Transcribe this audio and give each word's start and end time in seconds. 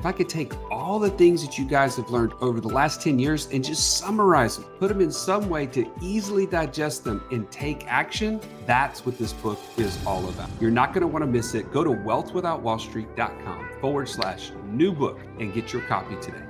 if 0.00 0.06
I 0.06 0.12
could 0.12 0.30
take 0.30 0.54
all 0.70 0.98
the 0.98 1.10
things 1.10 1.44
that 1.44 1.58
you 1.58 1.66
guys 1.66 1.96
have 1.96 2.08
learned 2.08 2.32
over 2.40 2.58
the 2.58 2.68
last 2.68 3.02
10 3.02 3.18
years 3.18 3.48
and 3.52 3.62
just 3.62 3.98
summarize 3.98 4.56
them, 4.56 4.64
put 4.78 4.88
them 4.88 5.02
in 5.02 5.12
some 5.12 5.50
way 5.50 5.66
to 5.66 5.86
easily 6.00 6.46
digest 6.46 7.04
them 7.04 7.22
and 7.30 7.50
take 7.50 7.86
action, 7.86 8.40
that's 8.64 9.04
what 9.04 9.18
this 9.18 9.34
book 9.34 9.58
is 9.76 9.98
all 10.06 10.26
about. 10.30 10.48
You're 10.58 10.70
not 10.70 10.94
going 10.94 11.02
to 11.02 11.06
want 11.06 11.22
to 11.22 11.30
miss 11.30 11.54
it. 11.54 11.70
Go 11.70 11.84
to 11.84 11.90
wealthwithoutwallstreet.com 11.90 13.68
forward 13.78 14.08
slash 14.08 14.52
new 14.68 14.90
book 14.90 15.20
and 15.38 15.52
get 15.52 15.70
your 15.70 15.82
copy 15.82 16.16
today. 16.22 16.46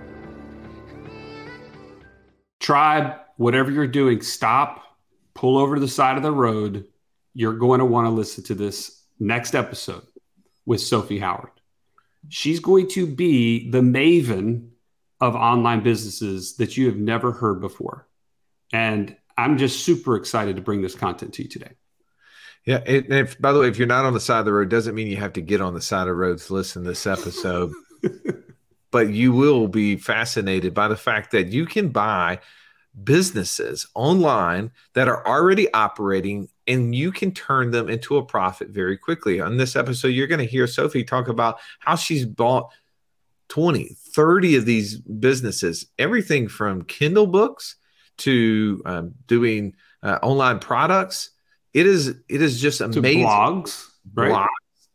Tribe, 2.60 3.16
whatever 3.36 3.72
you're 3.72 3.88
doing, 3.88 4.22
stop, 4.22 4.96
pull 5.34 5.58
over 5.58 5.74
to 5.74 5.80
the 5.80 5.88
side 5.88 6.16
of 6.16 6.22
the 6.22 6.30
road. 6.30 6.86
You're 7.34 7.54
going 7.54 7.80
to 7.80 7.84
want 7.84 8.06
to 8.06 8.10
listen 8.10 8.44
to 8.44 8.54
this 8.54 9.02
next 9.18 9.56
episode 9.56 10.06
with 10.66 10.80
Sophie 10.80 11.18
Howard 11.18 11.59
she's 12.28 12.60
going 12.60 12.88
to 12.88 13.06
be 13.06 13.70
the 13.70 13.80
maven 13.80 14.70
of 15.20 15.34
online 15.34 15.82
businesses 15.82 16.56
that 16.56 16.76
you 16.76 16.86
have 16.86 16.96
never 16.96 17.32
heard 17.32 17.60
before. 17.60 18.06
And 18.72 19.16
I'm 19.36 19.58
just 19.58 19.84
super 19.84 20.16
excited 20.16 20.56
to 20.56 20.62
bring 20.62 20.82
this 20.82 20.94
content 20.94 21.34
to 21.34 21.42
you 21.42 21.48
today. 21.48 21.72
Yeah. 22.66 22.82
And 22.86 23.12
if, 23.12 23.40
by 23.40 23.52
the 23.52 23.60
way, 23.60 23.68
if 23.68 23.78
you're 23.78 23.86
not 23.86 24.04
on 24.04 24.14
the 24.14 24.20
side 24.20 24.40
of 24.40 24.44
the 24.44 24.52
road, 24.52 24.68
doesn't 24.68 24.94
mean 24.94 25.06
you 25.06 25.16
have 25.16 25.32
to 25.34 25.40
get 25.40 25.60
on 25.60 25.74
the 25.74 25.80
side 25.80 26.02
of 26.02 26.08
the 26.08 26.14
road 26.14 26.38
to 26.38 26.54
listen 26.54 26.82
to 26.82 26.90
this 26.90 27.06
episode. 27.06 27.72
but 28.90 29.10
you 29.10 29.32
will 29.32 29.68
be 29.68 29.96
fascinated 29.96 30.74
by 30.74 30.88
the 30.88 30.96
fact 30.96 31.30
that 31.32 31.48
you 31.48 31.66
can 31.66 31.88
buy 31.88 32.38
businesses 33.02 33.86
online 33.94 34.72
that 34.94 35.08
are 35.08 35.26
already 35.26 35.72
operating 35.72 36.48
and 36.70 36.94
you 36.94 37.10
can 37.10 37.32
turn 37.32 37.72
them 37.72 37.88
into 37.88 38.16
a 38.16 38.24
profit 38.24 38.68
very 38.68 38.96
quickly. 38.96 39.40
On 39.40 39.56
this 39.56 39.74
episode, 39.74 40.08
you're 40.08 40.28
going 40.28 40.40
to 40.40 40.46
hear 40.46 40.68
Sophie 40.68 41.02
talk 41.02 41.26
about 41.26 41.58
how 41.80 41.96
she's 41.96 42.24
bought 42.24 42.70
20, 43.48 43.96
30 44.14 44.56
of 44.56 44.64
these 44.64 44.96
businesses, 44.98 45.86
everything 45.98 46.46
from 46.46 46.82
Kindle 46.82 47.26
books 47.26 47.74
to 48.18 48.80
um, 48.84 49.14
doing 49.26 49.74
uh, 50.04 50.18
online 50.22 50.60
products. 50.60 51.30
It 51.74 51.86
is 51.86 52.08
it 52.08 52.42
is 52.42 52.60
just 52.60 52.80
amazing. 52.80 53.22
To 53.22 53.26
blogs, 53.26 53.88
right? 54.14 54.32
Blogs, 54.32 54.46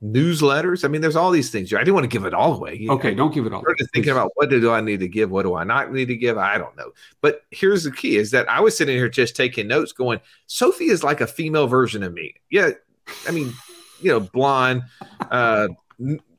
newsletters. 0.04 0.84
I 0.84 0.88
mean, 0.88 1.02
there's 1.02 1.16
all 1.16 1.32
these 1.32 1.50
things. 1.50 1.74
I 1.74 1.80
didn't 1.80 1.94
want 1.94 2.04
to 2.04 2.10
give 2.10 2.26
it 2.26 2.34
all 2.34 2.54
away. 2.56 2.86
Okay, 2.90 3.14
don't 3.14 3.34
give 3.34 3.46
it 3.46 3.54
all. 3.54 3.62
Started 3.62 3.88
thinking 3.94 4.12
about 4.12 4.32
what 4.36 4.50
do 4.50 4.72
I 4.72 4.82
need 4.82 5.00
to 5.00 5.08
give, 5.08 5.32
what 5.32 5.44
do 5.44 5.56
I 5.56 5.64
not 5.64 5.92
need 5.92 6.08
to 6.08 6.16
give. 6.16 6.38
I 6.38 6.58
don't 6.58 6.76
know. 6.78 6.92
But 7.22 7.44
here's 7.52 7.84
the 7.84 7.92
key: 7.92 8.18
is 8.18 8.32
that 8.32 8.50
I 8.50 8.60
was 8.60 8.78
sitting 8.78 8.96
here 8.96 9.10
just 9.10 9.36
taking 9.36 9.68
notes, 9.68 9.92
going, 9.92 10.20
Sophie 10.48 10.86
is 10.86 11.04
like 11.04 11.22
a 11.22 11.28
female 11.28 11.68
version 11.68 12.04
of 12.04 12.14
me. 12.14 12.36
Yeah, 12.50 12.72
I 13.28 13.32
mean, 13.32 13.54
you 14.02 14.12
know, 14.12 14.20
blonde, 14.20 14.84
uh, 15.32 15.70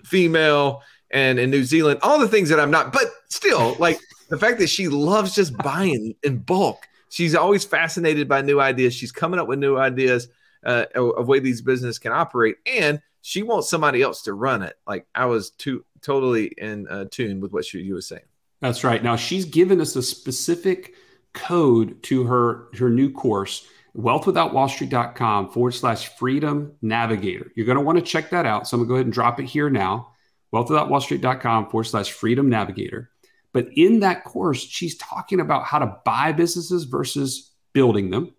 female, 0.05 0.83
and 1.11 1.39
in 1.39 1.51
New 1.51 1.65
Zealand, 1.65 2.01
all 2.03 2.19
the 2.19 2.29
things 2.29 2.49
that 2.51 2.61
I'm 2.61 2.71
not. 2.71 2.93
But 2.93 3.07
still, 3.29 3.77
like 3.79 3.99
the 4.29 4.39
fact 4.39 4.59
that 4.59 4.69
she 4.69 4.89
loves 4.89 5.35
just 5.35 5.57
buying 5.59 6.15
in 6.23 6.39
bulk. 6.39 6.87
She's 7.09 7.35
always 7.35 7.65
fascinated 7.65 8.29
by 8.29 8.43
new 8.43 8.61
ideas. 8.61 8.93
She's 8.93 9.13
coming 9.13 9.41
up 9.41 9.49
with 9.49 9.59
new 9.59 9.79
ideas 9.79 10.29
uh, 10.65 10.85
of 10.95 11.29
way 11.29 11.39
these 11.39 11.63
business 11.63 11.99
can 11.99 12.13
operate, 12.13 12.57
and 12.67 13.01
she 13.27 13.43
wants 13.43 13.69
somebody 13.69 14.03
else 14.03 14.23
to 14.23 14.35
run 14.35 14.63
it. 14.63 14.77
Like 14.87 15.09
I 15.13 15.27
was 15.27 15.51
too 15.51 15.85
totally 16.01 16.53
in 16.59 16.87
uh, 16.87 17.07
tune 17.11 17.41
with 17.41 17.53
what 17.53 17.65
she, 17.65 17.81
you 17.81 17.95
were 17.95 18.01
saying. 18.01 18.23
That's 18.61 18.85
right. 18.85 19.03
Now 19.03 19.17
she's 19.17 19.45
given 19.45 19.81
us 19.81 19.97
a 19.97 20.03
specific 20.03 20.95
code 21.33 22.01
to 22.05 22.23
her 22.23 22.69
her 22.79 22.89
new 22.89 23.11
course, 23.11 23.67
wealthwithoutwallstreet.com 23.99 25.51
forward 25.51 25.73
slash 25.73 26.17
freedom 26.17 26.77
navigator. 26.83 27.51
You're 27.57 27.67
going 27.67 27.79
to 27.79 27.83
want 27.83 27.99
to 27.99 28.05
check 28.05 28.31
that 28.31 28.47
out. 28.47 28.69
So 28.69 28.77
I'm 28.77 28.83
going 28.83 28.87
to 28.87 28.91
go 28.91 28.95
ahead 28.95 29.07
and 29.07 29.13
drop 29.13 29.41
it 29.41 29.47
here 29.47 29.71
now. 29.71 30.13
Wealthwithoutwallstreet.com 30.55 31.71
forward 31.71 31.85
slash 31.85 32.13
freedom 32.13 32.49
navigator. 32.49 33.11
But 33.53 33.71
in 33.75 34.01
that 34.01 34.23
course, 34.23 34.61
she's 34.61 34.97
talking 34.99 35.41
about 35.41 35.65
how 35.65 35.81
to 35.81 35.97
buy 36.05 36.31
businesses 36.31 36.85
versus 36.85 37.51
building 37.73 38.11
them 38.11 38.37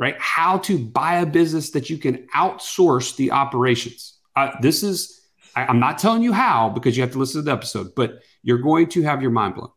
right? 0.00 0.18
How 0.18 0.56
to 0.60 0.78
buy 0.78 1.16
a 1.16 1.26
business 1.26 1.70
that 1.72 1.90
you 1.90 1.98
can 1.98 2.26
outsource 2.34 3.14
the 3.16 3.32
operations. 3.32 4.18
Uh, 4.34 4.52
this 4.62 4.82
is, 4.82 5.20
I, 5.54 5.66
I'm 5.66 5.78
not 5.78 5.98
telling 5.98 6.22
you 6.22 6.32
how 6.32 6.70
because 6.70 6.96
you 6.96 7.02
have 7.02 7.12
to 7.12 7.18
listen 7.18 7.40
to 7.40 7.44
the 7.44 7.52
episode, 7.52 7.94
but 7.94 8.22
you're 8.42 8.58
going 8.58 8.88
to 8.88 9.02
have 9.02 9.20
your 9.20 9.30
mind 9.30 9.56
blown. 9.56 9.70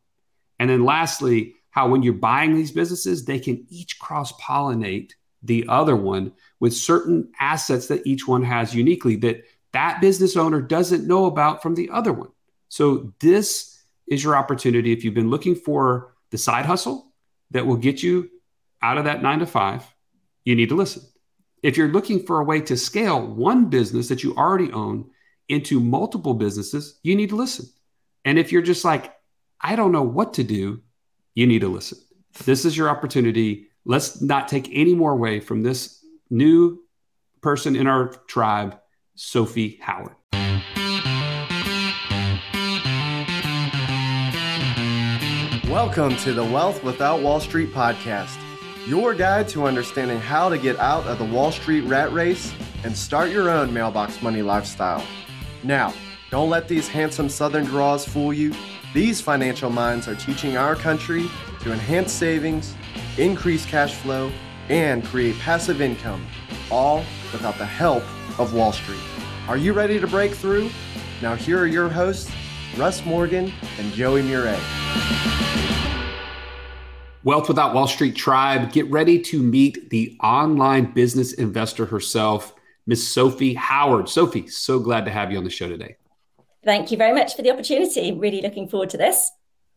And 0.60 0.70
then 0.70 0.86
lastly, 0.86 1.56
how 1.72 1.90
when 1.90 2.04
you're 2.04 2.14
buying 2.14 2.56
these 2.56 2.72
businesses, 2.72 3.26
they 3.26 3.38
can 3.38 3.66
each 3.70 4.00
cross 4.00 4.32
pollinate 4.34 5.12
the 5.44 5.66
other 5.68 5.96
one 5.96 6.32
with 6.62 6.74
certain 6.74 7.30
assets 7.38 7.88
that 7.88 8.08
each 8.08 8.26
one 8.26 8.44
has 8.44 8.74
uniquely 8.74 9.18
that 9.18 9.44
that 9.74 10.00
business 10.00 10.38
owner 10.38 10.62
doesn't 10.62 11.06
know 11.06 11.26
about 11.26 11.62
from 11.62 11.76
the 11.76 11.90
other 11.90 12.14
one. 12.14 12.30
So 12.70 13.12
this 13.20 13.84
is 14.08 14.24
your 14.24 14.38
opportunity 14.38 14.94
if 14.94 15.04
you've 15.04 15.14
been 15.14 15.30
looking 15.30 15.56
for 15.56 16.14
the 16.30 16.38
side 16.38 16.66
hustle 16.66 17.12
that 17.52 17.66
will 17.66 17.76
get 17.76 18.02
you 18.02 18.30
out 18.82 18.98
of 18.98 19.04
that 19.06 19.22
9 19.22 19.40
to 19.40 19.46
5 19.46 19.93
you 20.46 20.56
need 20.56 20.70
to 20.70 20.76
listen. 20.76 21.04
If 21.62 21.78
you're 21.78 21.88
looking 21.88 22.26
for 22.26 22.40
a 22.40 22.44
way 22.44 22.60
to 22.62 22.76
scale 22.76 23.26
one 23.26 23.70
business 23.70 24.10
that 24.10 24.24
you 24.24 24.36
already 24.36 24.72
own 24.74 25.10
into 25.48 25.80
multiple 25.80 26.34
businesses, 26.34 27.00
you 27.04 27.16
need 27.16 27.30
to 27.30 27.38
listen. 27.38 27.68
And 28.26 28.38
if 28.38 28.52
you're 28.52 28.62
just 28.62 28.84
like, 28.84 29.14
I 29.62 29.78
don't 29.78 29.94
know 29.94 30.04
what 30.04 30.34
to 30.34 30.44
do, 30.44 30.82
you 31.36 31.48
need 31.48 31.62
to 31.62 31.70
listen. 31.70 31.98
This 32.44 32.66
is 32.66 32.76
your 32.76 32.90
opportunity. 32.90 33.68
Let's 33.86 34.22
not 34.22 34.50
take 34.50 34.68
any 34.74 34.94
more 34.94 35.14
away 35.14 35.40
from 35.40 35.64
this 35.64 36.04
new 36.30 36.84
person 37.42 37.76
in 37.76 37.88
our 37.88 38.08
tribe, 38.28 38.78
Sophie 39.16 39.80
Howard. 39.82 40.16
Welcome 45.70 46.18
to 46.18 46.34
the 46.34 46.44
Wealth 46.44 46.84
Without 46.84 47.22
Wall 47.22 47.40
Street 47.40 47.72
podcast 47.72 48.43
your 48.86 49.14
guide 49.14 49.48
to 49.48 49.66
understanding 49.66 50.20
how 50.20 50.50
to 50.50 50.58
get 50.58 50.78
out 50.80 51.06
of 51.06 51.18
the 51.18 51.26
Wall 51.26 51.52
Street 51.52 51.82
rat 51.82 52.12
race 52.12 52.54
and 52.84 52.96
start 52.96 53.32
your 53.32 53.50
own 53.50 53.74
mailbox 53.74 54.22
money 54.22 54.42
lifestyle. 54.42 55.04
Now, 55.64 55.94
don't 56.30 56.50
let 56.50 56.68
these 56.68 56.88
handsome 56.88 57.30
Southern 57.30 57.64
draws 57.64 58.06
fool 58.06 58.34
you. 58.34 58.54
These 58.94 59.22
financial 59.22 59.70
minds 59.70 60.08
are 60.08 60.16
teaching 60.16 60.58
our 60.58 60.76
country 60.76 61.30
to 61.62 61.72
enhance 61.72 62.12
savings, 62.12 62.76
increase 63.18 63.66
cash 63.66 63.94
flow, 63.94 64.32
and 64.68 65.04
create 65.06 65.38
passive 65.40 65.82
income, 65.82 66.26
all 66.70 67.04
without 67.32 67.58
the 67.58 67.66
help 67.66 68.04
of 68.40 68.54
Wall 68.54 68.74
Street. 68.74 69.00
Are 69.48 69.58
you 69.58 69.74
ready 69.74 70.00
to 70.00 70.08
break 70.08 70.34
through? 70.34 70.70
Now, 71.22 71.36
here 71.36 71.60
are 71.60 71.68
your 71.68 71.90
hosts, 71.90 72.32
Russ 72.78 73.06
Morgan 73.06 73.54
and 73.80 73.94
Joey 73.94 74.24
Mure. 74.24 74.58
Wealth 77.24 77.48
Without 77.48 77.74
Wall 77.74 77.88
Street 77.88 78.16
Tribe, 78.16 78.74
get 78.74 78.90
ready 78.92 79.18
to 79.18 79.42
meet 79.42 79.90
the 79.90 80.18
online 80.22 80.92
business 80.92 81.34
investor 81.34 81.86
herself, 81.86 82.54
Miss 82.86 83.08
Sophie 83.08 83.54
Howard. 83.54 84.10
Sophie, 84.10 84.48
so 84.48 84.78
glad 84.78 85.06
to 85.06 85.12
have 85.12 85.32
you 85.32 85.38
on 85.38 85.46
the 85.46 85.50
show 85.50 85.70
today. 85.70 85.96
Thank 86.66 86.92
you 86.92 86.98
very 86.98 87.14
much 87.14 87.36
for 87.36 87.42
the 87.42 87.52
opportunity. 87.52 88.12
Really 88.12 88.42
looking 88.42 88.68
forward 88.68 88.90
to 88.90 88.98
this. 88.98 89.32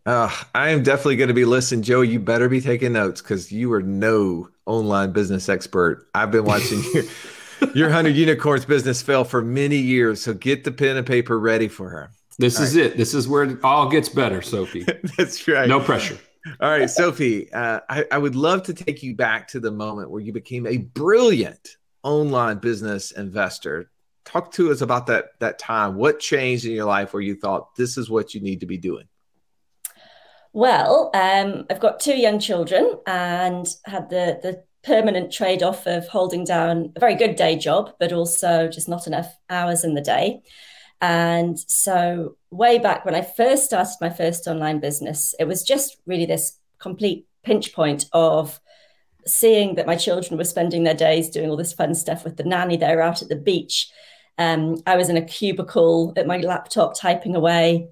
Uh, 0.06 0.30
I 0.54 0.70
am 0.70 0.82
definitely 0.82 1.16
going 1.16 1.28
to 1.28 1.34
be 1.34 1.44
listening. 1.44 1.82
Joe, 1.82 2.00
you 2.00 2.18
better 2.18 2.48
be 2.48 2.60
taking 2.60 2.92
notes 2.92 3.20
because 3.20 3.52
you 3.52 3.72
are 3.72 3.82
no 3.82 4.48
online 4.66 5.12
business 5.12 5.48
expert. 5.48 6.08
I've 6.14 6.32
been 6.32 6.44
watching 6.44 6.82
your, 6.94 7.04
your 7.74 7.86
100 7.88 8.16
Unicorns 8.16 8.64
business 8.64 9.02
fail 9.02 9.22
for 9.24 9.40
many 9.40 9.76
years. 9.76 10.20
So 10.20 10.34
get 10.34 10.64
the 10.64 10.72
pen 10.72 10.96
and 10.96 11.06
paper 11.06 11.38
ready 11.38 11.68
for 11.68 11.90
her. 11.90 12.10
This 12.38 12.58
all 12.58 12.64
is 12.64 12.76
right. 12.76 12.86
it. 12.86 12.96
This 12.96 13.14
is 13.14 13.28
where 13.28 13.44
it 13.44 13.64
all 13.64 13.88
gets 13.88 14.08
better, 14.08 14.42
Sophie. 14.42 14.84
That's 15.16 15.46
right. 15.48 15.68
No 15.68 15.80
pressure. 15.80 16.18
All 16.60 16.70
right, 16.70 16.88
Sophie, 16.88 17.52
uh, 17.52 17.80
I, 17.88 18.04
I, 18.12 18.18
would 18.18 18.36
love 18.36 18.62
to 18.64 18.74
take 18.74 19.02
you 19.02 19.16
back 19.16 19.48
to 19.48 19.60
the 19.60 19.70
moment 19.70 20.10
where 20.10 20.20
you 20.20 20.32
became 20.32 20.66
a 20.66 20.78
brilliant 20.78 21.76
online 22.02 22.58
business 22.58 23.10
investor. 23.10 23.90
Talk 24.24 24.52
to 24.52 24.70
us 24.70 24.80
about 24.80 25.06
that 25.08 25.38
that 25.40 25.58
time. 25.58 25.96
What 25.96 26.20
changed 26.20 26.64
in 26.64 26.72
your 26.72 26.84
life 26.84 27.12
where 27.12 27.22
you 27.22 27.34
thought 27.34 27.74
this 27.74 27.96
is 27.96 28.08
what 28.08 28.32
you 28.34 28.40
need 28.40 28.60
to 28.60 28.66
be 28.66 28.78
doing? 28.78 29.06
Well, 30.52 31.10
um, 31.14 31.66
I've 31.68 31.80
got 31.80 32.00
two 32.00 32.16
young 32.16 32.38
children 32.38 32.94
and 33.06 33.66
had 33.84 34.08
the 34.08 34.38
the 34.42 34.64
permanent 34.84 35.32
trade 35.32 35.64
off 35.64 35.86
of 35.86 36.06
holding 36.06 36.44
down 36.44 36.92
a 36.94 37.00
very 37.00 37.16
good 37.16 37.34
day 37.34 37.56
job, 37.56 37.92
but 37.98 38.12
also 38.12 38.68
just 38.68 38.88
not 38.88 39.08
enough 39.08 39.36
hours 39.50 39.82
in 39.82 39.94
the 39.94 40.00
day. 40.00 40.42
And 41.00 41.58
so, 41.58 42.36
way 42.50 42.78
back 42.78 43.04
when 43.04 43.14
I 43.14 43.22
first 43.22 43.64
started 43.64 43.94
my 44.00 44.10
first 44.10 44.46
online 44.46 44.80
business, 44.80 45.34
it 45.38 45.44
was 45.44 45.62
just 45.62 45.98
really 46.06 46.26
this 46.26 46.58
complete 46.78 47.26
pinch 47.42 47.74
point 47.74 48.06
of 48.12 48.60
seeing 49.26 49.74
that 49.74 49.86
my 49.86 49.96
children 49.96 50.38
were 50.38 50.44
spending 50.44 50.84
their 50.84 50.94
days 50.94 51.28
doing 51.28 51.50
all 51.50 51.56
this 51.56 51.72
fun 51.72 51.94
stuff 51.94 52.24
with 52.24 52.36
the 52.36 52.44
nanny. 52.44 52.76
They 52.76 52.94
were 52.94 53.02
out 53.02 53.22
at 53.22 53.28
the 53.28 53.36
beach. 53.36 53.90
Um, 54.38 54.76
I 54.86 54.96
was 54.96 55.08
in 55.08 55.16
a 55.16 55.24
cubicle 55.24 56.12
at 56.16 56.26
my 56.26 56.38
laptop 56.38 56.98
typing 56.98 57.34
away 57.34 57.88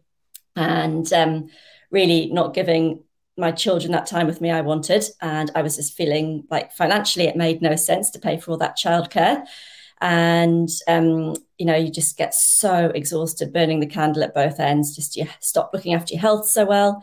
and 0.57 1.11
um, 1.13 1.49
really 1.91 2.31
not 2.31 2.55
giving 2.55 3.03
my 3.37 3.51
children 3.51 3.93
that 3.93 4.07
time 4.07 4.27
with 4.27 4.41
me 4.41 4.51
I 4.51 4.61
wanted. 4.61 5.05
And 5.21 5.51
I 5.55 5.63
was 5.63 5.77
just 5.77 5.97
feeling 5.97 6.45
like 6.51 6.73
financially 6.73 7.27
it 7.27 7.37
made 7.37 7.63
no 7.63 7.77
sense 7.77 8.11
to 8.11 8.19
pay 8.19 8.39
for 8.39 8.53
all 8.53 8.59
that 8.59 8.77
childcare. 8.77 9.45
And, 10.05 10.69
um, 10.87 11.35
you 11.57 11.65
know, 11.65 11.75
you 11.75 11.91
just 11.91 12.19
get 12.19 12.35
so 12.35 12.93
exhausted 12.95 13.55
burning 13.55 13.81
the 13.81 13.87
candle 13.87 14.23
at 14.23 14.35
both 14.35 14.61
ends, 14.61 14.95
just 14.95 15.17
you 15.17 15.27
stop 15.41 15.71
looking 15.73 15.95
after 15.95 16.13
your 16.13 16.21
health 16.21 16.47
so 16.47 16.67
well 16.67 17.03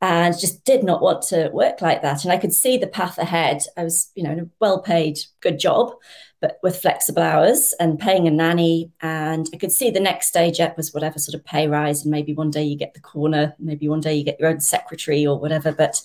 and 0.00 0.38
just 0.38 0.64
did 0.64 0.84
not 0.84 1.02
want 1.02 1.22
to 1.22 1.50
work 1.52 1.82
like 1.82 2.02
that. 2.02 2.22
And 2.22 2.32
I 2.32 2.38
could 2.38 2.54
see 2.54 2.78
the 2.78 2.86
path 2.86 3.18
ahead. 3.18 3.62
I 3.76 3.82
was, 3.82 4.12
you 4.14 4.22
know, 4.22 4.30
in 4.30 4.38
a 4.38 4.48
well 4.60 4.80
paid, 4.80 5.18
good 5.40 5.58
job, 5.58 5.92
but 6.40 6.60
with 6.62 6.80
flexible 6.80 7.22
hours 7.22 7.74
and 7.80 7.98
paying 7.98 8.28
a 8.28 8.30
nanny. 8.30 8.92
And 9.00 9.48
I 9.52 9.56
could 9.56 9.72
see 9.72 9.90
the 9.90 9.98
next 9.98 10.28
stage 10.28 10.60
up 10.60 10.76
was 10.76 10.94
whatever 10.94 11.18
sort 11.18 11.34
of 11.34 11.44
pay 11.44 11.66
rise. 11.66 12.02
And 12.02 12.12
maybe 12.12 12.32
one 12.32 12.52
day 12.52 12.62
you 12.62 12.76
get 12.76 12.94
the 12.94 13.00
corner, 13.00 13.56
maybe 13.58 13.88
one 13.88 14.00
day 14.00 14.14
you 14.14 14.24
get 14.24 14.38
your 14.38 14.48
own 14.48 14.60
secretary 14.60 15.26
or 15.26 15.36
whatever, 15.36 15.72
but 15.72 16.00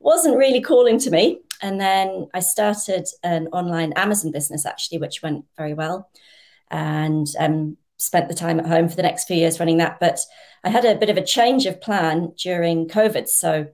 wasn't 0.00 0.36
really 0.36 0.60
calling 0.60 0.98
to 0.98 1.10
me. 1.10 1.40
And 1.62 1.80
then 1.80 2.28
I 2.34 2.40
started 2.40 3.06
an 3.22 3.46
online 3.48 3.92
Amazon 3.94 4.32
business 4.32 4.66
actually, 4.66 4.98
which 4.98 5.22
went 5.22 5.44
very 5.56 5.74
well. 5.74 6.10
And 6.70 7.26
um, 7.38 7.76
spent 8.02 8.28
the 8.28 8.34
time 8.34 8.58
at 8.58 8.66
home 8.66 8.88
for 8.88 8.96
the 8.96 9.02
next 9.02 9.24
few 9.24 9.36
years 9.36 9.60
running 9.60 9.78
that. 9.78 10.00
But 10.00 10.18
I 10.64 10.70
had 10.70 10.84
a 10.84 10.96
bit 10.96 11.10
of 11.10 11.16
a 11.16 11.24
change 11.24 11.66
of 11.66 11.80
plan 11.80 12.32
during 12.36 12.88
COVID. 12.88 13.28
So 13.28 13.68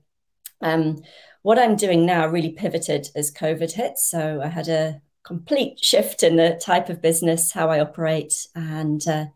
um, 0.61 1.03
what 1.43 1.59
I'm 1.59 1.77
doing 1.77 2.05
now 2.05 2.27
really 2.27 2.51
pivoted 2.53 3.09
as 3.17 3.33
COVID 3.33 3.73
hit. 3.73 3.99
So 3.99 4.43
I 4.43 4.49
had 4.49 4.69
a 4.69 5.01
complete 5.25 5.83
shift 5.83 6.23
in 6.23 6.37
the 6.37 6.61
type 6.63 6.91
of 6.91 7.01
business, 7.01 7.53
how 7.53 7.71
I 7.71 7.81
operate, 7.81 8.35
and 8.55 9.07
uh, 9.09 9.27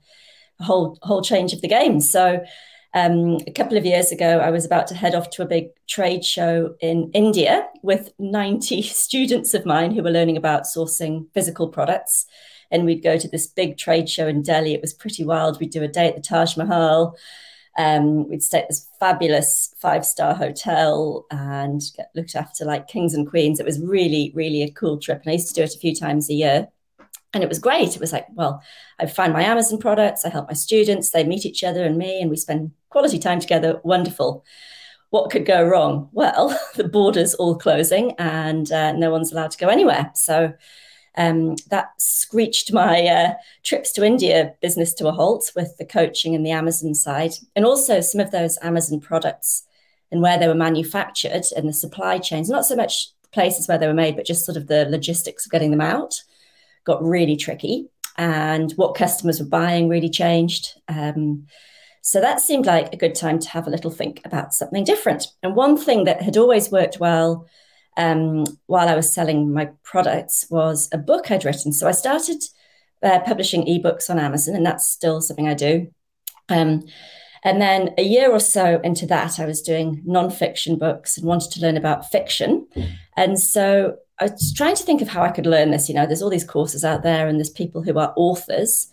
a 0.60 0.64
whole 0.64 0.98
whole 1.02 1.22
change 1.22 1.52
of 1.52 1.62
the 1.62 1.68
game. 1.68 2.00
So 2.00 2.44
um, 2.94 3.38
a 3.46 3.52
couple 3.52 3.76
of 3.76 3.86
years 3.86 4.12
ago, 4.12 4.38
I 4.38 4.50
was 4.50 4.64
about 4.64 4.86
to 4.88 4.94
head 4.94 5.14
off 5.14 5.30
to 5.30 5.42
a 5.42 5.46
big 5.46 5.68
trade 5.88 6.24
show 6.24 6.74
in 6.80 7.10
India 7.14 7.68
with 7.82 8.10
90 8.18 8.82
students 8.82 9.54
of 9.54 9.64
mine 9.64 9.92
who 9.92 10.02
were 10.02 10.10
learning 10.10 10.36
about 10.36 10.64
sourcing 10.64 11.26
physical 11.32 11.68
products 11.68 12.26
and 12.72 12.86
we'd 12.86 13.02
go 13.02 13.18
to 13.18 13.28
this 13.28 13.46
big 13.46 13.76
trade 13.76 14.08
show 14.08 14.26
in 14.26 14.42
Delhi. 14.42 14.72
It 14.72 14.80
was 14.80 14.94
pretty 14.94 15.24
wild. 15.24 15.60
We'd 15.60 15.70
do 15.70 15.82
a 15.82 15.88
day 15.88 16.08
at 16.08 16.16
the 16.16 16.22
Taj 16.22 16.56
Mahal. 16.56 17.16
Um, 17.78 18.28
we'd 18.28 18.42
stay 18.42 18.60
at 18.60 18.68
this 18.68 18.88
fabulous 18.98 19.74
five 19.78 20.04
star 20.04 20.34
hotel 20.34 21.26
and 21.30 21.80
get 21.96 22.10
looked 22.14 22.34
after 22.34 22.64
like 22.64 22.88
kings 22.88 23.14
and 23.14 23.28
queens. 23.28 23.60
It 23.60 23.66
was 23.66 23.80
really, 23.80 24.32
really 24.34 24.62
a 24.62 24.70
cool 24.70 24.98
trip. 24.98 25.22
And 25.22 25.30
I 25.30 25.34
used 25.34 25.48
to 25.48 25.54
do 25.54 25.62
it 25.62 25.74
a 25.74 25.78
few 25.78 25.94
times 25.94 26.28
a 26.28 26.34
year. 26.34 26.68
And 27.34 27.42
it 27.42 27.48
was 27.48 27.58
great. 27.58 27.94
It 27.94 28.00
was 28.00 28.12
like, 28.12 28.26
well, 28.34 28.62
I 28.98 29.06
find 29.06 29.32
my 29.32 29.42
Amazon 29.42 29.78
products, 29.78 30.24
I 30.24 30.28
help 30.28 30.48
my 30.48 30.54
students, 30.54 31.10
they 31.10 31.24
meet 31.24 31.46
each 31.46 31.64
other 31.64 31.82
and 31.82 31.96
me, 31.96 32.20
and 32.20 32.28
we 32.28 32.36
spend 32.36 32.72
quality 32.92 33.18
time 33.18 33.40
together. 33.40 33.80
Wonderful. 33.82 34.44
What 35.10 35.30
could 35.30 35.44
go 35.44 35.62
wrong? 35.62 36.08
Well, 36.12 36.58
the 36.76 36.88
borders 36.88 37.34
all 37.34 37.56
closing 37.56 38.12
and 38.18 38.70
uh, 38.70 38.92
no 38.92 39.10
one's 39.10 39.32
allowed 39.32 39.50
to 39.50 39.58
go 39.58 39.68
anywhere. 39.68 40.10
So 40.14 40.52
um, 41.16 41.56
that 41.68 41.90
screeched 41.98 42.72
my 42.72 43.06
uh, 43.06 43.34
trips 43.62 43.92
to 43.92 44.04
India 44.04 44.54
business 44.62 44.94
to 44.94 45.08
a 45.08 45.12
halt 45.12 45.50
with 45.54 45.76
the 45.76 45.84
coaching 45.84 46.34
and 46.34 46.46
the 46.46 46.52
Amazon 46.52 46.94
side, 46.94 47.32
and 47.54 47.66
also 47.66 48.00
some 48.00 48.20
of 48.20 48.30
those 48.30 48.58
Amazon 48.62 49.00
products 49.00 49.64
and 50.10 50.22
where 50.22 50.38
they 50.38 50.48
were 50.48 50.54
manufactured 50.54 51.44
and 51.56 51.68
the 51.68 51.72
supply 51.72 52.18
chains, 52.18 52.48
not 52.48 52.64
so 52.64 52.76
much 52.76 53.08
places 53.32 53.66
where 53.66 53.78
they 53.78 53.86
were 53.86 53.94
made, 53.94 54.16
but 54.16 54.26
just 54.26 54.44
sort 54.44 54.56
of 54.56 54.66
the 54.66 54.86
logistics 54.86 55.46
of 55.46 55.52
getting 55.52 55.70
them 55.70 55.80
out 55.80 56.22
got 56.84 57.02
really 57.02 57.36
tricky. 57.36 57.88
And 58.18 58.70
what 58.72 58.94
customers 58.94 59.40
were 59.40 59.46
buying 59.46 59.88
really 59.88 60.10
changed. 60.10 60.78
Um, 60.88 61.46
so 62.02 62.20
that 62.20 62.40
seemed 62.40 62.66
like 62.66 62.92
a 62.92 62.96
good 62.96 63.14
time 63.14 63.38
to 63.38 63.48
have 63.48 63.66
a 63.66 63.70
little 63.70 63.90
think 63.90 64.20
about 64.24 64.52
something 64.52 64.82
different. 64.84 65.28
And 65.42 65.54
one 65.54 65.76
thing 65.76 66.04
that 66.04 66.20
had 66.20 66.36
always 66.36 66.70
worked 66.70 66.98
well 66.98 67.46
um, 67.96 68.44
while 68.66 68.88
I 68.88 68.96
was 68.96 69.12
selling 69.12 69.52
my 69.52 69.70
products 69.84 70.46
was 70.50 70.88
a 70.92 70.98
book 70.98 71.30
I'd 71.30 71.44
written. 71.44 71.72
So 71.72 71.86
I 71.86 71.92
started 71.92 72.42
uh, 73.04 73.20
publishing 73.20 73.64
ebooks 73.66 74.10
on 74.10 74.18
Amazon, 74.18 74.56
and 74.56 74.66
that's 74.66 74.90
still 74.90 75.20
something 75.20 75.48
I 75.48 75.54
do. 75.54 75.92
Um, 76.48 76.82
and 77.44 77.60
then 77.60 77.94
a 77.96 78.02
year 78.02 78.30
or 78.30 78.40
so 78.40 78.80
into 78.82 79.06
that, 79.06 79.38
I 79.38 79.46
was 79.46 79.62
doing 79.62 80.02
nonfiction 80.06 80.78
books 80.78 81.16
and 81.16 81.26
wanted 81.26 81.50
to 81.52 81.60
learn 81.60 81.76
about 81.76 82.10
fiction. 82.10 82.66
And 83.16 83.38
so 83.38 83.96
I 84.20 84.24
was 84.26 84.52
trying 84.52 84.76
to 84.76 84.84
think 84.84 85.02
of 85.02 85.08
how 85.08 85.22
I 85.22 85.30
could 85.30 85.46
learn 85.46 85.70
this. 85.70 85.88
You 85.88 85.94
know, 85.94 86.06
there's 86.06 86.22
all 86.22 86.30
these 86.30 86.44
courses 86.44 86.84
out 86.84 87.02
there, 87.02 87.28
and 87.28 87.38
there's 87.38 87.50
people 87.50 87.82
who 87.82 87.98
are 87.98 88.14
authors. 88.16 88.88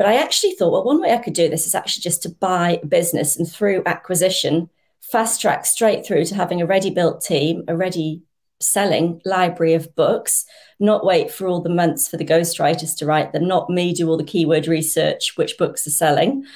But 0.00 0.08
I 0.08 0.16
actually 0.16 0.52
thought, 0.52 0.72
well, 0.72 0.82
one 0.82 1.02
way 1.02 1.12
I 1.12 1.18
could 1.18 1.34
do 1.34 1.50
this 1.50 1.66
is 1.66 1.74
actually 1.74 2.00
just 2.00 2.22
to 2.22 2.30
buy 2.30 2.80
a 2.82 2.86
business 2.86 3.36
and 3.36 3.46
through 3.46 3.82
acquisition, 3.84 4.70
fast 5.02 5.42
track 5.42 5.66
straight 5.66 6.06
through 6.06 6.24
to 6.24 6.34
having 6.34 6.62
a 6.62 6.66
ready 6.66 6.88
built 6.88 7.20
team, 7.20 7.64
a 7.68 7.76
ready 7.76 8.22
selling 8.60 9.20
library 9.26 9.74
of 9.74 9.94
books, 9.96 10.46
not 10.78 11.04
wait 11.04 11.30
for 11.30 11.46
all 11.46 11.60
the 11.60 11.68
months 11.68 12.08
for 12.08 12.16
the 12.16 12.24
ghostwriters 12.24 12.96
to 12.96 13.04
write 13.04 13.34
them, 13.34 13.46
not 13.46 13.68
me 13.68 13.92
do 13.92 14.08
all 14.08 14.16
the 14.16 14.24
keyword 14.24 14.66
research, 14.66 15.36
which 15.36 15.58
books 15.58 15.86
are 15.86 15.90
selling, 15.90 16.46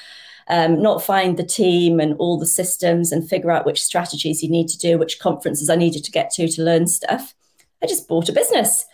um, 0.49 0.81
not 0.81 1.05
find 1.05 1.37
the 1.37 1.45
team 1.45 2.01
and 2.01 2.15
all 2.15 2.39
the 2.39 2.47
systems 2.47 3.13
and 3.13 3.29
figure 3.29 3.51
out 3.51 3.67
which 3.67 3.85
strategies 3.85 4.43
you 4.43 4.49
need 4.49 4.69
to 4.69 4.79
do, 4.79 4.97
which 4.97 5.19
conferences 5.19 5.69
I 5.69 5.77
needed 5.77 6.03
to 6.05 6.11
get 6.11 6.31
to 6.31 6.49
to 6.49 6.63
learn 6.63 6.87
stuff. 6.87 7.35
I 7.83 7.87
just 7.87 8.09
bought 8.09 8.31
a 8.31 8.33
business. 8.33 8.87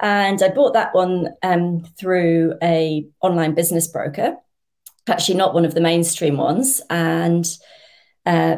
And 0.00 0.42
I 0.42 0.48
bought 0.48 0.74
that 0.74 0.94
one 0.94 1.30
um, 1.42 1.84
through 1.98 2.54
a 2.62 3.06
online 3.22 3.54
business 3.54 3.86
broker, 3.86 4.36
actually 5.08 5.36
not 5.36 5.54
one 5.54 5.64
of 5.64 5.74
the 5.74 5.80
mainstream 5.80 6.36
ones, 6.36 6.82
and 6.90 7.46
uh, 8.26 8.56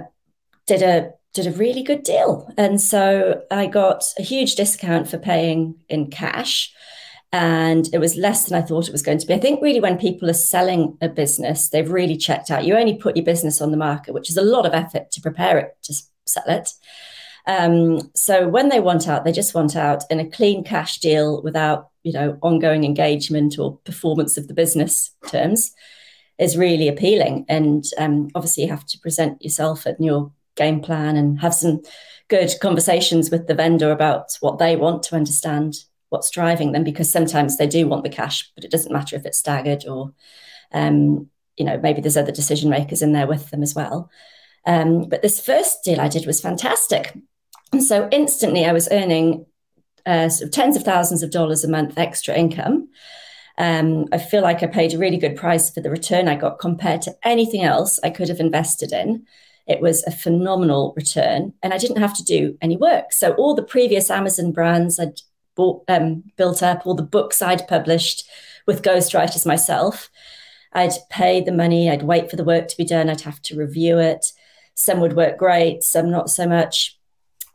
did 0.66 0.82
a 0.82 1.12
did 1.34 1.46
a 1.46 1.56
really 1.56 1.82
good 1.82 2.02
deal. 2.02 2.52
And 2.56 2.80
so 2.80 3.42
I 3.50 3.66
got 3.66 4.04
a 4.18 4.22
huge 4.22 4.56
discount 4.56 5.08
for 5.08 5.18
paying 5.18 5.76
in 5.88 6.10
cash. 6.10 6.72
And 7.30 7.88
it 7.92 7.98
was 7.98 8.16
less 8.16 8.46
than 8.46 8.60
I 8.60 8.66
thought 8.66 8.88
it 8.88 8.92
was 8.92 9.02
going 9.02 9.18
to 9.18 9.26
be. 9.26 9.34
I 9.34 9.38
think 9.38 9.60
really 9.60 9.80
when 9.80 9.98
people 9.98 10.30
are 10.30 10.34
selling 10.34 10.96
a 11.02 11.08
business, 11.10 11.68
they've 11.68 11.90
really 11.90 12.16
checked 12.16 12.50
out. 12.50 12.64
You 12.64 12.74
only 12.74 12.96
put 12.96 13.16
your 13.16 13.24
business 13.26 13.60
on 13.60 13.70
the 13.70 13.76
market, 13.76 14.14
which 14.14 14.30
is 14.30 14.38
a 14.38 14.42
lot 14.42 14.64
of 14.64 14.72
effort 14.72 15.10
to 15.10 15.20
prepare 15.20 15.58
it 15.58 15.76
to 15.82 15.94
sell 16.26 16.44
it. 16.48 16.70
Um, 17.46 18.10
so 18.14 18.48
when 18.48 18.68
they 18.68 18.80
want 18.80 19.08
out, 19.08 19.24
they 19.24 19.32
just 19.32 19.54
want 19.54 19.76
out 19.76 20.04
in 20.10 20.20
a 20.20 20.28
clean 20.28 20.64
cash 20.64 20.98
deal 20.98 21.42
without, 21.42 21.88
you 22.02 22.12
know, 22.12 22.38
ongoing 22.42 22.84
engagement 22.84 23.58
or 23.58 23.78
performance 23.84 24.36
of 24.36 24.48
the 24.48 24.54
business 24.54 25.10
terms 25.28 25.72
is 26.38 26.56
really 26.56 26.88
appealing. 26.88 27.44
And 27.48 27.84
um, 27.96 28.28
obviously, 28.34 28.64
you 28.64 28.70
have 28.70 28.86
to 28.86 28.98
present 28.98 29.42
yourself 29.42 29.86
and 29.86 29.96
your 30.04 30.32
game 30.56 30.80
plan 30.80 31.16
and 31.16 31.40
have 31.40 31.54
some 31.54 31.80
good 32.28 32.52
conversations 32.60 33.30
with 33.30 33.46
the 33.46 33.54
vendor 33.54 33.90
about 33.90 34.36
what 34.40 34.58
they 34.58 34.76
want 34.76 35.02
to 35.04 35.16
understand 35.16 35.74
what's 36.10 36.30
driving 36.30 36.72
them 36.72 36.84
because 36.84 37.10
sometimes 37.10 37.56
they 37.56 37.66
do 37.66 37.86
want 37.86 38.02
the 38.02 38.10
cash 38.10 38.50
but 38.54 38.64
it 38.64 38.70
doesn't 38.70 38.92
matter 38.92 39.16
if 39.16 39.24
it's 39.24 39.38
staggered 39.38 39.86
or 39.86 40.12
um, 40.72 41.28
you 41.56 41.64
know 41.64 41.78
maybe 41.78 42.00
there's 42.00 42.16
other 42.16 42.32
decision 42.32 42.70
makers 42.70 43.02
in 43.02 43.12
there 43.12 43.26
with 43.26 43.50
them 43.50 43.62
as 43.62 43.74
well 43.74 44.10
um, 44.66 45.08
but 45.08 45.22
this 45.22 45.40
first 45.40 45.82
deal 45.84 46.00
i 46.00 46.08
did 46.08 46.26
was 46.26 46.40
fantastic 46.40 47.16
and 47.72 47.82
so 47.82 48.08
instantly 48.10 48.64
i 48.64 48.72
was 48.72 48.88
earning 48.90 49.44
uh, 50.06 50.28
sort 50.28 50.48
of 50.48 50.52
tens 50.52 50.76
of 50.76 50.82
thousands 50.82 51.22
of 51.22 51.30
dollars 51.30 51.64
a 51.64 51.68
month 51.68 51.98
extra 51.98 52.34
income 52.34 52.88
um, 53.58 54.06
I 54.12 54.18
feel 54.18 54.42
like 54.42 54.62
I 54.62 54.68
paid 54.68 54.94
a 54.94 54.98
really 54.98 55.18
good 55.18 55.36
price 55.36 55.68
for 55.68 55.80
the 55.80 55.90
return 55.90 56.28
I 56.28 56.36
got 56.36 56.60
compared 56.60 57.02
to 57.02 57.16
anything 57.24 57.64
else 57.64 57.98
I 58.04 58.10
could 58.10 58.28
have 58.28 58.38
invested 58.38 58.92
in. 58.92 59.26
It 59.66 59.80
was 59.80 60.04
a 60.04 60.12
phenomenal 60.12 60.94
return, 60.96 61.52
and 61.62 61.74
I 61.74 61.78
didn't 61.78 62.00
have 62.00 62.16
to 62.16 62.24
do 62.24 62.56
any 62.62 62.76
work. 62.76 63.12
So 63.12 63.34
all 63.34 63.54
the 63.54 63.64
previous 63.64 64.10
Amazon 64.10 64.52
brands 64.52 64.98
I'd 65.00 65.20
bought, 65.56 65.82
um, 65.88 66.22
built 66.36 66.62
up, 66.62 66.86
all 66.86 66.94
the 66.94 67.02
books 67.02 67.42
I'd 67.42 67.66
published 67.66 68.26
with 68.66 68.82
ghostwriters 68.82 69.44
myself, 69.44 70.08
I'd 70.72 70.92
pay 71.10 71.40
the 71.40 71.52
money, 71.52 71.90
I'd 71.90 72.02
wait 72.04 72.30
for 72.30 72.36
the 72.36 72.44
work 72.44 72.68
to 72.68 72.76
be 72.76 72.84
done, 72.84 73.10
I'd 73.10 73.22
have 73.22 73.42
to 73.42 73.58
review 73.58 73.98
it. 73.98 74.32
Some 74.78 75.00
would 75.00 75.16
work 75.16 75.36
great, 75.38 75.82
some 75.82 76.08
not 76.08 76.30
so 76.30 76.46
much. 76.46 76.96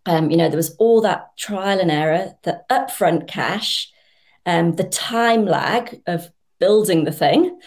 Um, 0.06 0.30
you 0.30 0.36
know, 0.36 0.50
there 0.50 0.58
was 0.58 0.76
all 0.76 1.00
that 1.02 1.38
trial 1.38 1.80
and 1.80 1.90
error, 1.90 2.34
the 2.44 2.62
upfront 2.70 3.30
cash, 3.30 3.90
um, 4.46 4.76
the 4.76 4.84
time 4.84 5.46
lag 5.46 6.02
of 6.06 6.30
building 6.60 7.06
the 7.06 7.14
thing, 7.14 7.58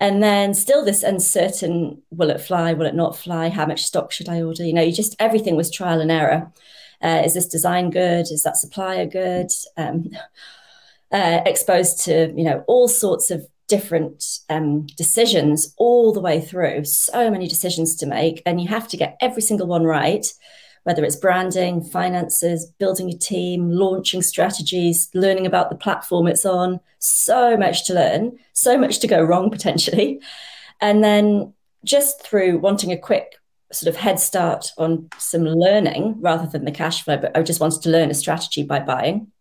and 0.00 0.20
then 0.20 0.52
still 0.52 0.84
this 0.84 1.04
uncertain 1.04 2.02
will 2.10 2.28
it 2.28 2.40
fly 2.40 2.72
will 2.72 2.86
it 2.86 2.96
not 2.96 3.16
fly 3.16 3.50
how 3.50 3.64
much 3.64 3.84
stock 3.84 4.10
should 4.10 4.28
i 4.28 4.42
order? 4.42 4.64
You 4.64 4.72
know 4.72 4.82
you 4.82 4.92
just 4.92 5.14
everything 5.20 5.54
was 5.54 5.70
trial 5.70 6.00
and 6.00 6.10
error. 6.10 6.52
Uh, 7.00 7.22
is 7.24 7.34
this 7.34 7.46
design 7.46 7.90
good? 7.90 8.26
Is 8.32 8.42
that 8.42 8.56
supplier 8.56 9.06
good? 9.06 9.50
Um, 9.76 10.10
uh, 11.12 11.42
exposed 11.46 12.00
to 12.06 12.32
you 12.36 12.42
know 12.42 12.64
all 12.66 12.88
sorts 12.88 13.30
of 13.30 13.46
different 13.68 14.24
um, 14.50 14.86
decisions 14.96 15.74
all 15.78 16.12
the 16.12 16.20
way 16.20 16.40
through 16.40 16.84
so 16.84 17.30
many 17.30 17.48
decisions 17.48 17.96
to 17.96 18.06
make 18.06 18.42
and 18.44 18.60
you 18.60 18.68
have 18.68 18.86
to 18.88 18.96
get 18.96 19.16
every 19.20 19.42
single 19.42 19.66
one 19.66 19.84
right 19.84 20.26
whether 20.84 21.02
it's 21.02 21.16
branding, 21.16 21.82
finances, 21.82 22.70
building 22.78 23.08
a 23.08 23.16
team, 23.16 23.70
launching 23.70 24.22
strategies, 24.22 25.10
learning 25.14 25.46
about 25.46 25.70
the 25.70 25.76
platform 25.76 26.26
it's 26.26 26.46
on. 26.46 26.78
So 26.98 27.56
much 27.56 27.86
to 27.86 27.94
learn, 27.94 28.38
so 28.52 28.78
much 28.78 28.98
to 29.00 29.06
go 29.06 29.22
wrong 29.22 29.50
potentially. 29.56 30.20
And 30.80 31.02
then 31.02 31.54
just 31.84 32.22
through 32.22 32.58
wanting 32.58 32.92
a 32.92 32.98
quick 32.98 33.36
sort 33.72 33.88
of 33.88 34.00
head 34.00 34.20
start 34.20 34.70
on 34.78 35.08
some 35.18 35.44
learning 35.44 36.16
rather 36.20 36.46
than 36.46 36.64
the 36.64 36.70
cash 36.70 37.02
flow, 37.02 37.16
but 37.16 37.36
I 37.36 37.42
just 37.42 37.60
wanted 37.60 37.82
to 37.82 37.90
learn 37.90 38.10
a 38.10 38.14
strategy 38.14 38.62
by 38.62 38.80
buying. 38.80 39.32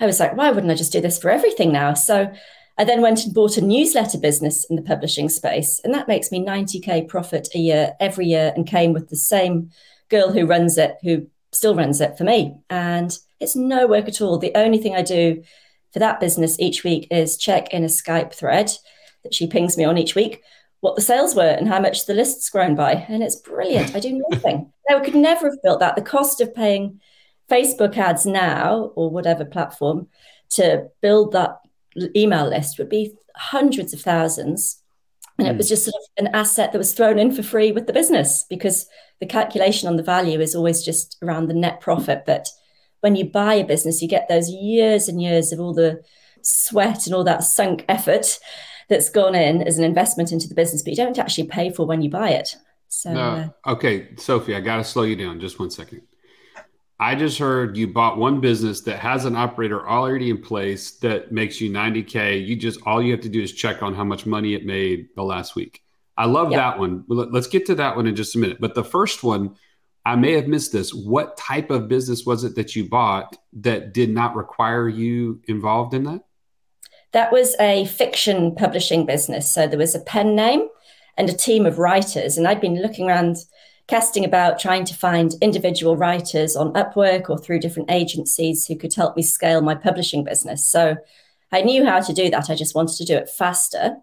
I 0.00 0.06
was 0.06 0.20
like, 0.20 0.36
why 0.36 0.50
wouldn't 0.50 0.70
I 0.70 0.74
just 0.74 0.92
do 0.92 1.00
this 1.00 1.18
for 1.18 1.30
everything 1.30 1.72
now? 1.72 1.94
So 1.94 2.32
I 2.78 2.84
then 2.84 3.02
went 3.02 3.24
and 3.24 3.34
bought 3.34 3.56
a 3.56 3.64
newsletter 3.64 4.18
business 4.18 4.64
in 4.64 4.76
the 4.76 4.82
publishing 4.82 5.28
space, 5.28 5.80
and 5.84 5.92
that 5.94 6.08
makes 6.08 6.32
me 6.32 6.44
90k 6.44 7.08
profit 7.08 7.48
a 7.54 7.58
year 7.58 7.92
every 8.00 8.26
year, 8.26 8.52
and 8.56 8.66
came 8.66 8.92
with 8.92 9.08
the 9.08 9.16
same 9.16 9.70
girl 10.08 10.32
who 10.32 10.46
runs 10.46 10.78
it, 10.78 10.96
who 11.02 11.26
still 11.52 11.74
runs 11.74 12.00
it 12.00 12.16
for 12.16 12.24
me. 12.24 12.56
And 12.70 13.16
it's 13.40 13.56
no 13.56 13.86
work 13.86 14.08
at 14.08 14.20
all. 14.20 14.38
The 14.38 14.54
only 14.54 14.78
thing 14.78 14.94
I 14.94 15.02
do 15.02 15.42
for 15.92 15.98
that 15.98 16.20
business 16.20 16.58
each 16.58 16.84
week 16.84 17.08
is 17.10 17.36
check 17.36 17.72
in 17.72 17.84
a 17.84 17.88
Skype 17.88 18.32
thread 18.32 18.70
that 19.22 19.34
she 19.34 19.46
pings 19.46 19.76
me 19.76 19.84
on 19.84 19.98
each 19.98 20.14
week 20.14 20.42
what 20.82 20.96
the 20.96 21.02
sales 21.02 21.34
were 21.36 21.42
and 21.42 21.68
how 21.68 21.80
much 21.80 22.06
the 22.06 22.14
list's 22.14 22.50
grown 22.50 22.74
by. 22.74 22.92
And 23.08 23.22
it's 23.22 23.36
brilliant. 23.36 23.94
I 23.94 24.00
do 24.00 24.22
nothing. 24.30 24.70
I 24.90 24.98
could 24.98 25.14
never 25.14 25.48
have 25.48 25.62
built 25.62 25.80
that. 25.80 25.94
The 25.94 26.02
cost 26.02 26.40
of 26.40 26.54
paying 26.54 27.00
Facebook 27.48 27.96
ads 27.96 28.26
now 28.26 28.92
or 28.96 29.08
whatever 29.08 29.44
platform 29.44 30.08
to 30.50 30.88
build 31.00 31.32
that 31.32 31.58
email 32.16 32.48
list 32.48 32.78
would 32.78 32.88
be 32.88 33.14
hundreds 33.36 33.92
of 33.92 34.00
thousands. 34.00 34.82
And 35.38 35.48
it 35.48 35.56
was 35.56 35.68
hmm. 35.68 35.72
just 35.72 35.84
sort 35.84 35.94
of 35.96 36.26
an 36.26 36.34
asset 36.34 36.72
that 36.72 36.78
was 36.78 36.92
thrown 36.92 37.18
in 37.18 37.32
for 37.32 37.42
free 37.42 37.72
with 37.72 37.86
the 37.86 37.92
business 37.92 38.44
because 38.48 38.86
the 39.20 39.26
calculation 39.26 39.88
on 39.88 39.96
the 39.96 40.02
value 40.02 40.40
is 40.40 40.54
always 40.54 40.84
just 40.84 41.16
around 41.22 41.48
the 41.48 41.54
net 41.54 41.80
profit. 41.80 42.24
But 42.26 42.48
when 43.00 43.16
you 43.16 43.24
buy 43.24 43.54
a 43.54 43.64
business, 43.64 44.02
you 44.02 44.08
get 44.08 44.28
those 44.28 44.50
years 44.50 45.08
and 45.08 45.20
years 45.20 45.52
of 45.52 45.60
all 45.60 45.74
the 45.74 46.02
sweat 46.42 47.06
and 47.06 47.14
all 47.14 47.24
that 47.24 47.44
sunk 47.44 47.84
effort 47.88 48.38
that's 48.88 49.08
gone 49.08 49.34
in 49.34 49.62
as 49.62 49.78
an 49.78 49.84
investment 49.84 50.32
into 50.32 50.48
the 50.48 50.54
business, 50.54 50.82
but 50.82 50.90
you 50.90 50.96
don't 50.96 51.18
actually 51.18 51.46
pay 51.46 51.70
for 51.70 51.86
when 51.86 52.02
you 52.02 52.10
buy 52.10 52.30
it. 52.30 52.56
So, 52.88 53.12
no. 53.12 53.50
uh, 53.64 53.72
okay, 53.72 54.14
Sophie, 54.16 54.54
I 54.54 54.60
got 54.60 54.76
to 54.76 54.84
slow 54.84 55.04
you 55.04 55.16
down 55.16 55.40
just 55.40 55.58
one 55.58 55.70
second. 55.70 56.02
I 57.02 57.16
just 57.16 57.36
heard 57.36 57.76
you 57.76 57.88
bought 57.88 58.16
one 58.16 58.40
business 58.40 58.80
that 58.82 59.00
has 59.00 59.24
an 59.24 59.34
operator 59.34 59.88
already 59.88 60.30
in 60.30 60.40
place 60.40 60.92
that 60.98 61.32
makes 61.32 61.60
you 61.60 61.68
90K. 61.68 62.46
You 62.46 62.54
just, 62.54 62.78
all 62.86 63.02
you 63.02 63.10
have 63.10 63.20
to 63.22 63.28
do 63.28 63.42
is 63.42 63.50
check 63.52 63.82
on 63.82 63.92
how 63.92 64.04
much 64.04 64.24
money 64.24 64.54
it 64.54 64.64
made 64.64 65.08
the 65.16 65.24
last 65.24 65.56
week. 65.56 65.82
I 66.16 66.26
love 66.26 66.52
yep. 66.52 66.58
that 66.58 66.78
one. 66.78 67.02
Let's 67.08 67.48
get 67.48 67.66
to 67.66 67.74
that 67.74 67.96
one 67.96 68.06
in 68.06 68.14
just 68.14 68.36
a 68.36 68.38
minute. 68.38 68.58
But 68.60 68.76
the 68.76 68.84
first 68.84 69.24
one, 69.24 69.56
I 70.06 70.14
may 70.14 70.34
have 70.34 70.46
missed 70.46 70.70
this. 70.70 70.94
What 70.94 71.36
type 71.36 71.72
of 71.72 71.88
business 71.88 72.24
was 72.24 72.44
it 72.44 72.54
that 72.54 72.76
you 72.76 72.88
bought 72.88 73.36
that 73.54 73.92
did 73.92 74.10
not 74.10 74.36
require 74.36 74.88
you 74.88 75.40
involved 75.48 75.94
in 75.94 76.04
that? 76.04 76.20
That 77.10 77.32
was 77.32 77.56
a 77.58 77.84
fiction 77.86 78.54
publishing 78.54 79.06
business. 79.06 79.52
So 79.52 79.66
there 79.66 79.76
was 79.76 79.96
a 79.96 80.00
pen 80.00 80.36
name 80.36 80.68
and 81.18 81.28
a 81.28 81.34
team 81.34 81.66
of 81.66 81.80
writers. 81.80 82.38
And 82.38 82.46
I'd 82.46 82.60
been 82.60 82.80
looking 82.80 83.08
around 83.08 83.38
casting 83.88 84.24
about 84.24 84.58
trying 84.58 84.84
to 84.86 84.94
find 84.94 85.34
individual 85.40 85.96
writers 85.96 86.56
on 86.56 86.72
Upwork 86.72 87.28
or 87.28 87.38
through 87.38 87.60
different 87.60 87.90
agencies 87.90 88.66
who 88.66 88.76
could 88.76 88.94
help 88.94 89.16
me 89.16 89.22
scale 89.22 89.60
my 89.60 89.74
publishing 89.74 90.24
business. 90.24 90.66
So 90.66 90.96
I 91.50 91.62
knew 91.62 91.84
how 91.84 92.00
to 92.00 92.12
do 92.12 92.30
that. 92.30 92.48
I 92.48 92.54
just 92.54 92.74
wanted 92.74 92.96
to 92.96 93.04
do 93.04 93.16
it 93.16 93.28
faster. 93.28 93.96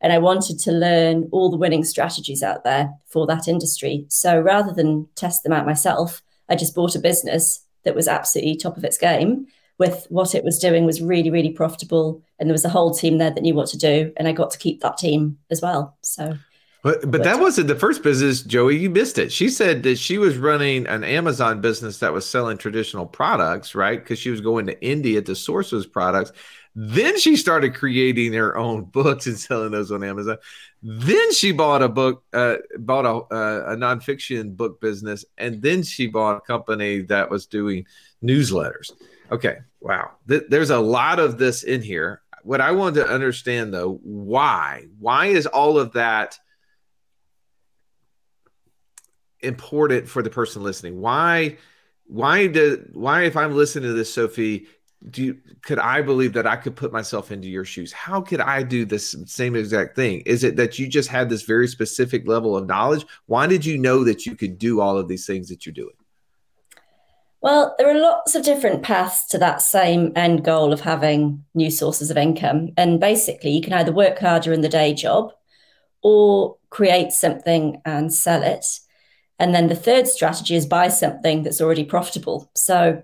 And 0.00 0.12
I 0.12 0.18
wanted 0.18 0.60
to 0.60 0.72
learn 0.72 1.28
all 1.32 1.50
the 1.50 1.56
winning 1.56 1.84
strategies 1.84 2.42
out 2.42 2.62
there 2.64 2.90
for 3.06 3.26
that 3.26 3.48
industry. 3.48 4.06
So 4.08 4.38
rather 4.40 4.72
than 4.72 5.08
test 5.16 5.42
them 5.42 5.52
out 5.52 5.66
myself, 5.66 6.22
I 6.48 6.54
just 6.54 6.74
bought 6.74 6.94
a 6.94 7.00
business 7.00 7.64
that 7.84 7.96
was 7.96 8.06
absolutely 8.06 8.56
top 8.56 8.76
of 8.76 8.84
its 8.84 8.98
game 8.98 9.46
with 9.78 10.06
what 10.08 10.34
it 10.34 10.44
was 10.44 10.58
doing 10.58 10.84
was 10.84 11.00
really, 11.00 11.30
really 11.30 11.50
profitable. 11.50 12.22
And 12.38 12.48
there 12.48 12.54
was 12.54 12.64
a 12.64 12.68
whole 12.68 12.92
team 12.92 13.18
there 13.18 13.30
that 13.30 13.42
knew 13.42 13.54
what 13.54 13.68
to 13.68 13.78
do. 13.78 14.12
And 14.16 14.26
I 14.26 14.32
got 14.32 14.50
to 14.50 14.58
keep 14.58 14.80
that 14.80 14.98
team 14.98 15.38
as 15.50 15.62
well. 15.62 15.96
So 16.02 16.36
but, 16.88 17.10
but 17.10 17.22
that 17.24 17.38
wasn't 17.38 17.68
the 17.68 17.74
first 17.74 18.02
business, 18.02 18.40
Joey. 18.40 18.78
You 18.78 18.88
missed 18.88 19.18
it. 19.18 19.30
She 19.30 19.50
said 19.50 19.82
that 19.82 19.98
she 19.98 20.16
was 20.16 20.38
running 20.38 20.86
an 20.86 21.04
Amazon 21.04 21.60
business 21.60 21.98
that 21.98 22.14
was 22.14 22.26
selling 22.26 22.56
traditional 22.56 23.04
products, 23.04 23.74
right? 23.74 24.02
Because 24.02 24.18
she 24.18 24.30
was 24.30 24.40
going 24.40 24.64
to 24.68 24.82
India 24.82 25.20
to 25.20 25.34
source 25.34 25.70
those 25.70 25.86
products. 25.86 26.32
Then 26.74 27.18
she 27.18 27.36
started 27.36 27.74
creating 27.74 28.32
her 28.32 28.56
own 28.56 28.84
books 28.92 29.26
and 29.26 29.38
selling 29.38 29.72
those 29.72 29.92
on 29.92 30.02
Amazon. 30.02 30.38
Then 30.82 31.30
she 31.34 31.52
bought 31.52 31.82
a 31.82 31.90
book, 31.90 32.22
uh, 32.32 32.56
bought 32.78 33.04
a, 33.04 33.34
uh, 33.34 33.72
a 33.72 33.76
nonfiction 33.76 34.56
book 34.56 34.80
business, 34.80 35.26
and 35.36 35.60
then 35.60 35.82
she 35.82 36.06
bought 36.06 36.38
a 36.38 36.40
company 36.40 37.02
that 37.02 37.28
was 37.28 37.44
doing 37.44 37.84
newsletters. 38.24 38.92
Okay, 39.30 39.58
wow. 39.80 40.12
Th- 40.26 40.44
there's 40.48 40.70
a 40.70 40.80
lot 40.80 41.18
of 41.18 41.36
this 41.36 41.64
in 41.64 41.82
here. 41.82 42.22
What 42.44 42.62
I 42.62 42.72
wanted 42.72 43.04
to 43.04 43.10
understand 43.10 43.74
though, 43.74 44.00
why? 44.02 44.86
Why 44.98 45.26
is 45.26 45.44
all 45.44 45.78
of 45.78 45.92
that 45.92 46.38
important 49.40 50.08
for 50.08 50.22
the 50.22 50.30
person 50.30 50.62
listening? 50.62 51.00
Why? 51.00 51.56
Why 52.06 52.46
did? 52.46 52.94
Why, 52.94 53.22
if 53.22 53.36
I'm 53.36 53.54
listening 53.54 53.90
to 53.90 53.94
this, 53.94 54.12
Sophie, 54.12 54.66
do 55.10 55.22
you, 55.22 55.38
could 55.62 55.78
I 55.78 56.02
believe 56.02 56.32
that 56.32 56.46
I 56.46 56.56
could 56.56 56.74
put 56.74 56.92
myself 56.92 57.30
into 57.30 57.48
your 57.48 57.64
shoes? 57.64 57.92
How 57.92 58.20
could 58.20 58.40
I 58.40 58.62
do 58.62 58.84
this 58.84 59.14
same 59.26 59.54
exact 59.54 59.94
thing? 59.94 60.22
Is 60.26 60.44
it 60.44 60.56
that 60.56 60.78
you 60.78 60.88
just 60.88 61.08
had 61.08 61.28
this 61.28 61.42
very 61.42 61.68
specific 61.68 62.26
level 62.26 62.56
of 62.56 62.66
knowledge? 62.66 63.06
Why 63.26 63.46
did 63.46 63.64
you 63.64 63.78
know 63.78 64.04
that 64.04 64.26
you 64.26 64.34
could 64.34 64.58
do 64.58 64.80
all 64.80 64.98
of 64.98 65.08
these 65.08 65.26
things 65.26 65.48
that 65.48 65.64
you're 65.64 65.72
doing? 65.72 65.94
Well, 67.40 67.76
there 67.78 67.88
are 67.88 68.00
lots 68.00 68.34
of 68.34 68.42
different 68.42 68.82
paths 68.82 69.26
to 69.28 69.38
that 69.38 69.62
same 69.62 70.12
end 70.16 70.44
goal 70.44 70.72
of 70.72 70.80
having 70.80 71.44
new 71.54 71.70
sources 71.70 72.10
of 72.10 72.16
income. 72.16 72.70
And 72.76 72.98
basically, 72.98 73.50
you 73.50 73.60
can 73.60 73.72
either 73.72 73.92
work 73.92 74.18
harder 74.18 74.52
in 74.52 74.62
the 74.62 74.68
day 74.68 74.92
job 74.92 75.32
or 76.02 76.56
create 76.70 77.12
something 77.12 77.80
and 77.84 78.12
sell 78.12 78.42
it. 78.42 78.64
And 79.38 79.54
then 79.54 79.68
the 79.68 79.76
third 79.76 80.08
strategy 80.08 80.56
is 80.56 80.66
buy 80.66 80.88
something 80.88 81.42
that's 81.42 81.60
already 81.60 81.84
profitable. 81.84 82.50
So 82.54 83.02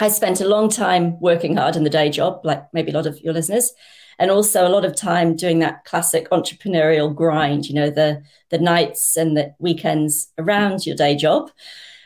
I 0.00 0.08
spent 0.08 0.40
a 0.40 0.48
long 0.48 0.68
time 0.68 1.18
working 1.20 1.56
hard 1.56 1.76
in 1.76 1.84
the 1.84 1.90
day 1.90 2.10
job, 2.10 2.40
like 2.44 2.62
maybe 2.72 2.90
a 2.90 2.94
lot 2.94 3.06
of 3.06 3.20
your 3.20 3.32
listeners, 3.32 3.72
and 4.18 4.30
also 4.30 4.66
a 4.66 4.70
lot 4.70 4.84
of 4.84 4.96
time 4.96 5.36
doing 5.36 5.60
that 5.60 5.84
classic 5.84 6.28
entrepreneurial 6.30 7.14
grind, 7.14 7.66
you 7.66 7.74
know, 7.74 7.90
the 7.90 8.22
the 8.50 8.58
nights 8.58 9.16
and 9.16 9.36
the 9.36 9.54
weekends 9.58 10.32
around 10.38 10.86
your 10.86 10.96
day 10.96 11.14
job 11.14 11.50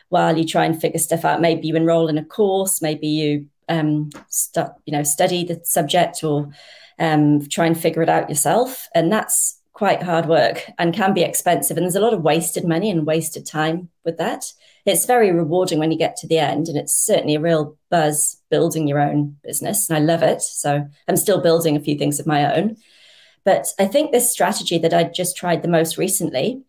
while 0.09 0.37
you 0.37 0.45
try 0.45 0.65
and 0.65 0.79
figure 0.79 0.99
stuff 0.99 1.25
out. 1.25 1.41
Maybe 1.41 1.67
you 1.67 1.75
enroll 1.75 2.07
in 2.07 2.17
a 2.17 2.25
course, 2.25 2.81
maybe 2.81 3.07
you 3.07 3.47
um, 3.69 4.09
you 4.85 4.93
know 4.93 5.03
study 5.03 5.43
the 5.43 5.61
subject 5.63 6.23
or 6.23 6.49
um, 6.99 7.47
try 7.47 7.65
and 7.65 7.79
figure 7.79 8.03
it 8.03 8.09
out 8.09 8.29
yourself, 8.29 8.87
and 8.93 9.11
that's 9.11 9.59
quite 9.73 10.03
hard 10.03 10.27
work 10.27 10.69
and 10.77 10.93
can 10.93 11.13
be 11.13 11.23
expensive. 11.23 11.77
And 11.77 11.83
there's 11.83 11.95
a 11.95 12.01
lot 12.01 12.13
of 12.13 12.21
wasted 12.21 12.65
money 12.65 12.89
and 12.89 13.05
wasted 13.05 13.45
time 13.45 13.89
with 14.05 14.17
that. 14.17 14.45
It's 14.85 15.05
very 15.05 15.31
rewarding 15.31 15.79
when 15.79 15.91
you 15.91 15.97
get 15.97 16.15
to 16.17 16.27
the 16.27 16.39
end, 16.39 16.67
and 16.67 16.77
it's 16.77 16.95
certainly 16.95 17.35
a 17.35 17.39
real 17.41 17.77
buzz 17.89 18.37
building 18.51 18.87
your 18.87 18.99
own 18.99 19.37
business, 19.43 19.89
and 19.89 19.97
I 19.97 20.01
love 20.01 20.23
it. 20.23 20.41
So 20.41 20.85
I'm 21.07 21.17
still 21.17 21.41
building 21.41 21.75
a 21.75 21.81
few 21.81 21.97
things 21.97 22.19
of 22.19 22.27
my 22.27 22.55
own. 22.55 22.75
But 23.45 23.67
I 23.79 23.85
think 23.85 24.11
this 24.11 24.31
strategy 24.31 24.77
that 24.79 24.93
I 24.93 25.05
just 25.05 25.37
tried 25.37 25.61
the 25.61 25.67
most 25.67 25.97
recently 25.97 26.63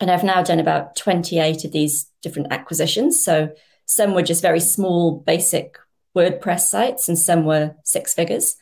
and 0.00 0.10
I've 0.10 0.24
now 0.24 0.42
done 0.42 0.58
about 0.58 0.96
28 0.96 1.64
of 1.64 1.72
these 1.72 2.10
different 2.22 2.52
acquisitions. 2.52 3.22
So 3.22 3.50
some 3.84 4.14
were 4.14 4.22
just 4.22 4.42
very 4.42 4.60
small, 4.60 5.18
basic 5.18 5.78
WordPress 6.16 6.60
sites, 6.60 7.08
and 7.08 7.18
some 7.18 7.44
were 7.44 7.74
six 7.84 8.14
figures. 8.14 8.56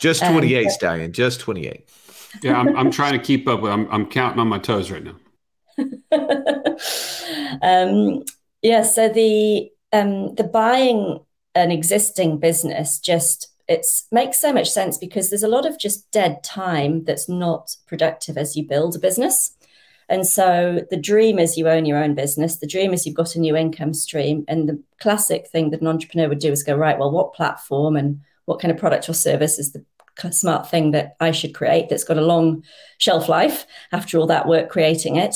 Just 0.00 0.24
28, 0.24 0.64
um, 0.64 0.70
Stallion, 0.70 1.12
just 1.12 1.40
28. 1.40 1.88
Yeah, 2.42 2.58
I'm, 2.58 2.76
I'm 2.76 2.90
trying 2.90 3.12
to 3.12 3.18
keep 3.18 3.48
up. 3.48 3.62
I'm, 3.62 3.90
I'm 3.90 4.06
counting 4.06 4.40
on 4.40 4.48
my 4.48 4.58
toes 4.58 4.90
right 4.90 5.04
now. 5.04 5.16
um, 7.62 8.24
yeah, 8.62 8.82
so 8.82 9.08
the 9.08 9.70
um, 9.92 10.34
the 10.34 10.44
buying 10.44 11.20
an 11.54 11.70
existing 11.70 12.38
business 12.38 12.98
just 12.98 13.48
it 13.68 13.86
makes 14.10 14.40
so 14.40 14.52
much 14.52 14.70
sense 14.70 14.96
because 14.96 15.28
there's 15.28 15.42
a 15.42 15.48
lot 15.48 15.66
of 15.66 15.78
just 15.78 16.10
dead 16.10 16.42
time 16.42 17.04
that's 17.04 17.28
not 17.28 17.76
productive 17.86 18.38
as 18.38 18.56
you 18.56 18.66
build 18.66 18.96
a 18.96 18.98
business. 18.98 19.54
And 20.08 20.26
so 20.26 20.86
the 20.90 20.96
dream 20.96 21.38
is 21.38 21.58
you 21.58 21.68
own 21.68 21.84
your 21.84 22.02
own 22.02 22.14
business. 22.14 22.56
The 22.56 22.66
dream 22.66 22.94
is 22.94 23.04
you've 23.04 23.14
got 23.14 23.34
a 23.34 23.40
new 23.40 23.54
income 23.54 23.92
stream. 23.92 24.44
And 24.48 24.66
the 24.66 24.82
classic 25.00 25.48
thing 25.48 25.68
that 25.70 25.82
an 25.82 25.86
entrepreneur 25.86 26.30
would 26.30 26.38
do 26.38 26.50
is 26.50 26.62
go, 26.62 26.74
right, 26.74 26.98
well, 26.98 27.10
what 27.10 27.34
platform 27.34 27.94
and 27.94 28.22
what 28.46 28.58
kind 28.58 28.72
of 28.72 28.78
product 28.78 29.06
or 29.08 29.12
service 29.12 29.58
is 29.58 29.72
the 29.72 29.84
smart 30.30 30.70
thing 30.70 30.92
that 30.92 31.16
I 31.20 31.30
should 31.30 31.54
create 31.54 31.88
that's 31.88 32.04
got 32.04 32.18
a 32.18 32.26
long 32.26 32.64
shelf 32.98 33.28
life 33.28 33.66
after 33.92 34.18
all 34.18 34.26
that 34.26 34.48
work 34.48 34.70
creating 34.70 35.16
it? 35.16 35.34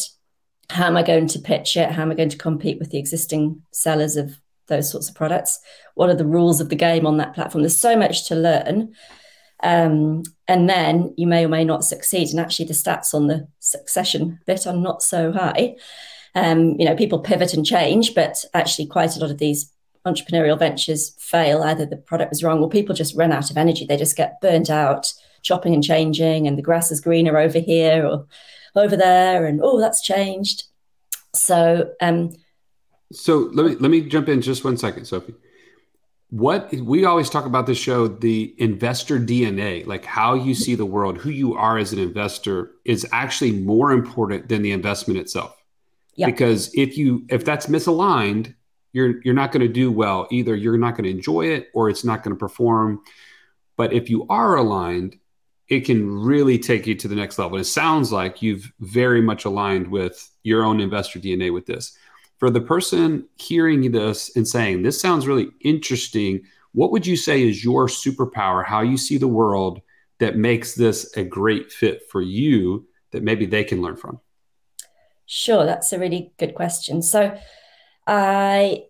How 0.71 0.87
am 0.87 0.97
I 0.97 1.03
going 1.03 1.27
to 1.29 1.39
pitch 1.39 1.77
it? 1.77 1.91
How 1.91 2.03
am 2.03 2.11
I 2.11 2.15
going 2.15 2.31
to 2.31 2.39
compete 2.39 2.79
with 2.79 2.91
the 2.91 2.99
existing 2.99 3.62
sellers 3.73 4.17
of 4.17 4.39
those 4.69 4.91
sorts 4.91 5.09
of 5.09 5.15
products? 5.15 5.59
What 5.95 6.09
are 6.09 6.15
the 6.17 6.27
rules 6.27 6.61
of 6.61 6.69
the 6.69 6.77
game 6.77 7.07
on 7.07 7.19
that 7.19 7.35
platform? 7.35 7.62
There's 7.62 7.79
so 7.79 7.97
much 7.97 8.29
to 8.29 8.35
learn. 8.35 8.95
Um, 9.62 10.23
and 10.49 10.69
then 10.69 11.15
you 11.17 11.27
may 11.27 11.45
or 11.45 11.49
may 11.49 11.65
not 11.65 11.85
succeed. 11.85 12.31
And 12.31 12.41
actually, 12.41 12.67
the 12.67 12.75
stats 12.75 13.15
on 13.15 13.29
the 13.29 13.49
succession 13.61 14.41
bit 14.47 14.67
are 14.67 14.77
not 14.77 15.03
so 15.03 15.33
high. 15.33 15.77
Um, 16.35 16.77
you 16.79 16.87
know, 16.87 16.97
people 16.97 17.21
pivot 17.21 17.55
and 17.55 17.65
change, 17.65 18.15
but 18.15 18.45
actually, 18.55 18.87
quite 18.87 19.17
a 19.17 19.21
lot 19.21 19.31
of 19.31 19.39
these 19.39 19.71
entrepreneurial 20.06 20.59
ventures 20.59 21.14
fail. 21.18 21.62
Either 21.62 21.87
the 21.87 21.97
product 21.97 22.30
was 22.30 22.42
wrong, 22.42 22.61
or 22.61 22.68
people 22.68 22.94
just 22.94 23.16
run 23.16 23.32
out 23.32 23.50
of 23.50 23.56
energy. 23.56 23.85
They 23.85 23.97
just 23.97 24.16
get 24.16 24.40
burnt 24.40 24.71
out, 24.71 25.12
chopping 25.42 25.75
and 25.75 25.85
changing, 25.85 26.47
and 26.47 26.59
the 26.59 26.62
grass 26.62 26.90
is 26.90 27.00
greener 27.00 27.38
over 27.38 27.59
here 27.59 28.06
or 28.06 28.26
over 28.75 28.97
there, 28.97 29.47
and 29.47 29.61
oh, 29.62 29.80
that's 29.80 30.02
changed. 30.02 30.64
So, 31.35 31.92
um, 32.00 32.32
so 33.12 33.50
let 33.52 33.66
me 33.66 33.76
let 33.76 33.90
me 33.90 34.02
jump 34.02 34.28
in 34.28 34.42
just 34.42 34.64
one 34.64 34.76
second, 34.76 35.04
Sophie. 35.04 35.35
What 36.30 36.73
we 36.73 37.04
always 37.04 37.28
talk 37.28 37.44
about 37.44 37.66
this 37.66 37.76
show, 37.76 38.09
the 38.09 38.54
investor 38.56 39.18
DNA, 39.18 39.87
like 39.87 40.04
how 40.04 40.35
you 40.35 40.54
see 40.54 40.75
the 40.75 40.87
world, 40.87 41.18
who 41.18 41.28
you 41.28 41.54
are 41.54 41.76
as 41.76 41.92
an 41.92 41.99
investor, 41.99 42.71
is 42.87 43.06
actually 43.12 43.52
more 43.52 43.92
important 43.92 44.49
than 44.49 44.62
the 44.62 44.73
investment 44.73 45.21
itself. 45.21 45.54
Yeah. 46.14 46.26
Because 46.26 46.73
if 46.75 46.97
you 46.97 47.26
if 47.28 47.44
that's 47.44 47.66
misaligned, 47.66 48.54
you're 48.92 49.20
you're 49.22 49.34
not 49.34 49.52
going 49.52 49.66
to 49.66 49.72
do 49.72 49.90
well. 49.90 50.26
Either 50.30 50.54
you're 50.54 50.78
not 50.78 50.96
going 50.96 51.04
to 51.04 51.11
enjoy 51.11 51.46
it 51.46 51.68
or 51.75 51.88
it's 51.88 52.04
not 52.04 52.22
going 52.22 52.34
to 52.34 52.38
perform. 52.38 53.02
But 53.76 53.92
if 53.92 54.11
you 54.11 54.26
are 54.28 54.56
aligned, 54.56 55.18
it 55.68 55.80
can 55.80 56.08
really 56.08 56.58
take 56.58 56.87
you 56.87 56.94
to 56.96 57.08
the 57.08 57.14
next 57.14 57.38
level. 57.38 57.56
And 57.56 57.64
it 57.64 57.68
sounds 57.68 58.12
like 58.12 58.42
you've 58.42 58.70
very 58.80 59.22
much 59.22 59.44
aligned 59.44 59.88
with 59.88 60.30
your 60.42 60.64
own 60.64 60.80
investor 60.80 61.18
DNA 61.18 61.52
with 61.52 61.66
this. 61.66 61.96
For 62.38 62.50
the 62.50 62.61
person 62.61 63.28
hearing 63.37 63.90
this 63.92 64.37
and 64.37 64.46
saying, 64.46 64.82
This 64.82 65.00
sounds 65.00 65.26
really 65.26 65.49
interesting, 65.61 66.42
what 66.72 66.90
would 66.90 67.06
you 67.06 67.16
say 67.16 67.42
is 67.42 67.64
your 67.64 67.87
superpower, 67.87 68.64
how 68.64 68.82
you 68.82 68.96
see 68.96 69.16
the 69.16 69.28
world 69.28 69.80
that 70.18 70.37
makes 70.37 70.75
this 70.75 71.16
a 71.16 71.25
great 71.25 71.72
fit 71.72 72.08
for 72.11 72.20
you 72.20 72.87
that 73.12 73.22
maybe 73.22 73.46
they 73.46 73.64
can 73.64 73.80
learn 73.80 73.96
from? 73.96 74.20
Sure, 75.26 75.64
that's 75.64 75.92
a 75.92 75.99
really 75.99 76.32
good 76.38 76.54
question. 76.54 77.00
So, 77.00 77.38
I 78.06 78.85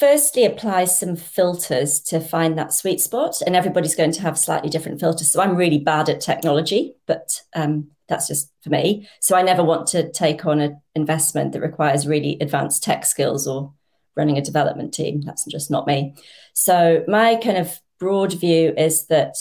firstly 0.00 0.44
apply 0.44 0.84
some 0.84 1.14
filters 1.14 2.00
to 2.00 2.20
find 2.20 2.58
that 2.58 2.72
sweet 2.72 3.00
spot, 3.00 3.40
and 3.46 3.54
everybody's 3.54 3.94
going 3.94 4.12
to 4.12 4.22
have 4.22 4.38
slightly 4.38 4.68
different 4.68 5.00
filters. 5.00 5.30
So 5.30 5.40
I'm 5.40 5.56
really 5.56 5.78
bad 5.78 6.08
at 6.08 6.20
technology, 6.20 6.96
but 7.06 7.40
um, 7.54 7.88
that's 8.08 8.26
just 8.26 8.50
for 8.62 8.70
me. 8.70 9.08
So 9.20 9.36
I 9.36 9.42
never 9.42 9.62
want 9.62 9.86
to 9.88 10.10
take 10.10 10.44
on 10.46 10.60
an 10.60 10.80
investment 10.94 11.52
that 11.52 11.60
requires 11.60 12.06
really 12.06 12.38
advanced 12.40 12.82
tech 12.82 13.06
skills 13.06 13.46
or 13.46 13.72
running 14.16 14.36
a 14.36 14.42
development 14.42 14.92
team. 14.92 15.20
That's 15.20 15.44
just 15.44 15.70
not 15.70 15.86
me. 15.86 16.16
So 16.54 17.04
my 17.06 17.36
kind 17.36 17.58
of 17.58 17.78
broad 18.00 18.32
view 18.32 18.74
is 18.76 19.06
that 19.06 19.36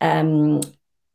um, 0.00 0.60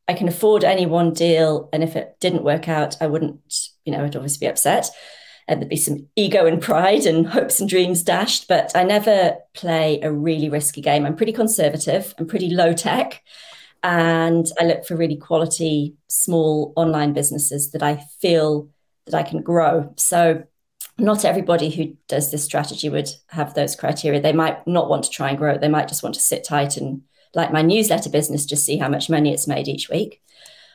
I 0.08 0.14
can 0.14 0.28
afford 0.28 0.64
any 0.64 0.86
one 0.86 1.14
deal, 1.14 1.70
and 1.72 1.82
if 1.82 1.96
it 1.96 2.18
didn't 2.20 2.44
work 2.44 2.68
out, 2.68 2.98
I 3.00 3.08
wouldn't, 3.08 3.40
you 3.86 3.94
know, 3.94 4.04
I'd 4.04 4.16
obviously 4.16 4.46
be 4.46 4.50
upset 4.50 4.90
and 5.50 5.60
there'd 5.60 5.70
be 5.70 5.76
some 5.76 6.08
ego 6.16 6.46
and 6.46 6.62
pride 6.62 7.08
and 7.08 7.28
hopes 7.28 7.60
and 7.60 7.68
dreams 7.68 8.04
dashed. 8.04 8.48
But 8.48 8.72
I 8.76 8.84
never 8.84 9.36
play 9.54 10.00
a 10.02 10.12
really 10.12 10.48
risky 10.48 10.80
game. 10.80 11.06
I'm 11.06 11.16
pretty 11.16 11.34
conservative. 11.34 12.14
I'm 12.18 12.28
pretty 12.28 12.52
low 12.52 12.72
tech. 12.72 13.24
And 13.82 14.46
I 14.60 14.66
look 14.66 14.86
for 14.86 14.96
really 14.96 15.18
quality, 15.18 15.96
small 16.08 16.72
online 16.76 17.14
businesses 17.14 17.72
that 17.72 17.82
I 17.82 18.04
feel 18.22 18.70
that 19.06 19.16
I 19.16 19.24
can 19.24 19.42
grow. 19.42 19.92
So 19.98 20.44
not 21.00 21.26
everybody 21.26 21.70
who 21.72 21.98
does 22.08 22.30
this 22.30 22.44
strategy 22.44 22.90
would 22.90 23.10
have 23.30 23.54
those 23.54 23.76
criteria. 23.76 24.22
They 24.22 24.34
might 24.34 24.68
not 24.68 24.88
want 24.88 25.06
to 25.06 25.10
try 25.10 25.30
and 25.30 25.38
grow. 25.38 25.58
They 25.58 25.68
might 25.68 25.88
just 25.88 26.04
want 26.04 26.14
to 26.16 26.22
sit 26.22 26.44
tight 26.44 26.78
and, 26.78 27.02
like 27.34 27.52
my 27.52 27.64
newsletter 27.64 28.10
business, 28.10 28.46
just 28.46 28.66
see 28.66 28.78
how 28.78 28.90
much 28.90 29.10
money 29.10 29.34
it's 29.34 29.48
made 29.48 29.68
each 29.68 29.90
week. 29.90 30.22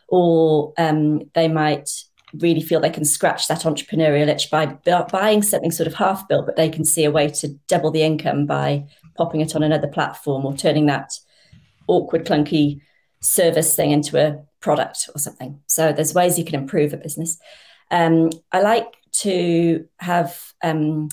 Or 0.09 0.73
um, 0.79 1.31
they 1.35 1.47
might 1.47 1.91
really 2.39 2.61
feel 2.61 2.81
they 2.81 2.91
can 2.91 3.05
scratch 3.05 3.49
that 3.49 3.63
entrepreneurial 3.63 4.29
itch 4.29 4.51
by 4.51 4.67
buying 5.11 5.43
something 5.43 5.71
sort 5.71 5.87
of 5.87 5.95
half 5.95 6.27
built, 6.29 6.47
but 6.47 6.57
they 6.57 6.69
can 6.69 6.85
see 6.85 7.05
a 7.05 7.11
way 7.11 7.29
to 7.29 7.49
double 7.69 7.91
the 7.91 8.03
income 8.03 8.47
by 8.47 8.87
popping 9.17 9.41
it 9.41 9.55
on 9.55 9.63
another 9.63 9.89
platform 9.89 10.45
or 10.45 10.57
turning 10.57 10.87
that 10.87 11.13
awkward, 11.87 12.27
clunky 12.27 12.81
service 13.21 13.75
thing 13.75 13.91
into 13.91 14.19
a 14.19 14.43
product 14.61 15.09
or 15.15 15.19
something. 15.19 15.61
So 15.67 15.93
there's 15.93 16.15
ways 16.15 16.39
you 16.39 16.45
can 16.45 16.61
improve 16.61 16.93
a 16.93 16.97
business. 16.97 17.39
Um, 17.91 18.31
I 18.53 18.61
like 18.61 18.93
to 19.21 19.87
have 19.99 20.53
um, 20.63 21.09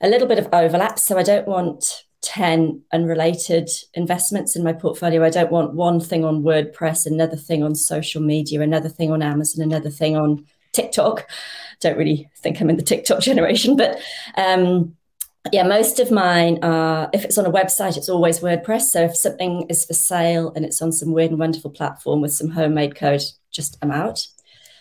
a 0.00 0.08
little 0.08 0.28
bit 0.28 0.38
of 0.38 0.48
overlap. 0.52 0.98
So 0.98 1.18
I 1.18 1.22
don't 1.22 1.46
want 1.46 2.04
10 2.22 2.82
unrelated 2.92 3.68
investments 3.92 4.56
in 4.56 4.64
my 4.64 4.72
portfolio. 4.72 5.22
I 5.22 5.30
don't 5.30 5.52
want 5.52 5.74
one 5.74 6.00
thing 6.00 6.24
on 6.24 6.42
WordPress, 6.42 7.06
another 7.06 7.36
thing 7.36 7.62
on 7.62 7.74
social 7.74 8.22
media, 8.22 8.60
another 8.62 8.88
thing 8.88 9.10
on 9.10 9.22
Amazon, 9.22 9.62
another 9.62 9.90
thing 9.90 10.16
on 10.16 10.46
TikTok. 10.74 11.28
Don't 11.80 11.98
really 11.98 12.28
think 12.38 12.60
I'm 12.60 12.70
in 12.70 12.76
the 12.76 12.82
TikTok 12.82 13.20
generation, 13.22 13.76
but 13.76 13.98
um, 14.36 14.96
yeah, 15.52 15.62
most 15.62 16.00
of 16.00 16.10
mine 16.10 16.58
are, 16.62 17.10
if 17.12 17.24
it's 17.24 17.36
on 17.36 17.46
a 17.46 17.52
website, 17.52 17.96
it's 17.96 18.08
always 18.08 18.40
WordPress. 18.40 18.82
So 18.82 19.04
if 19.04 19.16
something 19.16 19.66
is 19.68 19.84
for 19.84 19.94
sale 19.94 20.52
and 20.56 20.64
it's 20.64 20.80
on 20.80 20.92
some 20.92 21.12
weird 21.12 21.30
and 21.30 21.38
wonderful 21.38 21.70
platform 21.70 22.20
with 22.20 22.32
some 22.32 22.50
homemade 22.50 22.96
code, 22.96 23.22
just 23.50 23.76
I'm 23.82 23.90
out. 23.90 24.26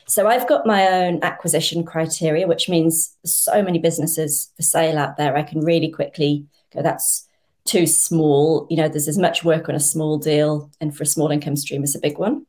So 0.07 0.27
I've 0.27 0.47
got 0.47 0.65
my 0.65 0.87
own 0.87 1.19
acquisition 1.21 1.83
criteria, 1.83 2.47
which 2.47 2.69
means 2.69 3.15
so 3.25 3.61
many 3.61 3.79
businesses 3.79 4.51
for 4.55 4.63
sale 4.63 4.97
out 4.97 5.17
there. 5.17 5.35
I 5.35 5.43
can 5.43 5.61
really 5.61 5.89
quickly 5.89 6.45
go, 6.73 6.81
that's 6.81 7.27
too 7.65 7.87
small. 7.87 8.67
You 8.69 8.77
know, 8.77 8.87
there's 8.87 9.07
as 9.07 9.17
much 9.17 9.43
work 9.43 9.69
on 9.69 9.75
a 9.75 9.79
small 9.79 10.17
deal 10.17 10.71
and 10.81 10.95
for 10.95 11.03
a 11.03 11.07
small 11.07 11.31
income 11.31 11.55
stream 11.55 11.83
as 11.83 11.95
a 11.95 11.99
big 11.99 12.17
one. 12.17 12.45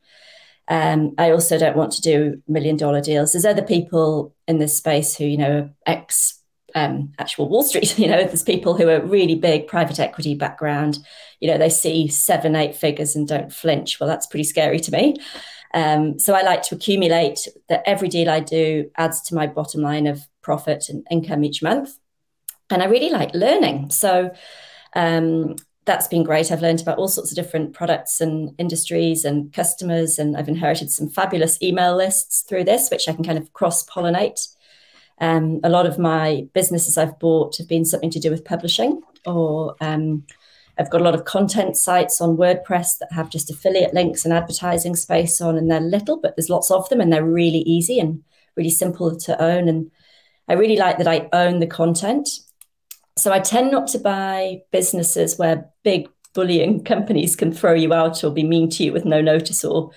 Um, 0.69 1.15
I 1.19 1.31
also 1.31 1.59
don't 1.59 1.77
want 1.77 1.93
to 1.93 2.01
do 2.01 2.43
million 2.49 2.77
dollar 2.77 3.01
deals. 3.01 3.33
There's 3.33 3.45
other 3.45 3.63
people 3.63 4.35
in 4.49 4.59
this 4.59 4.77
space 4.77 5.17
who, 5.17 5.25
you 5.25 5.37
know, 5.37 5.71
ex 5.87 6.41
um, 6.75 7.13
actual 7.19 7.49
Wall 7.49 7.63
Street. 7.63 7.99
You 8.05 8.09
know, 8.09 8.25
there's 8.25 8.43
people 8.43 8.77
who 8.77 8.89
are 8.89 9.01
really 9.01 9.37
big 9.37 9.67
private 9.67 10.01
equity 10.01 10.35
background. 10.35 10.99
You 11.41 11.51
know, 11.51 11.59
they 11.59 11.71
see 11.71 12.09
seven, 12.09 12.57
eight 12.57 12.75
figures 12.75 13.15
and 13.15 13.29
don't 13.29 13.53
flinch. 13.53 14.01
Well, 14.01 14.09
that's 14.09 14.27
pretty 14.27 14.45
scary 14.45 14.81
to 14.81 14.93
me. 14.93 15.17
Um, 15.73 16.19
so 16.19 16.35
I 16.35 16.43
like 16.43 16.63
to 16.63 16.77
accumulate 16.77 17.49
that 17.69 17.83
every 17.87 18.09
deal 18.09 18.31
I 18.31 18.41
do 18.41 18.91
adds 18.97 19.21
to 19.23 19.35
my 19.35 19.47
bottom 19.47 19.83
line 19.83 20.07
of 20.07 20.27
profit 20.43 20.89
and 20.89 21.07
income 21.11 21.45
each 21.45 21.63
month. 21.63 21.99
And 22.71 22.83
I 22.83 22.87
really 22.87 23.11
like 23.11 23.35
learning. 23.35 23.91
So 23.91 24.33
um, 24.95 25.57
that's 25.87 26.09
been 26.09 26.23
great. 26.23 26.51
I've 26.51 26.63
learned 26.63 26.81
about 26.81 26.99
all 26.99 27.09
sorts 27.09 27.31
of 27.31 27.37
different 27.37 27.75
products 27.75 28.21
and 28.21 28.55
industries 28.59 29.25
and 29.25 29.53
customers, 29.53 30.19
and 30.19 30.37
I've 30.37 30.49
inherited 30.49 30.91
some 30.91 31.09
fabulous 31.09 31.61
email 31.63 31.97
lists 31.97 32.43
through 32.49 32.65
this, 32.65 32.89
which 32.91 33.09
I 33.09 33.13
can 33.13 33.25
kind 33.25 33.39
of 33.39 33.53
cross 33.53 33.85
pollinate. 33.85 34.49
Um, 35.21 35.61
a 35.63 35.69
lot 35.69 35.87
of 35.87 35.99
my 35.99 36.47
businesses 36.55 36.97
I've 36.97 37.19
bought 37.19 37.59
have 37.59 37.69
been 37.69 37.85
something 37.85 38.11
to 38.11 38.21
do 38.21 38.31
with 38.31 38.45
publishing, 38.45 39.03
or 39.27 39.77
um, 39.81 40.25
I've 40.79 40.91
got 40.91 41.03
a 41.03 41.05
lot 41.05 41.15
of 41.15 41.25
content 41.25 41.77
sites 41.77 42.21
on 42.21 42.37
WordPress 42.37 42.99
that 42.99 43.13
have 43.13 43.31
just 43.31 43.51
affiliate 43.51 43.95
links 43.95 44.25
and 44.25 44.33
advertising 44.33 44.97
space 44.97 45.41
on, 45.41 45.57
and 45.57 45.71
they're 45.71 45.81
little, 45.81 46.19
but 46.19 46.35
there's 46.35 46.51
lots 46.51 46.71
of 46.71 46.89
them, 46.89 47.01
and 47.01 47.13
they're 47.13 47.25
really 47.25 47.61
easy 47.61 47.99
and 48.01 48.23
really 48.57 48.71
simple 48.71 49.17
to 49.17 49.41
own. 49.43 49.69
And 49.69 49.91
I 50.49 50.55
really 50.55 50.77
like 50.77 50.99
that 50.99 51.09
I 51.09 51.29
own 51.33 51.61
the 51.61 51.67
content 51.67 52.29
so 53.17 53.33
I 53.33 53.41
tend 53.41 53.71
not 53.71 53.89
to 53.89 53.99
buy 53.99 54.63
businesses 54.73 55.39
where 55.39 55.71
big 55.83 56.09
bullying 56.35 56.83
companies 56.85 57.37
can 57.37 57.53
throw 57.53 57.75
you 57.75 57.93
out 57.93 58.23
or 58.25 58.31
be 58.31 58.43
mean 58.45 58.69
to 58.71 58.85
you 58.85 58.93
with 58.93 59.05
no 59.05 59.21
notice 59.21 59.65
or 59.65 59.91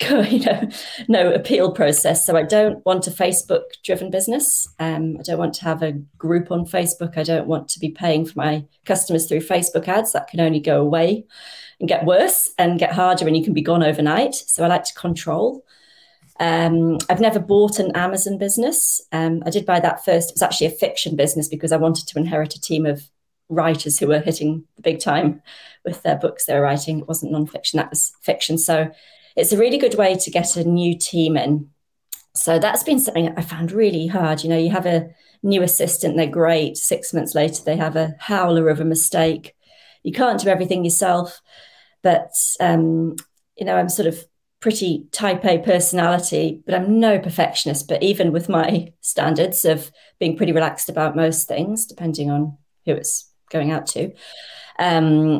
you 0.10 0.38
know 0.40 0.68
no 1.08 1.32
appeal 1.32 1.72
process. 1.72 2.24
So 2.24 2.36
i 2.36 2.44
don't 2.44 2.84
want 2.86 3.08
a 3.08 3.10
facebook 3.10 3.62
driven 3.84 4.10
business. 4.10 4.68
Um, 4.78 5.16
i 5.18 5.22
don't 5.22 5.38
want 5.38 5.54
to 5.54 5.64
have 5.64 5.82
a 5.82 5.92
group 6.16 6.52
on 6.52 6.66
facebook. 6.66 7.16
I 7.16 7.24
don't 7.24 7.48
want 7.48 7.68
to 7.70 7.80
be 7.80 7.90
paying 7.90 8.24
for 8.24 8.34
my 8.36 8.64
customers 8.84 9.26
through 9.26 9.40
facebook 9.40 9.88
ads. 9.88 10.12
That 10.12 10.28
can 10.28 10.40
only 10.40 10.60
go 10.60 10.80
away 10.80 11.24
and 11.80 11.88
get 11.88 12.04
worse 12.04 12.50
and 12.58 12.78
get 12.78 12.92
harder 12.92 13.26
and 13.26 13.36
you 13.36 13.42
can 13.42 13.54
be 13.54 13.62
gone 13.62 13.82
overnight. 13.82 14.34
So 14.34 14.64
i 14.64 14.68
like 14.68 14.84
to 14.84 14.94
control 14.94 15.64
um, 16.40 16.98
I've 17.08 17.20
never 17.20 17.38
bought 17.38 17.78
an 17.78 17.94
Amazon 17.96 18.38
business. 18.38 19.00
Um, 19.12 19.42
I 19.44 19.50
did 19.50 19.66
buy 19.66 19.80
that 19.80 20.04
first. 20.04 20.30
It 20.30 20.34
was 20.34 20.42
actually 20.42 20.68
a 20.68 20.70
fiction 20.70 21.16
business 21.16 21.48
because 21.48 21.72
I 21.72 21.76
wanted 21.78 22.06
to 22.08 22.18
inherit 22.18 22.54
a 22.54 22.60
team 22.60 22.86
of 22.86 23.02
writers 23.48 23.98
who 23.98 24.06
were 24.06 24.20
hitting 24.20 24.64
the 24.76 24.82
big 24.82 25.00
time 25.00 25.42
with 25.84 26.02
their 26.02 26.16
books 26.16 26.44
they 26.44 26.54
were 26.54 26.60
writing. 26.60 27.00
It 27.00 27.08
wasn't 27.08 27.32
nonfiction, 27.32 27.74
that 27.74 27.90
was 27.90 28.12
fiction. 28.20 28.58
So 28.58 28.90
it's 29.36 29.52
a 29.52 29.58
really 29.58 29.78
good 29.78 29.94
way 29.94 30.16
to 30.16 30.30
get 30.30 30.56
a 30.56 30.64
new 30.64 30.96
team 30.96 31.36
in. 31.36 31.70
So 32.34 32.58
that's 32.58 32.82
been 32.82 33.00
something 33.00 33.32
I 33.36 33.42
found 33.42 33.72
really 33.72 34.06
hard. 34.06 34.42
You 34.42 34.50
know, 34.50 34.58
you 34.58 34.70
have 34.70 34.86
a 34.86 35.10
new 35.42 35.62
assistant, 35.62 36.16
they're 36.16 36.26
great. 36.26 36.76
Six 36.76 37.14
months 37.14 37.34
later, 37.34 37.64
they 37.64 37.76
have 37.76 37.96
a 37.96 38.14
howler 38.18 38.68
of 38.68 38.80
a 38.80 38.84
mistake. 38.84 39.54
You 40.02 40.12
can't 40.12 40.40
do 40.40 40.48
everything 40.48 40.84
yourself. 40.84 41.40
But, 42.02 42.32
um, 42.60 43.16
you 43.56 43.64
know, 43.64 43.76
I'm 43.76 43.88
sort 43.88 44.06
of 44.06 44.24
pretty 44.60 45.06
type 45.12 45.44
A 45.44 45.58
personality, 45.58 46.62
but 46.66 46.74
I'm 46.74 46.98
no 46.98 47.18
perfectionist. 47.18 47.88
But 47.88 48.02
even 48.02 48.32
with 48.32 48.48
my 48.48 48.92
standards 49.00 49.64
of 49.64 49.90
being 50.18 50.36
pretty 50.36 50.52
relaxed 50.52 50.88
about 50.88 51.16
most 51.16 51.46
things, 51.46 51.86
depending 51.86 52.30
on 52.30 52.56
who 52.84 52.92
it's 52.92 53.30
going 53.50 53.70
out 53.70 53.86
to, 53.88 54.12
um, 54.78 55.38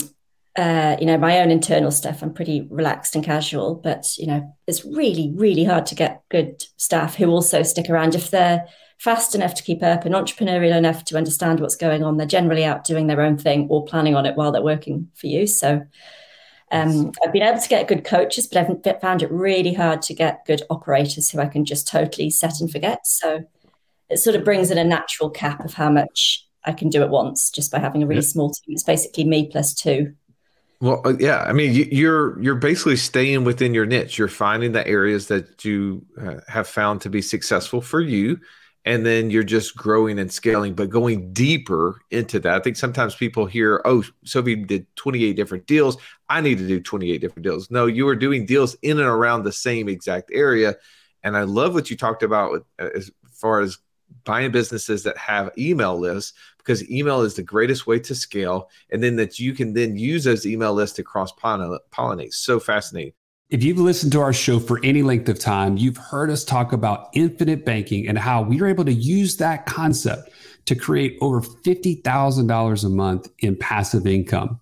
uh, 0.57 0.97
you 0.99 1.07
know, 1.07 1.19
my 1.19 1.41
own 1.41 1.51
internal 1.51 1.91
stuff, 1.91 2.23
I'm 2.23 2.33
pretty 2.33 2.67
relaxed 2.71 3.15
and 3.15 3.25
casual. 3.25 3.77
But 3.77 4.17
you 4.19 4.27
know, 4.27 4.55
it's 4.67 4.85
really, 4.85 5.33
really 5.35 5.65
hard 5.65 5.87
to 5.87 5.95
get 5.95 6.23
good 6.31 6.63
staff 6.77 7.17
who 7.17 7.27
also 7.27 7.63
stick 7.63 7.91
around 7.91 8.15
if 8.15 8.31
they're 8.31 8.67
fast 8.99 9.35
enough 9.35 9.55
to 9.55 9.63
keep 9.63 9.83
up 9.83 10.05
and 10.05 10.15
entrepreneurial 10.15 10.77
enough 10.77 11.05
to 11.05 11.17
understand 11.17 11.61
what's 11.61 11.77
going 11.77 12.03
on. 12.03 12.17
They're 12.17 12.27
generally 12.27 12.65
out 12.65 12.85
doing 12.85 13.07
their 13.07 13.21
own 13.21 13.39
thing 13.39 13.69
or 13.71 13.85
planning 13.85 14.17
on 14.17 14.27
it 14.27 14.37
while 14.37 14.51
they're 14.51 14.63
working 14.63 15.09
for 15.15 15.29
you. 15.29 15.47
So 15.47 15.83
um, 16.71 17.13
I've 17.25 17.33
been 17.33 17.43
able 17.43 17.61
to 17.61 17.69
get 17.69 17.89
good 17.89 18.05
coaches, 18.05 18.47
but 18.47 18.59
I've 18.59 19.01
found 19.01 19.23
it 19.23 19.31
really 19.31 19.73
hard 19.73 20.03
to 20.03 20.15
get 20.15 20.45
good 20.47 20.63
operators 20.71 21.31
who 21.31 21.39
I 21.39 21.47
can 21.47 21.65
just 21.65 21.89
totally 21.89 22.31
set 22.31 22.61
and 22.61 22.71
forget. 22.71 23.07
So 23.07 23.45
it 24.11 24.19
sort 24.19 24.37
of 24.37 24.45
brings 24.45 24.71
in 24.71 24.79
a 24.79 24.85
natural 24.85 25.31
cap 25.31 25.65
of 25.65 25.75
how 25.75 25.91
much 25.91 26.47
I 26.65 26.73
can 26.73 26.89
do 26.91 27.03
at 27.03 27.11
once 27.11 27.51
just 27.51 27.71
by 27.71 27.79
having 27.79 28.03
a 28.03 28.07
really 28.07 28.21
yeah. 28.21 28.29
small 28.29 28.51
team. 28.51 28.75
It's 28.75 28.83
basically 28.83 29.25
me 29.25 29.49
plus 29.51 29.75
two. 29.75 30.15
Well, 30.81 31.03
uh, 31.05 31.15
yeah, 31.19 31.43
I 31.43 31.53
mean, 31.53 31.75
you, 31.75 32.13
are 32.13 32.41
you're 32.41 32.55
basically 32.55 32.97
staying 32.97 33.45
within 33.45 33.75
your 33.75 33.87
niche. 33.87 34.17
You're 34.17 34.29
finding 34.29 34.73
the 34.73 34.87
areas 34.87 35.27
that 35.27 35.65
you 35.65 36.05
uh, 36.21 36.37
have 36.47 36.69
found 36.69 37.01
to 37.01 37.11
be 37.11 37.21
successful 37.21 37.81
for 37.81 38.01
you, 38.01 38.39
and 38.89 39.05
then 39.05 39.29
you're 39.29 39.45
just 39.45 39.77
growing 39.77 40.19
and 40.19 40.33
scaling, 40.33 40.73
but 40.73 40.89
going 40.89 41.31
deeper 41.35 42.01
into 42.11 42.41
that. 42.41 42.55
I 42.55 42.59
think 42.61 42.75
sometimes 42.75 43.15
people 43.15 43.45
hear, 43.45 43.83
"Oh, 43.85 44.03
Sophie 44.25 44.57
did 44.57 44.87
28 44.97 45.37
different 45.37 45.67
deals. 45.67 45.99
I 46.31 46.41
need 46.41 46.57
to 46.57 46.67
do 46.67 46.81
28 46.81 47.21
different 47.21 47.45
deals." 47.45 47.71
No, 47.71 47.85
you 47.85 48.09
are 48.09 48.17
doing 48.17 48.47
deals 48.47 48.77
in 48.81 48.99
and 48.99 49.07
around 49.07 49.45
the 49.45 49.53
same 49.53 49.91
exact 49.91 50.31
area, 50.33 50.75
and 51.23 51.37
I 51.37 51.43
love 51.43 51.75
what 51.75 51.91
you 51.91 51.99
talked 51.99 52.23
about 52.23 52.65
uh, 52.79 52.89
as 52.95 53.11
far 53.31 53.61
as 53.61 53.77
buying 54.25 54.53
businesses 54.53 55.03
that 55.03 55.19
have 55.19 55.51
email 55.59 55.99
lists 55.99 56.33
because 56.57 56.91
email 56.91 57.21
is 57.21 57.35
the 57.35 57.43
greatest 57.43 57.87
way 57.87 57.99
to 57.99 58.15
scale 58.15 58.71
and 58.91 59.03
then 59.03 59.17
that 59.17 59.39
you 59.39 59.53
can 59.53 59.75
then 59.75 59.99
use 59.99 60.25
those 60.25 60.47
email 60.47 60.73
lists 60.73 60.97
to 60.97 61.03
cross 61.03 61.31
pollinate 61.33 62.33
so 62.33 62.59
fascinating 62.59 63.13
if 63.51 63.63
you've 63.63 63.79
listened 63.79 64.13
to 64.13 64.21
our 64.21 64.33
show 64.33 64.59
for 64.59 64.79
any 64.85 65.03
length 65.03 65.29
of 65.29 65.39
time 65.39 65.77
you've 65.77 65.97
heard 65.97 66.31
us 66.31 66.45
talk 66.45 66.73
about 66.73 67.09
infinite 67.15 67.65
banking 67.65 68.07
and 68.07 68.19
how 68.19 68.43
we 68.43 68.61
are 68.61 68.67
able 68.67 68.85
to 68.85 68.93
use 68.93 69.37
that 69.37 69.67
concept 69.67 70.31
to 70.67 70.75
create 70.75 71.17
over 71.21 71.41
$50000 71.41 72.85
a 72.85 72.89
month 72.89 73.29
in 73.39 73.57
passive 73.57 74.07
income 74.07 74.61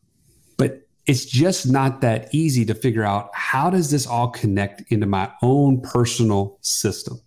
but 0.56 0.86
it's 1.06 1.24
just 1.24 1.70
not 1.70 2.00
that 2.00 2.28
easy 2.32 2.64
to 2.64 2.74
figure 2.74 3.04
out 3.04 3.30
how 3.34 3.70
does 3.70 3.90
this 3.90 4.06
all 4.06 4.28
connect 4.30 4.82
into 4.92 5.06
my 5.06 5.30
own 5.42 5.80
personal 5.80 6.58
system 6.60 7.20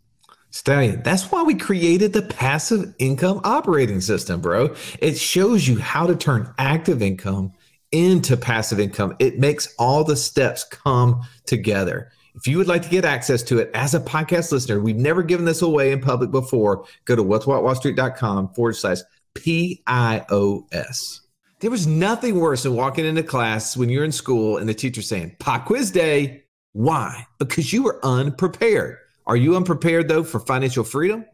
Stallion, 0.52 1.04
that's 1.04 1.32
why 1.32 1.44
we 1.44 1.54
created 1.54 2.12
the 2.12 2.24
passive 2.24 2.96
income 2.98 3.40
operating 3.44 4.02
system, 4.02 4.42
bro. 4.42 4.76
It 5.00 5.16
shows 5.16 5.68
you 5.68 5.78
how 5.78 6.08
to 6.08 6.16
turn 6.16 6.52
active 6.58 7.04
income 7.04 7.54
into 7.92 8.38
passive 8.38 8.80
income. 8.80 9.16
It 9.20 9.40
makes 9.40 9.74
all 9.78 10.04
the 10.04 10.16
steps 10.16 10.64
come 10.64 11.22
together. 11.46 12.12
If 12.36 12.48
you 12.48 12.58
would 12.58 12.68
like 12.68 12.84
to 12.84 12.90
get 12.90 13.06
access 13.06 13.44
to 13.44 13.58
it 13.58 13.72
as 13.74 13.94
a 13.94 14.00
podcast 14.00 14.52
listener, 14.52 14.80
we've 14.80 14.96
never 14.96 15.24
given 15.24 15.46
this 15.46 15.62
away 15.62 15.92
in 15.92 16.00
public 16.00 16.32
before. 16.32 16.86
Go 17.06 17.16
to 17.16 17.24
wealthwithoutwallstreet.com 17.24 18.54
forward 18.54 18.76
slash 18.76 19.00
PIOS. 19.36 21.22
There 21.60 21.72
was 21.72 21.88
nothing 21.88 22.40
worse 22.40 22.64
than 22.64 22.76
walking 22.76 23.06
into 23.06 23.24
class 23.24 23.76
when 23.76 23.90
you're 23.90 24.06
in 24.06 24.14
school 24.14 24.58
and 24.58 24.70
the 24.70 24.74
teacher 24.74 25.02
saying, 25.02 25.36
Pop 25.40 25.66
quiz 25.66 25.92
day. 25.92 26.44
Why? 26.72 27.26
Because 27.40 27.74
you 27.74 27.84
were 27.84 28.00
unprepared. 28.06 28.98
Are 29.28 29.36
you 29.36 29.56
unprepared 29.56 30.08
though 30.08 30.24
for 30.24 30.40
financial 30.40 30.84
freedom? 30.84 31.26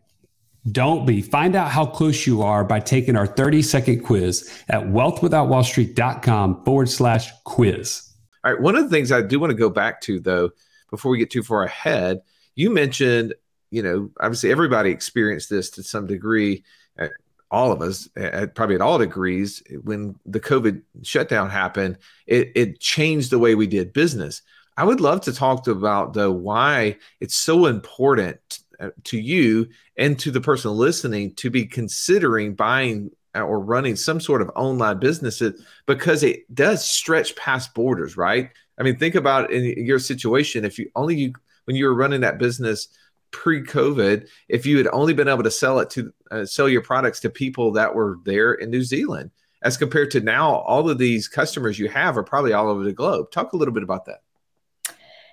Don't 0.71 1.05
be. 1.05 1.21
Find 1.21 1.55
out 1.55 1.69
how 1.69 1.85
close 1.85 2.25
you 2.25 2.41
are 2.41 2.63
by 2.63 2.79
taking 2.79 3.15
our 3.15 3.27
30 3.27 3.61
second 3.61 4.03
quiz 4.03 4.51
at 4.67 4.83
wealthwithoutwallstreet.com 4.83 6.63
forward 6.63 6.89
slash 6.89 7.31
quiz. 7.43 8.09
All 8.43 8.53
right. 8.53 8.61
One 8.61 8.75
of 8.75 8.83
the 8.83 8.89
things 8.89 9.11
I 9.11 9.21
do 9.21 9.39
want 9.39 9.51
to 9.51 9.57
go 9.57 9.69
back 9.69 10.01
to 10.01 10.19
though, 10.19 10.51
before 10.89 11.11
we 11.11 11.19
get 11.19 11.29
too 11.29 11.43
far 11.43 11.63
ahead, 11.63 12.21
you 12.55 12.71
mentioned, 12.71 13.35
you 13.69 13.83
know, 13.83 14.09
obviously 14.19 14.51
everybody 14.51 14.89
experienced 14.89 15.49
this 15.49 15.69
to 15.71 15.83
some 15.83 16.07
degree. 16.07 16.63
Uh, 16.97 17.09
all 17.51 17.71
of 17.71 17.81
us, 17.81 18.09
uh, 18.17 18.47
probably 18.55 18.75
at 18.75 18.81
all 18.81 18.97
degrees, 18.97 19.61
when 19.83 20.17
the 20.25 20.39
COVID 20.39 20.81
shutdown 21.03 21.51
happened, 21.51 21.99
it, 22.25 22.51
it 22.55 22.79
changed 22.79 23.29
the 23.29 23.39
way 23.39 23.53
we 23.53 23.67
did 23.67 23.93
business. 23.93 24.41
I 24.77 24.83
would 24.83 24.99
love 24.99 25.21
to 25.21 25.33
talk 25.33 25.67
about 25.67 26.13
though 26.13 26.31
why 26.31 26.97
it's 27.21 27.35
so 27.35 27.67
important 27.67 28.59
to 29.03 29.17
you 29.17 29.67
and 29.97 30.17
to 30.19 30.31
the 30.31 30.41
person 30.41 30.71
listening 30.71 31.33
to 31.35 31.49
be 31.49 31.65
considering 31.65 32.55
buying 32.55 33.11
uh, 33.35 33.41
or 33.41 33.59
running 33.59 33.95
some 33.95 34.19
sort 34.19 34.41
of 34.41 34.49
online 34.55 34.99
business 34.99 35.41
because 35.85 36.23
it 36.23 36.53
does 36.53 36.89
stretch 36.89 37.35
past 37.35 37.73
borders, 37.73 38.15
right? 38.15 38.49
I 38.77 38.83
mean, 38.83 38.97
think 38.97 39.15
about 39.15 39.51
in 39.51 39.85
your 39.85 39.99
situation 39.99 40.65
if 40.65 40.79
you 40.79 40.89
only 40.95 41.15
you 41.15 41.33
when 41.65 41.75
you 41.75 41.85
were 41.85 41.95
running 41.95 42.21
that 42.21 42.37
business 42.37 42.87
pre-COVID, 43.31 44.29
if 44.47 44.65
you 44.65 44.77
had 44.77 44.87
only 44.93 45.13
been 45.13 45.27
able 45.27 45.43
to 45.43 45.51
sell 45.51 45.79
it 45.79 45.89
to 45.89 46.13
uh, 46.31 46.45
sell 46.45 46.69
your 46.69 46.81
products 46.81 47.19
to 47.21 47.29
people 47.29 47.71
that 47.73 47.93
were 47.93 48.19
there 48.23 48.53
in 48.53 48.69
New 48.69 48.83
Zealand, 48.83 49.31
as 49.61 49.77
compared 49.77 50.11
to 50.11 50.21
now, 50.21 50.55
all 50.59 50.89
of 50.89 50.97
these 50.97 51.27
customers 51.27 51.79
you 51.79 51.89
have 51.89 52.17
are 52.17 52.23
probably 52.23 52.53
all 52.53 52.69
over 52.69 52.83
the 52.83 52.93
globe. 52.93 53.31
Talk 53.31 53.53
a 53.53 53.57
little 53.57 53.73
bit 53.73 53.83
about 53.83 54.05
that. 54.05 54.21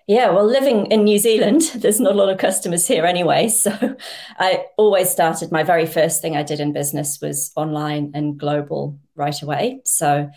Yeah, 0.08 0.30
well, 0.30 0.46
living 0.46 0.86
in 0.86 1.04
New 1.04 1.18
Zealand, 1.18 1.62
there's 1.76 2.00
not 2.00 2.12
a 2.12 2.16
lot 2.16 2.28
of 2.28 2.38
customers 2.38 2.86
here 2.86 3.04
anyway. 3.04 3.48
So 3.48 3.96
I 4.38 4.66
always 4.76 5.10
started 5.10 5.52
my 5.52 5.62
very 5.62 5.86
first 5.86 6.20
thing 6.20 6.36
I 6.36 6.42
did 6.42 6.60
in 6.60 6.72
business 6.72 7.20
was 7.20 7.52
online 7.56 8.10
and 8.14 8.38
global 8.38 8.98
right 9.14 9.40
away. 9.42 9.80
So 9.84 10.30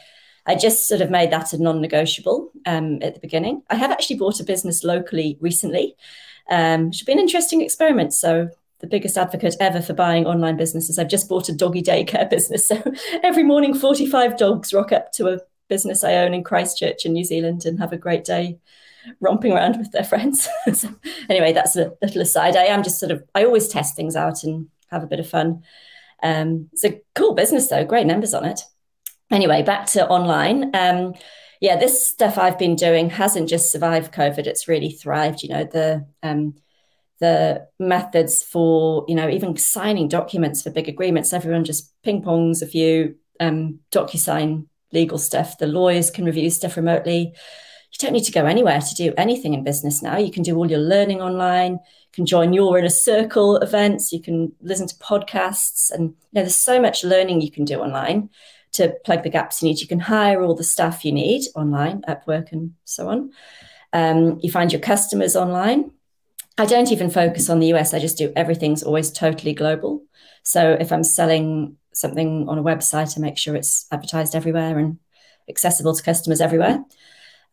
I 0.45 0.55
just 0.55 0.87
sort 0.87 1.01
of 1.01 1.09
made 1.09 1.31
that 1.31 1.53
a 1.53 1.61
non 1.61 1.81
negotiable 1.81 2.51
um, 2.65 2.99
at 3.01 3.15
the 3.15 3.19
beginning. 3.19 3.63
I 3.69 3.75
have 3.75 3.91
actually 3.91 4.17
bought 4.17 4.39
a 4.39 4.43
business 4.43 4.83
locally 4.83 5.37
recently, 5.41 5.95
um, 6.49 6.87
which 6.87 6.99
has 6.99 7.05
been 7.05 7.17
an 7.17 7.23
interesting 7.23 7.61
experiment. 7.61 8.13
So 8.13 8.49
the 8.79 8.87
biggest 8.87 9.17
advocate 9.17 9.55
ever 9.59 9.81
for 9.81 9.93
buying 9.93 10.27
online 10.27 10.57
businesses. 10.57 10.99
I've 10.99 11.07
just 11.07 11.29
bought 11.29 11.49
a 11.49 11.55
doggy 11.55 11.81
daycare 11.81 12.29
business. 12.29 12.67
So 12.67 12.81
every 13.23 13.43
morning, 13.43 13.73
45 13.73 14.37
dogs 14.37 14.73
rock 14.73 14.91
up 14.91 15.11
to 15.13 15.29
a 15.29 15.39
business 15.67 16.03
I 16.03 16.15
own 16.15 16.35
in 16.35 16.43
Christchurch 16.43 17.05
in 17.05 17.13
New 17.13 17.23
Zealand 17.23 17.65
and 17.65 17.79
have 17.79 17.91
a 17.91 17.97
great 17.97 18.23
day 18.23 18.59
romping 19.19 19.51
around 19.51 19.77
with 19.77 19.91
their 19.91 20.03
friends. 20.03 20.47
so 20.73 20.89
anyway, 21.29 21.53
that's 21.53 21.75
a 21.75 21.91
little 22.01 22.21
aside. 22.21 22.55
I 22.55 22.65
am 22.65 22.83
just 22.83 22.99
sort 22.99 23.11
of 23.11 23.23
I 23.33 23.43
always 23.43 23.67
test 23.67 23.95
things 23.95 24.15
out 24.15 24.43
and 24.43 24.67
have 24.89 25.03
a 25.03 25.07
bit 25.07 25.19
of 25.19 25.29
fun. 25.29 25.63
Um, 26.23 26.69
it's 26.71 26.85
a 26.85 27.01
cool 27.13 27.33
business 27.33 27.67
though, 27.67 27.85
great 27.85 28.07
numbers 28.07 28.33
on 28.33 28.45
it. 28.45 28.61
Anyway, 29.31 29.63
back 29.63 29.87
to 29.87 30.07
online. 30.07 30.75
Um, 30.75 31.13
yeah, 31.61 31.77
this 31.77 32.05
stuff 32.05 32.37
I've 32.37 32.59
been 32.59 32.75
doing 32.75 33.09
hasn't 33.09 33.49
just 33.49 33.71
survived 33.71 34.13
COVID; 34.13 34.45
it's 34.45 34.67
really 34.67 34.91
thrived. 34.91 35.41
You 35.41 35.49
know, 35.49 35.63
the 35.63 36.05
um, 36.21 36.55
the 37.19 37.67
methods 37.79 38.43
for 38.43 39.05
you 39.07 39.15
know 39.15 39.29
even 39.29 39.55
signing 39.57 40.07
documents 40.07 40.61
for 40.61 40.69
big 40.69 40.87
agreements. 40.87 41.33
Everyone 41.33 41.63
just 41.63 41.91
ping 42.03 42.21
pongs 42.21 42.61
a 42.61 42.67
few 42.67 43.15
um, 43.39 43.79
DocuSign 43.91 44.67
legal 44.91 45.17
stuff. 45.17 45.57
The 45.57 45.67
lawyers 45.67 46.11
can 46.11 46.25
review 46.25 46.49
stuff 46.49 46.77
remotely 46.77 47.33
don't 47.99 48.13
need 48.13 48.23
to 48.25 48.31
go 48.31 48.45
anywhere 48.45 48.81
to 48.81 48.95
do 48.95 49.13
anything 49.17 49.53
in 49.53 49.63
business 49.63 50.01
now. 50.01 50.17
You 50.17 50.31
can 50.31 50.43
do 50.43 50.57
all 50.57 50.69
your 50.69 50.79
learning 50.79 51.21
online, 51.21 51.73
you 51.73 52.11
can 52.13 52.25
join 52.25 52.53
your 52.53 52.77
inner 52.77 52.89
circle 52.89 53.57
events, 53.57 54.11
you 54.11 54.21
can 54.21 54.51
listen 54.61 54.87
to 54.87 54.95
podcasts, 54.95 55.91
and 55.91 56.09
you 56.09 56.15
know, 56.33 56.41
there's 56.41 56.55
so 56.55 56.81
much 56.81 57.03
learning 57.03 57.41
you 57.41 57.51
can 57.51 57.65
do 57.65 57.79
online 57.79 58.29
to 58.73 58.93
plug 59.05 59.23
the 59.23 59.29
gaps 59.29 59.61
you 59.61 59.69
need. 59.69 59.79
You 59.79 59.87
can 59.87 59.99
hire 59.99 60.41
all 60.41 60.55
the 60.55 60.63
staff 60.63 61.05
you 61.05 61.11
need 61.11 61.43
online, 61.55 62.01
Upwork 62.07 62.51
and 62.51 62.73
so 62.83 63.07
on. 63.07 63.31
Um, 63.93 64.39
you 64.41 64.51
find 64.51 64.71
your 64.71 64.81
customers 64.81 65.35
online. 65.35 65.91
I 66.57 66.65
don't 66.65 66.91
even 66.91 67.09
focus 67.09 67.49
on 67.49 67.59
the 67.59 67.73
US. 67.73 67.93
I 67.93 67.99
just 67.99 68.17
do 68.17 68.31
everything's 68.35 68.83
always 68.83 69.11
totally 69.11 69.53
global. 69.53 70.03
So 70.43 70.77
if 70.79 70.91
I'm 70.91 71.03
selling 71.03 71.77
something 71.93 72.47
on 72.49 72.57
a 72.57 72.63
website, 72.63 73.17
I 73.17 73.21
make 73.21 73.37
sure 73.37 73.55
it's 73.55 73.87
advertised 73.91 74.35
everywhere 74.35 74.77
and 74.77 74.99
accessible 75.49 75.95
to 75.95 76.03
customers 76.03 76.41
everywhere. 76.41 76.83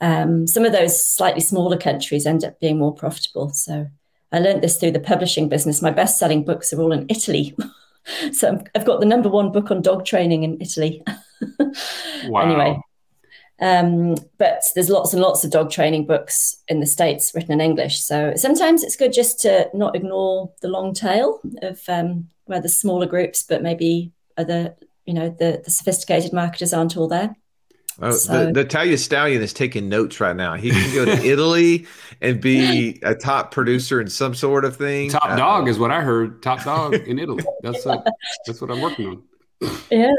Um, 0.02 0.48
some 0.48 0.64
of 0.64 0.72
those 0.72 1.00
slightly 1.02 1.40
smaller 1.40 1.78
countries 1.78 2.26
end 2.26 2.44
up 2.44 2.58
being 2.60 2.76
more 2.76 2.92
profitable. 2.92 3.50
So 3.50 3.86
I 4.32 4.40
learned 4.40 4.62
this 4.62 4.76
through 4.76 4.90
the 4.90 5.00
publishing 5.00 5.48
business. 5.48 5.80
My 5.80 5.92
best 5.92 6.18
selling 6.18 6.44
books 6.44 6.72
are 6.72 6.80
all 6.80 6.92
in 6.92 7.06
Italy. 7.08 7.56
so 8.32 8.62
I've 8.74 8.84
got 8.84 8.98
the 8.98 9.06
number 9.06 9.28
one 9.28 9.52
book 9.52 9.70
on 9.70 9.80
dog 9.80 10.04
training 10.04 10.42
in 10.42 10.60
Italy. 10.60 11.04
wow. 12.26 12.42
Anyway, 12.42 12.80
um, 13.60 14.16
but 14.38 14.64
there's 14.74 14.90
lots 14.90 15.12
and 15.12 15.22
lots 15.22 15.44
of 15.44 15.52
dog 15.52 15.70
training 15.70 16.04
books 16.04 16.56
in 16.66 16.80
the 16.80 16.86
States 16.86 17.32
written 17.32 17.52
in 17.52 17.60
English. 17.60 18.00
So 18.00 18.32
sometimes 18.34 18.82
it's 18.82 18.96
good 18.96 19.12
just 19.12 19.40
to 19.42 19.70
not 19.72 19.94
ignore 19.94 20.50
the 20.62 20.68
long 20.68 20.94
tail 20.94 21.40
of 21.62 21.80
um, 21.88 22.28
where 22.46 22.60
the 22.60 22.68
smaller 22.68 23.06
groups, 23.06 23.44
but 23.44 23.62
maybe 23.62 24.10
other, 24.36 24.74
you 25.06 25.14
know, 25.14 25.28
the, 25.28 25.62
the 25.64 25.70
sophisticated 25.70 26.32
marketers 26.32 26.72
aren't 26.72 26.96
all 26.96 27.06
there. 27.06 27.36
Oh, 28.00 28.12
so, 28.12 28.46
the, 28.46 28.52
the 28.52 28.60
Italian 28.60 28.98
stallion 28.98 29.42
is 29.42 29.52
taking 29.52 29.88
notes 29.88 30.20
right 30.20 30.34
now. 30.34 30.54
He 30.54 30.70
can 30.70 30.94
go 30.94 31.04
to 31.04 31.12
Italy 31.24 31.86
and 32.20 32.40
be 32.40 32.98
a 33.02 33.14
top 33.14 33.50
producer 33.50 34.00
in 34.00 34.08
some 34.08 34.34
sort 34.34 34.64
of 34.64 34.76
thing. 34.76 35.10
Top 35.10 35.24
uh, 35.24 35.36
dog 35.36 35.68
is 35.68 35.78
what 35.78 35.90
I 35.90 36.00
heard. 36.00 36.42
Top 36.42 36.64
dog 36.64 36.94
in 36.94 37.18
Italy. 37.18 37.44
That's 37.62 37.84
a, 37.86 38.02
that's 38.46 38.60
what 38.60 38.70
I'm 38.70 38.80
working 38.80 39.08
on. 39.08 39.22
Yeah. 39.90 40.12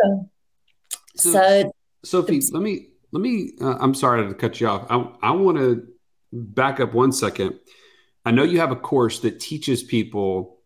So, 1.15 1.31
so 1.31 1.71
Sophie, 2.03 2.41
let 2.51 2.63
me 2.63 2.87
let 3.11 3.21
me. 3.21 3.51
Uh, 3.59 3.75
I'm 3.79 3.93
sorry 3.93 4.25
to 4.25 4.33
cut 4.33 4.61
you 4.61 4.67
off. 4.67 4.87
I 4.89 4.95
I 5.21 5.31
want 5.31 5.57
to 5.57 5.85
back 6.31 6.79
up 6.79 6.93
one 6.93 7.11
second. 7.11 7.59
I 8.25 8.31
know 8.31 8.43
you 8.43 8.59
have 8.59 8.71
a 8.71 8.75
course 8.77 9.19
that 9.19 9.41
teaches 9.41 9.83
people 9.83 10.59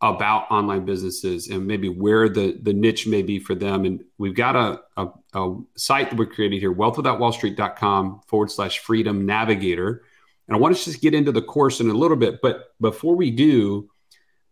about 0.00 0.50
online 0.50 0.84
businesses 0.84 1.48
and 1.48 1.66
maybe 1.66 1.88
where 1.88 2.28
the 2.28 2.58
the 2.60 2.72
niche 2.72 3.06
may 3.06 3.22
be 3.22 3.38
for 3.38 3.54
them. 3.54 3.84
And 3.84 4.02
we've 4.18 4.34
got 4.34 4.56
a, 4.56 4.80
a, 4.96 5.08
a 5.34 5.54
site 5.76 6.10
that 6.10 6.18
we 6.18 6.26
created 6.26 6.60
here, 6.60 6.74
wealthwithoutwallstreet.com 6.74 8.20
forward 8.26 8.50
slash 8.50 8.80
freedom 8.80 9.26
navigator. 9.26 10.02
And 10.46 10.56
I 10.56 10.60
want 10.60 10.76
to 10.76 10.84
just 10.84 11.00
get 11.00 11.14
into 11.14 11.32
the 11.32 11.42
course 11.42 11.80
in 11.80 11.88
a 11.88 11.94
little 11.94 12.16
bit. 12.16 12.40
But 12.42 12.74
before 12.80 13.16
we 13.16 13.30
do, 13.30 13.88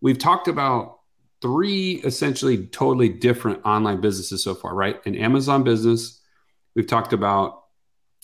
we've 0.00 0.18
talked 0.18 0.48
about 0.48 1.00
three 1.42 1.94
essentially 2.04 2.66
totally 2.66 3.08
different 3.08 3.64
online 3.64 4.00
businesses 4.00 4.44
so 4.44 4.54
far, 4.54 4.74
right? 4.74 5.04
An 5.06 5.14
Amazon 5.14 5.62
business, 5.64 6.20
we've 6.74 6.86
talked 6.86 7.12
about 7.12 7.64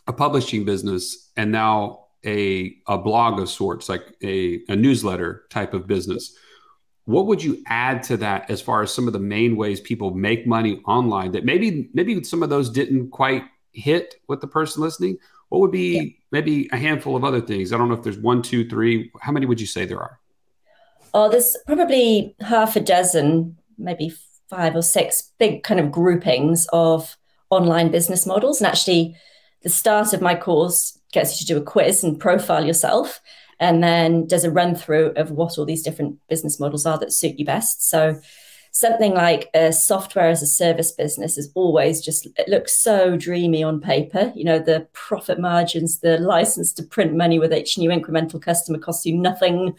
a 0.07 0.12
publishing 0.12 0.64
business, 0.64 1.31
and 1.37 1.51
now 1.51 2.07
a, 2.25 2.77
a 2.87 2.97
blog 2.97 3.40
of 3.40 3.49
sorts, 3.49 3.88
like 3.88 4.14
a, 4.23 4.61
a 4.69 4.77
newsletter 4.77 5.45
type 5.51 5.75
of 5.75 5.87
business 5.87 6.37
what 7.07 7.27
would 7.27 7.42
you 7.42 7.62
add 7.66 8.03
to 8.03 8.16
that 8.19 8.51
as 8.51 8.61
far 8.61 8.83
as 8.83 8.92
some 8.92 9.07
of 9.07 9.12
the 9.12 9.21
main 9.21 9.57
ways 9.57 9.81
people 9.81 10.12
make 10.12 10.47
money 10.47 10.83
online 10.87 11.33
that 11.33 11.45
maybe 11.45 11.88
maybe 11.95 12.23
some 12.25 12.42
of 12.42 12.51
those 12.51 12.69
didn't 12.69 13.11
quite 13.11 13.45
hit 13.73 14.16
with 14.29 14.40
the 14.40 14.47
person 14.47 14.83
listening? 14.83 15.16
What 15.49 15.61
would 15.61 15.71
be 15.71 15.97
yeah. 15.97 16.03
maybe 16.33 16.69
a 16.73 16.77
handful 16.77 17.14
of 17.14 17.25
other 17.25 17.40
things? 17.40 17.73
I 17.73 17.79
don't 17.79 17.88
know 17.88 17.95
if 17.95 18.03
there's 18.03 18.19
one 18.19 18.42
two 18.42 18.69
three. 18.69 19.12
How 19.21 19.31
many 19.33 19.47
would 19.47 19.61
you 19.61 19.66
say 19.66 19.87
there 19.87 20.01
are? 20.01 20.19
Oh 21.14 21.31
there's 21.31 21.57
probably 21.64 22.35
half 22.40 22.75
a 22.75 22.81
dozen 22.81 23.57
maybe 23.79 24.12
five 24.51 24.75
or 24.75 24.83
six 24.83 25.33
big 25.38 25.62
kind 25.62 25.79
of 25.79 25.92
groupings 25.92 26.66
of 26.73 27.16
online 27.51 27.90
business 27.92 28.27
models. 28.27 28.61
And 28.61 28.66
actually 28.66 29.16
the 29.62 29.69
start 29.69 30.12
of 30.12 30.21
my 30.21 30.35
course 30.35 30.99
gets 31.12 31.40
you 31.40 31.47
to 31.47 31.55
do 31.55 31.61
a 31.61 31.64
quiz 31.64 32.03
and 32.03 32.19
profile 32.19 32.64
yourself 32.64 33.21
and 33.59 33.83
then 33.83 34.27
does 34.27 34.45
a 34.45 34.51
run 34.51 34.75
through 34.75 35.12
of 35.16 35.31
what 35.31 35.59
all 35.59 35.64
these 35.64 35.83
different 35.83 36.19
business 36.29 36.61
models 36.61 36.87
are 36.87 36.99
that 36.99 37.12
suit 37.12 37.38
you 37.38 37.45
best. 37.45 37.88
So 37.88 38.21
something 38.77 39.14
like 39.14 39.49
a 39.55 39.73
software 39.73 40.29
as 40.29 40.42
a 40.42 40.47
service 40.47 40.92
business 40.92 41.38
is 41.38 41.51
always 41.55 42.03
just 42.03 42.27
it 42.37 42.47
looks 42.47 42.79
so 42.79 43.16
dreamy 43.16 43.62
on 43.62 43.81
paper. 43.81 44.31
You 44.35 44.45
know 44.45 44.59
the 44.59 44.87
profit 44.92 45.40
margins 45.40 46.01
the 46.01 46.19
license 46.19 46.73
to 46.75 46.83
print 46.83 47.14
money 47.14 47.38
with 47.38 47.55
each 47.55 47.79
new 47.79 47.88
incremental 47.88 48.40
customer 48.40 48.79
costs 48.79 49.07
you 49.07 49.16
nothing. 49.16 49.75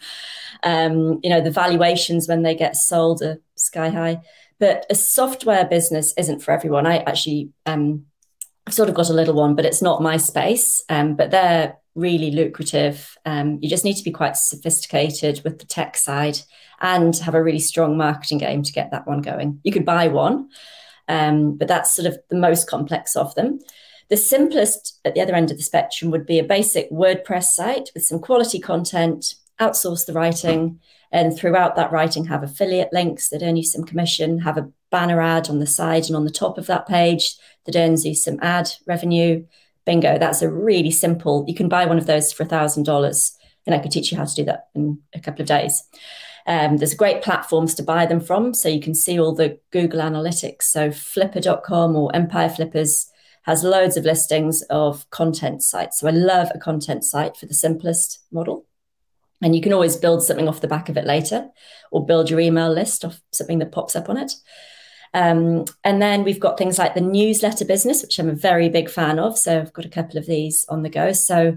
Um, 0.64 1.20
you 1.22 1.30
know 1.30 1.40
the 1.40 1.50
valuations 1.50 2.26
when 2.26 2.42
they 2.42 2.56
get 2.56 2.76
sold 2.76 3.22
are 3.22 3.40
sky 3.54 3.88
high. 3.88 4.20
But 4.58 4.86
a 4.90 4.96
software 4.96 5.64
business 5.64 6.12
isn't 6.16 6.42
for 6.42 6.50
everyone. 6.50 6.84
I 6.84 6.98
actually 6.98 7.50
um, 7.64 8.06
i've 8.68 8.74
sort 8.74 8.88
of 8.88 8.94
got 8.94 9.08
a 9.08 9.14
little 9.14 9.34
one 9.34 9.54
but 9.54 9.64
it's 9.64 9.80
not 9.80 10.02
my 10.02 10.18
space 10.18 10.84
um, 10.90 11.16
but 11.16 11.30
they're 11.30 11.76
really 11.98 12.30
lucrative. 12.30 13.16
Um, 13.26 13.58
you 13.60 13.68
just 13.68 13.84
need 13.84 13.96
to 13.96 14.04
be 14.04 14.10
quite 14.10 14.36
sophisticated 14.36 15.42
with 15.44 15.58
the 15.58 15.66
tech 15.66 15.96
side 15.96 16.38
and 16.80 17.16
have 17.18 17.34
a 17.34 17.42
really 17.42 17.58
strong 17.58 17.96
marketing 17.96 18.38
game 18.38 18.62
to 18.62 18.72
get 18.72 18.90
that 18.92 19.06
one 19.06 19.20
going. 19.20 19.60
You 19.64 19.72
could 19.72 19.84
buy 19.84 20.08
one, 20.08 20.48
um, 21.08 21.56
but 21.56 21.68
that's 21.68 21.94
sort 21.94 22.06
of 22.06 22.16
the 22.30 22.36
most 22.36 22.68
complex 22.68 23.16
of 23.16 23.34
them. 23.34 23.58
The 24.08 24.16
simplest 24.16 25.00
at 25.04 25.14
the 25.14 25.20
other 25.20 25.34
end 25.34 25.50
of 25.50 25.58
the 25.58 25.62
spectrum 25.62 26.10
would 26.12 26.24
be 26.24 26.38
a 26.38 26.44
basic 26.44 26.90
WordPress 26.90 27.44
site 27.44 27.90
with 27.94 28.04
some 28.04 28.20
quality 28.20 28.58
content, 28.58 29.34
outsource 29.60 30.06
the 30.06 30.12
writing, 30.12 30.80
and 31.10 31.36
throughout 31.36 31.76
that 31.76 31.92
writing 31.92 32.26
have 32.26 32.42
affiliate 32.42 32.92
links 32.92 33.28
that 33.30 33.42
earn 33.42 33.56
you 33.56 33.64
some 33.64 33.84
commission, 33.84 34.38
have 34.40 34.56
a 34.56 34.70
banner 34.90 35.20
ad 35.20 35.48
on 35.48 35.58
the 35.58 35.66
side 35.66 36.06
and 36.06 36.16
on 36.16 36.24
the 36.24 36.30
top 36.30 36.58
of 36.58 36.66
that 36.66 36.86
page 36.86 37.36
that 37.66 37.76
earns 37.76 38.04
you 38.04 38.14
some 38.14 38.38
ad 38.40 38.70
revenue 38.86 39.44
bingo, 39.84 40.18
that's 40.18 40.42
a 40.42 40.50
really 40.50 40.90
simple, 40.90 41.44
you 41.48 41.54
can 41.54 41.68
buy 41.68 41.86
one 41.86 41.98
of 41.98 42.06
those 42.06 42.32
for 42.32 42.42
a 42.42 42.46
$1,000 42.46 43.32
and 43.66 43.74
I 43.74 43.78
could 43.78 43.92
teach 43.92 44.10
you 44.10 44.18
how 44.18 44.24
to 44.24 44.34
do 44.34 44.44
that 44.44 44.68
in 44.74 44.98
a 45.14 45.20
couple 45.20 45.42
of 45.42 45.48
days. 45.48 45.82
Um, 46.46 46.78
there's 46.78 46.94
great 46.94 47.22
platforms 47.22 47.74
to 47.74 47.82
buy 47.82 48.06
them 48.06 48.20
from. 48.20 48.54
So 48.54 48.70
you 48.70 48.80
can 48.80 48.94
see 48.94 49.20
all 49.20 49.34
the 49.34 49.58
Google 49.70 50.00
Analytics. 50.00 50.62
So 50.62 50.88
Flippa.com 50.88 51.94
or 51.94 52.14
Empire 52.16 52.48
Flippers 52.48 53.10
has 53.42 53.62
loads 53.62 53.98
of 53.98 54.04
listings 54.04 54.62
of 54.70 55.08
content 55.10 55.62
sites. 55.62 56.00
So 56.00 56.08
I 56.08 56.10
love 56.10 56.48
a 56.54 56.58
content 56.58 57.04
site 57.04 57.36
for 57.36 57.44
the 57.46 57.54
simplest 57.54 58.20
model. 58.32 58.66
And 59.42 59.54
you 59.54 59.60
can 59.60 59.72
always 59.74 59.96
build 59.96 60.22
something 60.22 60.48
off 60.48 60.62
the 60.62 60.68
back 60.68 60.88
of 60.88 60.96
it 60.96 61.04
later 61.04 61.48
or 61.90 62.04
build 62.04 62.30
your 62.30 62.40
email 62.40 62.72
list 62.72 63.04
of 63.04 63.20
something 63.32 63.58
that 63.58 63.70
pops 63.70 63.94
up 63.94 64.08
on 64.08 64.16
it. 64.16 64.32
Um, 65.14 65.64
and 65.84 66.00
then 66.02 66.24
we've 66.24 66.40
got 66.40 66.58
things 66.58 66.78
like 66.78 66.94
the 66.94 67.00
newsletter 67.00 67.64
business, 67.64 68.02
which 68.02 68.18
I'm 68.18 68.28
a 68.28 68.34
very 68.34 68.68
big 68.68 68.90
fan 68.90 69.18
of. 69.18 69.38
So 69.38 69.60
I've 69.60 69.72
got 69.72 69.84
a 69.84 69.90
couple 69.90 70.18
of 70.18 70.26
these 70.26 70.66
on 70.68 70.82
the 70.82 70.90
go. 70.90 71.12
So 71.12 71.56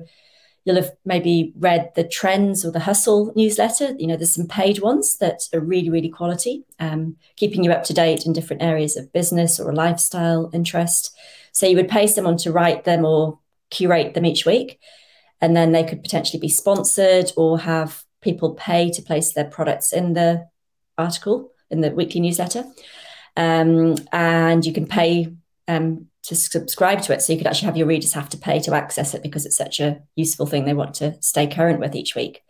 you'll 0.64 0.78
have 0.78 0.92
maybe 1.06 1.54
read 1.58 1.92
the 1.96 2.04
Trends 2.04 2.64
or 2.64 2.72
the 2.72 2.80
Hustle 2.80 3.34
newsletter. 3.36 3.96
You 3.98 4.08
know, 4.08 4.16
there's 4.16 4.36
some 4.36 4.48
paid 4.48 4.80
ones 4.80 5.18
that 5.18 5.42
are 5.54 5.60
really, 5.60 5.90
really 5.90 6.10
quality, 6.10 6.66
um, 6.80 7.18
keeping 7.36 7.64
you 7.64 7.72
up 7.72 7.84
to 7.86 7.94
date 7.94 8.26
in 8.26 8.34
different 8.34 8.62
areas 8.62 8.96
of 8.96 9.12
business 9.12 9.60
or 9.60 9.72
a 9.72 9.76
lifestyle 9.76 10.50
interest. 10.54 11.16
So 11.52 11.66
you 11.66 11.76
would 11.76 11.90
pay 11.90 12.08
someone 12.08 12.38
to 12.38 12.52
write 12.52 12.84
them 12.84 13.06
or 13.06 13.40
curate 13.70 14.14
them 14.14 14.26
each 14.26 14.46
week. 14.46 14.80
And 15.42 15.56
then 15.56 15.72
they 15.72 15.84
could 15.84 16.04
potentially 16.04 16.40
be 16.40 16.50
sponsored 16.50 17.32
or 17.36 17.60
have 17.60 18.04
people 18.22 18.54
pay 18.54 18.92
to 18.92 19.02
place 19.02 19.34
their 19.34 19.46
products 19.46 19.92
in 19.92 20.14
the 20.14 20.48
article 20.98 21.52
in 21.72 21.82
the 21.82 21.90
weekly 21.90 22.20
newsletter 22.20 22.64
um, 23.36 23.96
and 24.12 24.66
you 24.66 24.74
can 24.74 24.86
pay 24.86 25.34
um, 25.68 26.08
to 26.24 26.36
subscribe 26.36 27.02
to 27.04 27.14
it. 27.14 27.22
So 27.22 27.34
you 27.34 27.40
could 27.40 27.48
actually 27.48 27.68
have 27.68 27.78
your 27.78 27.88
readers 27.88 28.14
have 28.14 28.30
to 28.30 28.38
pay 28.38 28.60
to 28.62 28.74
access 28.74 29.14
it 29.14 29.24
because 29.24 29.46
it's 29.46 29.58
such 29.58 29.80
a 29.80 30.02
useful 30.16 30.46
thing 30.46 30.66
they 30.66 30.74
want 30.74 30.94
to 30.96 31.18
stay 31.22 31.48
current 31.48 31.80
with 31.80 31.96
each 31.96 32.16
week. 32.16 32.42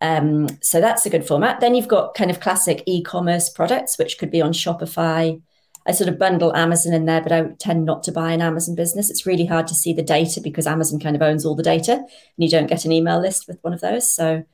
Um, 0.00 0.48
so 0.62 0.80
that's 0.80 1.06
a 1.06 1.10
good 1.10 1.26
format. 1.26 1.60
Then 1.60 1.74
you've 1.74 1.88
got 1.88 2.14
kind 2.14 2.30
of 2.30 2.40
classic 2.40 2.82
e-commerce 2.86 3.48
products, 3.48 3.98
which 3.98 4.18
could 4.18 4.30
be 4.30 4.42
on 4.42 4.52
Shopify. 4.52 5.40
I 5.86 5.92
sort 5.92 6.08
of 6.08 6.18
bundle 6.18 6.54
Amazon 6.54 6.92
in 6.92 7.06
there, 7.06 7.20
but 7.20 7.32
I 7.32 7.42
tend 7.58 7.84
not 7.84 8.02
to 8.04 8.12
buy 8.12 8.32
an 8.32 8.40
Amazon 8.40 8.74
business. 8.74 9.10
It's 9.10 9.26
really 9.26 9.46
hard 9.46 9.66
to 9.68 9.74
see 9.74 9.92
the 9.92 10.02
data 10.02 10.40
because 10.40 10.66
Amazon 10.66 11.00
kind 11.00 11.16
of 11.16 11.22
owns 11.22 11.44
all 11.44 11.56
the 11.56 11.62
data, 11.62 11.94
and 11.94 12.08
you 12.36 12.48
don't 12.48 12.68
get 12.68 12.84
an 12.84 12.92
email 12.92 13.20
list 13.20 13.48
with 13.48 13.58
one 13.62 13.72
of 13.72 13.80
those. 13.80 14.12
So 14.12 14.44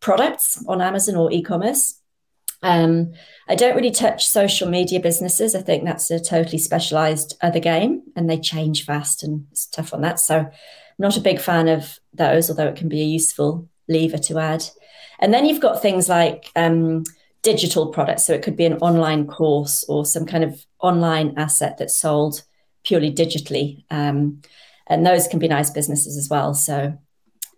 products 0.00 0.62
on 0.68 0.80
Amazon 0.80 1.16
or 1.16 1.32
e-commerce. 1.32 1.97
Um, 2.62 3.12
I 3.48 3.54
don't 3.54 3.76
really 3.76 3.90
touch 3.90 4.26
social 4.26 4.68
media 4.68 5.00
businesses. 5.00 5.54
I 5.54 5.62
think 5.62 5.84
that's 5.84 6.10
a 6.10 6.18
totally 6.18 6.58
specialized 6.58 7.36
other 7.40 7.60
game 7.60 8.02
and 8.16 8.28
they 8.28 8.38
change 8.38 8.84
fast 8.84 9.22
and 9.22 9.46
it's 9.52 9.66
tough 9.66 9.94
on 9.94 10.00
that. 10.02 10.18
So, 10.18 10.38
I'm 10.38 10.52
not 11.04 11.16
a 11.16 11.20
big 11.20 11.40
fan 11.40 11.68
of 11.68 11.98
those, 12.12 12.50
although 12.50 12.66
it 12.66 12.76
can 12.76 12.88
be 12.88 13.00
a 13.00 13.06
useful 13.06 13.68
lever 13.88 14.18
to 14.18 14.38
add. 14.38 14.64
And 15.20 15.32
then 15.32 15.46
you've 15.46 15.60
got 15.60 15.80
things 15.80 16.08
like 16.08 16.50
um, 16.56 17.04
digital 17.42 17.86
products. 17.92 18.26
So, 18.26 18.34
it 18.34 18.42
could 18.42 18.56
be 18.56 18.64
an 18.64 18.78
online 18.78 19.26
course 19.26 19.84
or 19.88 20.04
some 20.04 20.26
kind 20.26 20.42
of 20.42 20.64
online 20.80 21.34
asset 21.36 21.78
that's 21.78 22.00
sold 22.00 22.42
purely 22.84 23.12
digitally. 23.12 23.84
Um, 23.90 24.42
and 24.88 25.06
those 25.06 25.28
can 25.28 25.38
be 25.38 25.48
nice 25.48 25.70
businesses 25.70 26.16
as 26.16 26.28
well. 26.28 26.54
So, 26.54 26.98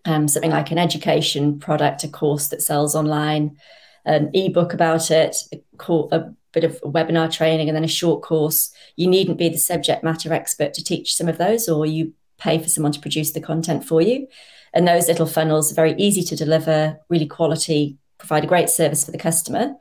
um, 0.05 0.29
something 0.29 0.51
like 0.51 0.71
an 0.71 0.79
education 0.79 1.59
product, 1.59 2.05
a 2.05 2.09
course 2.09 2.49
that 2.49 2.63
sells 2.63 2.95
online 2.95 3.57
an 4.05 4.31
ebook 4.35 4.73
about 4.75 5.11
it, 5.11 5.37
a, 5.53 5.93
a 6.13 6.35
bit 6.53 6.65
of 6.65 6.81
webinar 6.81 7.33
training, 7.33 7.69
and 7.69 7.77
then 7.77 7.85
a 7.85 7.89
short 7.89 8.23
course. 8.23 8.73
You 8.97 9.07
needn't 9.07 9.39
be 9.39 9.49
the 9.49 9.59
subject 9.59 10.03
matter 10.03 10.33
expert 10.33 10.75
to 10.75 10.85
teach 10.85 11.15
some 11.15 11.29
of 11.29 11.39
those, 11.39 11.69
or 11.69 11.87
you 11.87 12.13
pay 12.39 12.59
for 12.59 12.69
someone 12.69 12.93
to 12.93 13.01
produce 13.01 13.33
the 13.33 13.41
content 13.41 13.85
for 13.85 14.01
you. 14.01 14.27
And 14.73 14.87
those 14.87 15.09
little 15.09 15.27
funnels 15.27 15.71
are 15.71 15.75
very 15.75 15.95
easy 15.95 16.23
to 16.23 16.37
deliver, 16.37 16.99
really 17.09 17.27
quality, 17.27 17.99
provide 18.19 18.45
a 18.45 18.49
great 18.49 18.71
service 18.71 19.05
for 19.05 19.11
the 19.11 19.19
customer. 19.19 19.75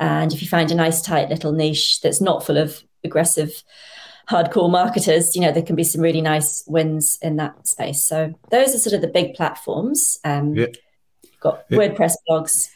And 0.00 0.32
if 0.32 0.40
you 0.40 0.48
find 0.48 0.70
a 0.70 0.76
nice, 0.76 1.02
tight 1.02 1.28
little 1.28 1.52
niche 1.52 2.00
that's 2.00 2.20
not 2.20 2.46
full 2.46 2.56
of 2.56 2.82
aggressive, 3.02 3.64
hardcore 4.30 4.70
marketers, 4.70 5.34
you 5.34 5.40
know, 5.40 5.50
there 5.50 5.62
can 5.62 5.74
be 5.74 5.84
some 5.84 6.00
really 6.00 6.20
nice 6.20 6.62
wins 6.66 7.18
in 7.20 7.36
that 7.36 7.66
space. 7.66 8.04
So 8.04 8.32
those 8.50 8.74
are 8.74 8.78
sort 8.78 8.94
of 8.94 9.00
the 9.00 9.08
big 9.08 9.34
platforms. 9.34 10.18
Um, 10.24 10.54
yeah. 10.54 10.66
Got. 11.40 11.68
WordPress 11.70 12.14
blogs, 12.28 12.68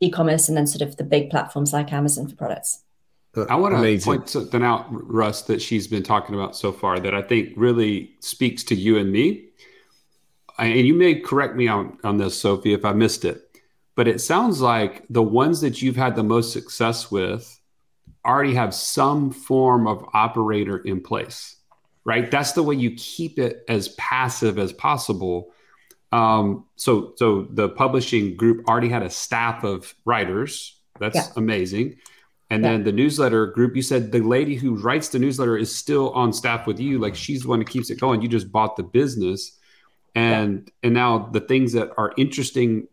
e-commerce 0.00 0.48
and 0.48 0.56
then 0.56 0.66
sort 0.66 0.82
of 0.82 0.96
the 0.96 1.04
big 1.04 1.30
platforms 1.30 1.72
like 1.72 1.92
Amazon 1.92 2.28
for 2.28 2.36
products. 2.36 2.82
Uh, 3.36 3.46
I 3.48 3.56
want 3.56 3.74
to 3.74 4.04
point 4.04 4.28
something 4.28 4.62
out, 4.62 4.86
Russ, 4.90 5.42
that 5.42 5.62
she's 5.62 5.86
been 5.86 6.02
talking 6.02 6.34
about 6.34 6.54
so 6.54 6.72
far 6.72 7.00
that 7.00 7.14
I 7.14 7.22
think 7.22 7.54
really 7.56 8.12
speaks 8.20 8.62
to 8.64 8.74
you 8.74 8.98
and 8.98 9.10
me. 9.10 9.46
And 10.58 10.86
you 10.86 10.94
may 10.94 11.14
correct 11.14 11.56
me 11.56 11.66
on, 11.66 11.98
on 12.04 12.18
this, 12.18 12.38
Sophie, 12.38 12.74
if 12.74 12.84
I 12.84 12.92
missed 12.92 13.24
it. 13.24 13.42
But 13.94 14.06
it 14.06 14.20
sounds 14.20 14.60
like 14.60 15.04
the 15.08 15.22
ones 15.22 15.60
that 15.62 15.82
you've 15.82 15.96
had 15.96 16.14
the 16.14 16.22
most 16.22 16.52
success 16.52 17.10
with 17.10 17.58
already 18.24 18.54
have 18.54 18.74
some 18.74 19.30
form 19.30 19.86
of 19.86 20.04
operator 20.12 20.78
in 20.78 21.00
place, 21.00 21.56
right? 22.04 22.30
That's 22.30 22.52
the 22.52 22.62
way 22.62 22.76
you 22.76 22.92
keep 22.96 23.38
it 23.38 23.64
as 23.68 23.88
passive 23.90 24.58
as 24.58 24.72
possible 24.72 25.52
um, 26.12 26.66
so 26.76 27.14
so 27.16 27.48
the 27.50 27.70
publishing 27.70 28.36
group 28.36 28.68
already 28.68 28.88
had 28.88 29.02
a 29.02 29.10
staff 29.10 29.64
of 29.64 29.94
writers. 30.04 30.78
That's 31.00 31.16
yeah. 31.16 31.28
amazing. 31.36 31.96
And 32.50 32.62
yeah. 32.62 32.72
then 32.72 32.84
the 32.84 32.92
newsletter 32.92 33.46
group, 33.46 33.74
you 33.74 33.80
said 33.82 34.12
the 34.12 34.20
lady 34.20 34.54
who 34.54 34.74
writes 34.74 35.08
the 35.08 35.18
newsletter 35.18 35.56
is 35.56 35.74
still 35.74 36.10
on 36.10 36.34
staff 36.34 36.66
with 36.66 36.78
you. 36.78 36.98
Like 36.98 37.14
she's 37.14 37.42
the 37.42 37.48
one 37.48 37.60
who 37.60 37.64
keeps 37.64 37.88
it 37.88 37.98
going. 37.98 38.20
You 38.20 38.28
just 38.28 38.52
bought 38.52 38.76
the 38.76 38.82
business. 38.82 39.58
And 40.14 40.64
yeah. 40.66 40.86
and 40.88 40.94
now 40.94 41.30
the 41.32 41.40
things 41.40 41.72
that 41.72 41.92
are 41.96 42.12
interesting 42.18 42.88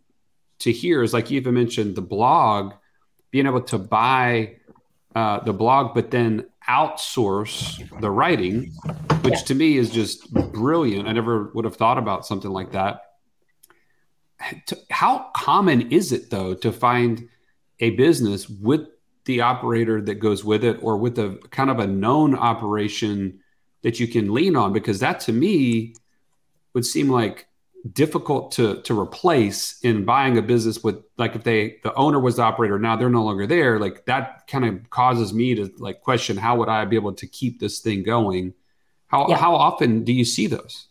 to 0.60 0.72
hear 0.72 1.04
is 1.04 1.14
like 1.14 1.30
you 1.30 1.40
even 1.42 1.54
mentioned 1.54 1.96
the 1.96 2.02
blog. 2.02 2.74
being 3.32 3.46
able 3.46 3.62
to 3.62 3.78
buy 3.78 4.56
uh, 5.14 5.44
the 5.44 5.54
blog, 5.54 5.94
but 5.94 6.12
then 6.12 6.46
outsource 6.70 8.00
the 8.00 8.10
writing, 8.10 8.72
which 9.22 9.34
yeah. 9.34 9.40
to 9.42 9.56
me 9.56 9.78
is 9.78 9.90
just 9.90 10.32
brilliant. 10.54 11.08
I 11.08 11.14
never 11.14 11.52
would 11.54 11.66
have 11.66 11.76
thought 11.76 11.98
about 11.98 12.26
something 12.26 12.52
like 12.52 12.72
that. 12.72 13.02
How 14.90 15.30
common 15.36 15.92
is 15.92 16.12
it 16.12 16.30
though 16.30 16.54
to 16.56 16.72
find 16.72 17.28
a 17.80 17.92
business 17.92 18.50
with 18.50 18.88
the 19.26 19.42
operator 19.42 20.02
that 20.02 20.16
goes 20.16 20.44
with 20.44 20.64
it 20.64 20.80
or 20.82 20.98
with 20.98 21.20
a 21.20 21.40
kind 21.52 21.70
of 21.70 21.80
a 21.80 21.88
known 21.88 22.36
operation 22.36 23.40
that 23.84 24.00
you 24.00 24.08
can 24.08 24.34
lean 24.34 24.56
on? 24.56 24.74
Because 24.74 25.00
that 25.00 25.20
to 25.22 25.34
me 25.34 25.96
would 26.74 26.86
seem 26.86 27.10
like 27.10 27.48
difficult 27.94 28.52
to 28.52 28.82
to 28.82 29.00
replace 29.00 29.80
in 29.84 30.04
buying 30.04 30.38
a 30.38 30.42
business 30.42 30.84
with 30.84 31.02
like 31.18 31.36
if 31.36 31.44
they 31.44 31.78
the 31.84 31.94
owner 31.94 32.20
was 32.20 32.36
the 32.36 32.42
operator 32.42 32.78
now 32.78 32.96
they're 32.96 33.10
no 33.10 33.24
longer 33.24 33.48
there 33.48 33.80
like 33.80 34.06
that 34.06 34.46
kind 34.48 34.66
of 34.66 34.90
causes 34.90 35.34
me 35.34 35.56
to 35.56 35.72
like 35.78 36.02
question 36.02 36.36
how 36.36 36.58
would 36.58 36.68
i 36.68 36.84
be 36.84 36.98
able 36.98 37.14
to 37.14 37.26
keep 37.26 37.58
this 37.60 37.80
thing 37.80 38.04
going 38.04 38.54
how 39.08 39.28
yeah. 39.30 39.38
how 39.38 39.56
often 39.56 40.04
do 40.04 40.12
you 40.12 40.26
see 40.26 40.46
those 40.46 40.89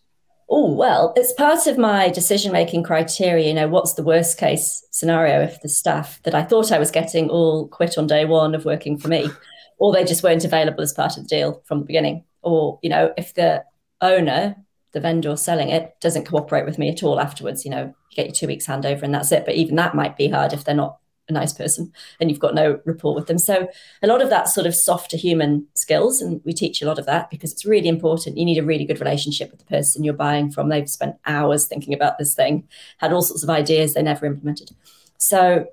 oh 0.50 0.72
well 0.72 1.12
it's 1.16 1.32
part 1.32 1.66
of 1.66 1.76
my 1.76 2.08
decision 2.08 2.52
making 2.52 2.82
criteria 2.82 3.46
you 3.46 3.54
know 3.54 3.68
what's 3.68 3.94
the 3.94 4.02
worst 4.02 4.38
case 4.38 4.84
scenario 4.90 5.42
if 5.42 5.61
the 5.61 5.68
staff 5.68 6.20
that 6.22 6.34
i 6.34 6.42
thought 6.42 6.72
i 6.72 6.78
was 6.78 6.90
getting 6.90 7.28
all 7.28 7.68
quit 7.68 7.98
on 7.98 8.06
day 8.06 8.24
one 8.24 8.54
of 8.54 8.64
working 8.64 8.96
for 8.98 9.08
me 9.08 9.28
or 9.78 9.92
they 9.92 10.04
just 10.04 10.22
weren't 10.22 10.44
available 10.44 10.82
as 10.82 10.92
part 10.92 11.16
of 11.16 11.22
the 11.22 11.28
deal 11.28 11.62
from 11.66 11.80
the 11.80 11.84
beginning 11.84 12.24
or 12.42 12.78
you 12.82 12.88
know 12.88 13.12
if 13.16 13.34
the 13.34 13.62
owner 14.00 14.56
the 14.92 15.00
vendor 15.00 15.37
selling 15.37 15.68
it 15.68 15.94
doesn't 16.00 16.26
cooperate 16.26 16.64
with 16.64 16.78
me 16.78 16.88
at 16.88 17.02
all 17.02 17.20
afterwards. 17.20 17.64
You 17.64 17.70
know, 17.70 17.94
you 18.11 18.16
get 18.16 18.26
your 18.26 18.34
two 18.34 18.46
weeks 18.46 18.66
handover 18.66 19.02
and 19.02 19.14
that's 19.14 19.32
it. 19.32 19.44
But 19.44 19.54
even 19.54 19.76
that 19.76 19.94
might 19.94 20.16
be 20.16 20.28
hard 20.28 20.52
if 20.52 20.64
they're 20.64 20.74
not 20.74 20.98
a 21.28 21.32
nice 21.32 21.52
person 21.52 21.92
and 22.20 22.30
you've 22.30 22.38
got 22.38 22.54
no 22.54 22.80
rapport 22.84 23.14
with 23.14 23.26
them. 23.26 23.38
So 23.38 23.68
a 24.02 24.06
lot 24.06 24.22
of 24.22 24.30
that 24.30 24.48
sort 24.48 24.66
of 24.66 24.74
softer 24.74 25.16
human 25.16 25.66
skills, 25.74 26.20
and 26.20 26.40
we 26.44 26.52
teach 26.52 26.80
a 26.80 26.86
lot 26.86 26.98
of 26.98 27.06
that 27.06 27.30
because 27.30 27.52
it's 27.52 27.66
really 27.66 27.88
important. 27.88 28.38
You 28.38 28.44
need 28.44 28.58
a 28.58 28.64
really 28.64 28.84
good 28.84 29.00
relationship 29.00 29.50
with 29.50 29.60
the 29.60 29.66
person 29.66 30.04
you're 30.04 30.14
buying 30.14 30.50
from. 30.50 30.68
They've 30.68 30.88
spent 30.88 31.16
hours 31.26 31.66
thinking 31.66 31.94
about 31.94 32.18
this 32.18 32.34
thing, 32.34 32.66
had 32.98 33.12
all 33.12 33.22
sorts 33.22 33.42
of 33.42 33.50
ideas 33.50 33.94
they 33.94 34.02
never 34.02 34.26
implemented. 34.26 34.70
So 35.18 35.66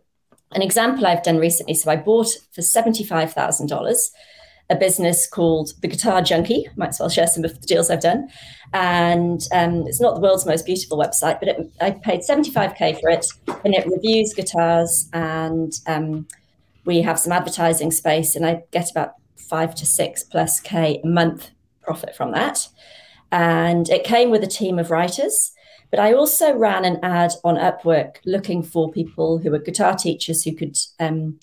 an 0.51 0.61
example 0.61 1.05
I've 1.05 1.23
done 1.23 1.37
recently. 1.37 1.73
So 1.73 1.91
I 1.91 1.95
bought 1.95 2.29
for 2.51 2.61
seventy-five 2.61 3.33
thousand 3.33 3.67
dollars 3.67 4.11
a 4.69 4.75
business 4.75 5.27
called 5.27 5.73
The 5.81 5.87
Guitar 5.87 6.21
Junkie. 6.21 6.67
Might 6.75 6.89
as 6.89 6.99
well 6.99 7.09
share 7.09 7.27
some 7.27 7.43
of 7.43 7.59
the 7.59 7.67
deals 7.67 7.89
I've 7.89 8.01
done. 8.01 8.29
And 8.73 9.41
um, 9.53 9.85
it's 9.87 10.01
not 10.01 10.15
the 10.15 10.21
world's 10.21 10.45
most 10.45 10.65
beautiful 10.65 10.97
website, 10.97 11.39
but 11.39 11.49
it, 11.49 11.71
I 11.81 11.91
paid 11.91 12.21
75K 12.21 12.99
for 12.99 13.09
it 13.09 13.25
and 13.63 13.75
it 13.75 13.87
reviews 13.87 14.33
guitars. 14.33 15.07
And 15.13 15.73
um, 15.87 16.27
we 16.85 17.01
have 17.01 17.19
some 17.19 17.33
advertising 17.33 17.91
space, 17.91 18.35
and 18.35 18.45
I 18.45 18.63
get 18.71 18.91
about 18.91 19.13
five 19.35 19.75
to 19.75 19.85
six 19.85 20.23
plus 20.23 20.59
K 20.59 21.01
a 21.03 21.07
month 21.07 21.51
profit 21.81 22.15
from 22.15 22.31
that. 22.31 22.67
And 23.31 23.89
it 23.89 24.03
came 24.03 24.29
with 24.29 24.43
a 24.43 24.47
team 24.47 24.79
of 24.79 24.91
writers. 24.91 25.51
But 25.91 25.99
I 25.99 26.13
also 26.13 26.53
ran 26.53 26.83
an 26.83 26.99
ad 27.03 27.33
on 27.43 27.55
Upwork 27.55 28.17
looking 28.25 28.63
for 28.63 28.91
people 28.91 29.37
who 29.37 29.51
were 29.51 29.59
guitar 29.59 29.95
teachers 29.95 30.43
who 30.43 30.53
could 30.53 30.77
um, 30.99 31.39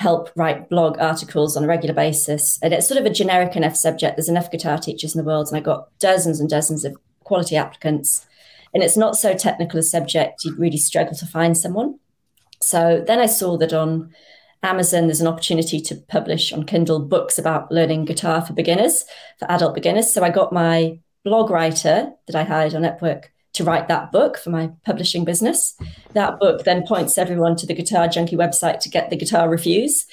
help 0.00 0.30
write 0.34 0.70
blog 0.70 0.98
articles 0.98 1.58
on 1.58 1.64
a 1.64 1.66
regular 1.66 1.94
basis. 1.94 2.58
And 2.62 2.72
it's 2.72 2.88
sort 2.88 2.98
of 2.98 3.04
a 3.04 3.10
generic 3.10 3.54
enough 3.54 3.76
subject. 3.76 4.16
There's 4.16 4.30
enough 4.30 4.50
guitar 4.50 4.78
teachers 4.78 5.14
in 5.14 5.18
the 5.18 5.26
world, 5.26 5.48
and 5.48 5.58
I 5.58 5.60
got 5.60 5.88
dozens 5.98 6.40
and 6.40 6.48
dozens 6.48 6.86
of 6.86 6.96
quality 7.22 7.54
applicants. 7.54 8.26
And 8.72 8.82
it's 8.82 8.96
not 8.96 9.16
so 9.16 9.34
technical 9.34 9.78
a 9.78 9.82
subject, 9.82 10.42
you'd 10.42 10.58
really 10.58 10.78
struggle 10.78 11.14
to 11.16 11.26
find 11.26 11.54
someone. 11.54 11.98
So 12.62 13.04
then 13.06 13.18
I 13.18 13.26
saw 13.26 13.58
that 13.58 13.74
on 13.74 14.14
Amazon, 14.62 15.06
there's 15.06 15.20
an 15.20 15.26
opportunity 15.26 15.82
to 15.82 15.96
publish 15.96 16.50
on 16.50 16.64
Kindle 16.64 17.00
books 17.00 17.38
about 17.38 17.70
learning 17.70 18.06
guitar 18.06 18.40
for 18.40 18.54
beginners, 18.54 19.04
for 19.38 19.50
adult 19.50 19.74
beginners. 19.74 20.10
So 20.10 20.22
I 20.22 20.30
got 20.30 20.50
my 20.50 20.98
blog 21.24 21.50
writer 21.50 22.10
that 22.26 22.36
I 22.36 22.44
hired 22.44 22.74
on 22.74 22.82
Upwork 22.82 23.24
to 23.60 23.64
write 23.64 23.88
that 23.88 24.10
book 24.10 24.38
for 24.38 24.48
my 24.48 24.70
publishing 24.86 25.22
business. 25.22 25.76
That 26.14 26.40
book 26.40 26.64
then 26.64 26.86
points 26.86 27.18
everyone 27.18 27.56
to 27.56 27.66
the 27.66 27.74
Guitar 27.74 28.08
Junkie 28.08 28.36
website 28.36 28.80
to 28.80 28.88
get 28.88 29.10
the 29.10 29.16
guitar 29.16 29.50
reviews. 29.50 30.06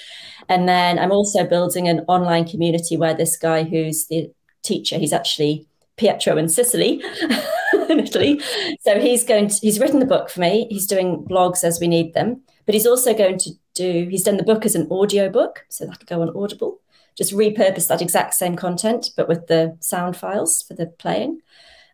And 0.49 0.67
then 0.67 0.99
I'm 0.99 1.13
also 1.13 1.45
building 1.45 1.87
an 1.87 2.01
online 2.09 2.45
community 2.45 2.97
where 2.97 3.13
this 3.13 3.37
guy 3.37 3.63
who's 3.63 4.07
the 4.07 4.29
teacher, 4.63 4.97
he's 4.97 5.13
actually 5.13 5.65
Pietro 5.95 6.35
in 6.37 6.49
Sicily, 6.49 7.01
in 7.89 8.01
Italy. 8.01 8.41
So 8.81 8.99
he's 8.99 9.23
going 9.23 9.47
to, 9.47 9.55
he's 9.61 9.79
written 9.79 9.99
the 9.99 10.05
book 10.05 10.29
for 10.29 10.41
me. 10.41 10.67
He's 10.69 10.85
doing 10.85 11.25
blogs 11.29 11.63
as 11.63 11.79
we 11.79 11.87
need 11.87 12.13
them, 12.13 12.41
but 12.65 12.75
he's 12.75 12.85
also 12.85 13.13
going 13.13 13.37
to 13.39 13.51
do, 13.75 14.07
he's 14.09 14.23
done 14.23 14.37
the 14.37 14.43
book 14.43 14.65
as 14.65 14.75
an 14.75 14.89
audio 14.91 15.29
book. 15.29 15.65
So 15.69 15.85
that'll 15.85 16.05
go 16.05 16.21
on 16.21 16.35
Audible. 16.35 16.81
Just 17.17 17.33
repurpose 17.33 17.87
that 17.87 18.01
exact 18.01 18.33
same 18.33 18.57
content, 18.57 19.11
but 19.15 19.29
with 19.29 19.47
the 19.47 19.77
sound 19.79 20.17
files 20.17 20.63
for 20.67 20.73
the 20.73 20.87
playing 20.87 21.39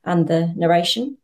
and 0.03 0.27
the 0.27 0.51
narration. 0.55 1.17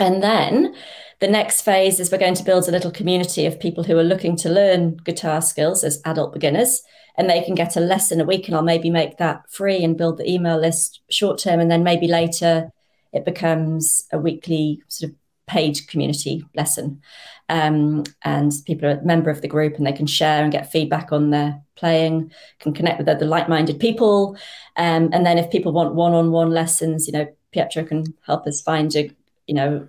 And 0.00 0.22
then 0.22 0.74
the 1.20 1.28
next 1.28 1.60
phase 1.60 2.00
is 2.00 2.10
we're 2.10 2.18
going 2.18 2.34
to 2.34 2.44
build 2.44 2.66
a 2.66 2.72
little 2.72 2.90
community 2.90 3.44
of 3.44 3.60
people 3.60 3.84
who 3.84 3.98
are 3.98 4.02
looking 4.02 4.34
to 4.36 4.48
learn 4.48 4.96
guitar 4.96 5.42
skills 5.42 5.84
as 5.84 6.00
adult 6.04 6.32
beginners. 6.32 6.82
And 7.16 7.28
they 7.28 7.42
can 7.42 7.54
get 7.54 7.76
a 7.76 7.80
lesson 7.80 8.20
a 8.20 8.24
week, 8.24 8.48
and 8.48 8.56
I'll 8.56 8.62
maybe 8.62 8.88
make 8.88 9.18
that 9.18 9.42
free 9.50 9.84
and 9.84 9.98
build 9.98 10.16
the 10.16 10.30
email 10.30 10.58
list 10.58 11.02
short 11.10 11.38
term. 11.38 11.60
And 11.60 11.70
then 11.70 11.84
maybe 11.84 12.08
later 12.08 12.72
it 13.12 13.26
becomes 13.26 14.06
a 14.10 14.18
weekly 14.18 14.82
sort 14.88 15.10
of 15.10 15.16
paid 15.46 15.86
community 15.88 16.44
lesson. 16.54 17.02
Um, 17.50 18.04
and 18.22 18.52
people 18.64 18.88
are 18.88 18.92
a 18.92 19.04
member 19.04 19.28
of 19.28 19.42
the 19.42 19.48
group 19.48 19.74
and 19.74 19.86
they 19.86 19.92
can 19.92 20.06
share 20.06 20.42
and 20.42 20.52
get 20.52 20.70
feedback 20.70 21.10
on 21.12 21.30
their 21.30 21.60
playing, 21.74 22.30
can 22.60 22.72
connect 22.72 22.98
with 22.98 23.08
other 23.08 23.26
like 23.26 23.48
minded 23.48 23.80
people. 23.80 24.36
Um, 24.76 25.10
and 25.12 25.26
then 25.26 25.36
if 25.36 25.50
people 25.50 25.72
want 25.72 25.96
one 25.96 26.12
on 26.12 26.30
one 26.30 26.50
lessons, 26.50 27.08
you 27.08 27.12
know, 27.12 27.26
Pietro 27.50 27.84
can 27.84 28.04
help 28.24 28.46
us 28.46 28.62
find 28.62 28.94
a 28.94 29.10
you 29.50 29.54
know, 29.56 29.84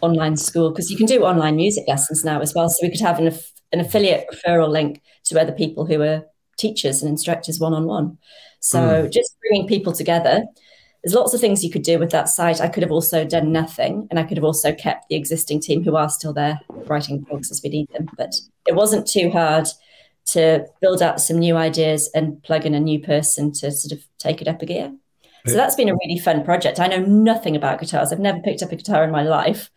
online 0.00 0.36
school 0.36 0.70
because 0.70 0.90
you 0.90 0.96
can 0.96 1.06
do 1.06 1.22
online 1.22 1.54
music 1.54 1.84
lessons 1.86 2.24
now 2.24 2.40
as 2.40 2.52
well. 2.52 2.68
So 2.68 2.78
we 2.82 2.90
could 2.90 3.00
have 3.00 3.20
an, 3.20 3.32
an 3.70 3.78
affiliate 3.78 4.26
referral 4.28 4.68
link 4.68 5.00
to 5.26 5.40
other 5.40 5.52
people 5.52 5.86
who 5.86 6.02
are 6.02 6.24
teachers 6.58 7.00
and 7.00 7.08
instructors 7.08 7.60
one 7.60 7.74
on 7.74 7.86
one. 7.86 8.18
So 8.58 9.04
mm. 9.04 9.12
just 9.12 9.36
bringing 9.40 9.68
people 9.68 9.92
together. 9.92 10.42
There's 11.04 11.14
lots 11.14 11.32
of 11.32 11.40
things 11.40 11.62
you 11.62 11.70
could 11.70 11.84
do 11.84 12.00
with 12.00 12.10
that 12.10 12.28
site. 12.28 12.60
I 12.60 12.66
could 12.66 12.82
have 12.82 12.90
also 12.90 13.24
done 13.24 13.52
nothing, 13.52 14.08
and 14.10 14.18
I 14.18 14.24
could 14.24 14.36
have 14.36 14.44
also 14.44 14.74
kept 14.74 15.08
the 15.08 15.14
existing 15.14 15.60
team 15.60 15.84
who 15.84 15.94
are 15.94 16.08
still 16.08 16.32
there 16.32 16.60
writing 16.88 17.24
blogs 17.24 17.52
as 17.52 17.60
we 17.62 17.70
need 17.70 17.88
them. 17.92 18.08
But 18.16 18.34
it 18.66 18.74
wasn't 18.74 19.06
too 19.06 19.30
hard 19.30 19.68
to 20.26 20.66
build 20.80 21.02
out 21.02 21.20
some 21.20 21.38
new 21.38 21.56
ideas 21.56 22.10
and 22.16 22.42
plug 22.42 22.66
in 22.66 22.74
a 22.74 22.80
new 22.80 22.98
person 22.98 23.52
to 23.52 23.70
sort 23.70 23.92
of 23.92 24.04
take 24.18 24.42
it 24.42 24.48
up 24.48 24.60
a 24.60 24.66
gear. 24.66 24.92
So 25.46 25.54
that's 25.54 25.74
been 25.74 25.88
a 25.88 25.94
really 25.94 26.18
fun 26.18 26.44
project. 26.44 26.78
I 26.78 26.86
know 26.86 27.00
nothing 27.00 27.56
about 27.56 27.80
guitars. 27.80 28.12
I've 28.12 28.20
never 28.20 28.38
picked 28.40 28.62
up 28.62 28.70
a 28.70 28.76
guitar 28.76 29.02
in 29.02 29.10
my 29.10 29.22
life. 29.22 29.70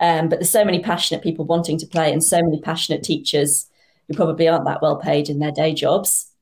Um, 0.00 0.28
but 0.28 0.38
there's 0.38 0.50
so 0.50 0.64
many 0.64 0.80
passionate 0.80 1.22
people 1.22 1.44
wanting 1.44 1.78
to 1.78 1.86
play 1.86 2.12
and 2.12 2.24
so 2.24 2.42
many 2.42 2.60
passionate 2.60 3.02
teachers 3.02 3.68
who 4.08 4.14
probably 4.14 4.48
aren't 4.48 4.64
that 4.64 4.82
well 4.82 4.96
paid 4.96 5.28
in 5.28 5.38
their 5.38 5.52
day 5.52 5.74
jobs 5.74 6.32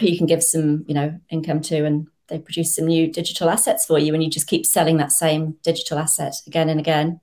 who 0.00 0.06
you 0.06 0.18
can 0.18 0.26
give 0.26 0.42
some, 0.42 0.84
you 0.88 0.94
know, 0.94 1.18
income 1.30 1.60
to 1.62 1.84
and 1.84 2.08
they 2.28 2.38
produce 2.38 2.74
some 2.74 2.86
new 2.86 3.10
digital 3.12 3.50
assets 3.50 3.84
for 3.84 3.98
you 3.98 4.14
and 4.14 4.24
you 4.24 4.30
just 4.30 4.46
keep 4.46 4.64
selling 4.66 4.96
that 4.96 5.12
same 5.12 5.56
digital 5.62 5.98
asset 5.98 6.34
again 6.46 6.68
and 6.68 6.80
again 6.80 7.20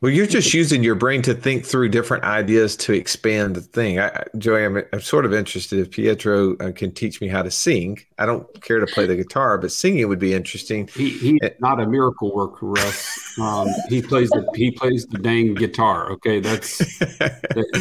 well, 0.00 0.10
you're 0.10 0.26
just 0.26 0.54
using 0.54 0.82
your 0.82 0.94
brain 0.94 1.20
to 1.22 1.34
think 1.34 1.66
through 1.66 1.90
different 1.90 2.24
ideas 2.24 2.74
to 2.74 2.94
expand 2.94 3.54
the 3.54 3.60
thing. 3.60 4.00
I, 4.00 4.24
Joey, 4.38 4.64
I'm, 4.64 4.82
I'm 4.94 5.00
sort 5.02 5.26
of 5.26 5.34
interested 5.34 5.78
if 5.78 5.90
Pietro 5.90 6.56
uh, 6.56 6.72
can 6.72 6.92
teach 6.92 7.20
me 7.20 7.28
how 7.28 7.42
to 7.42 7.50
sing. 7.50 8.00
I 8.18 8.24
don't 8.24 8.48
care 8.62 8.78
to 8.78 8.86
play 8.86 9.04
the 9.04 9.16
guitar, 9.16 9.58
but 9.58 9.70
singing 9.70 10.08
would 10.08 10.18
be 10.18 10.32
interesting. 10.32 10.88
He, 10.94 11.10
he's 11.10 11.38
uh, 11.42 11.50
not 11.58 11.80
a 11.80 11.86
miracle 11.86 12.34
worker, 12.34 12.66
Russ. 12.66 13.38
Um, 13.38 13.68
he 13.90 14.00
plays 14.00 14.30
the 14.30 14.48
he 14.54 14.70
plays 14.70 15.06
the 15.06 15.18
dang 15.18 15.54
guitar. 15.54 16.10
Okay, 16.12 16.40
that's 16.40 16.78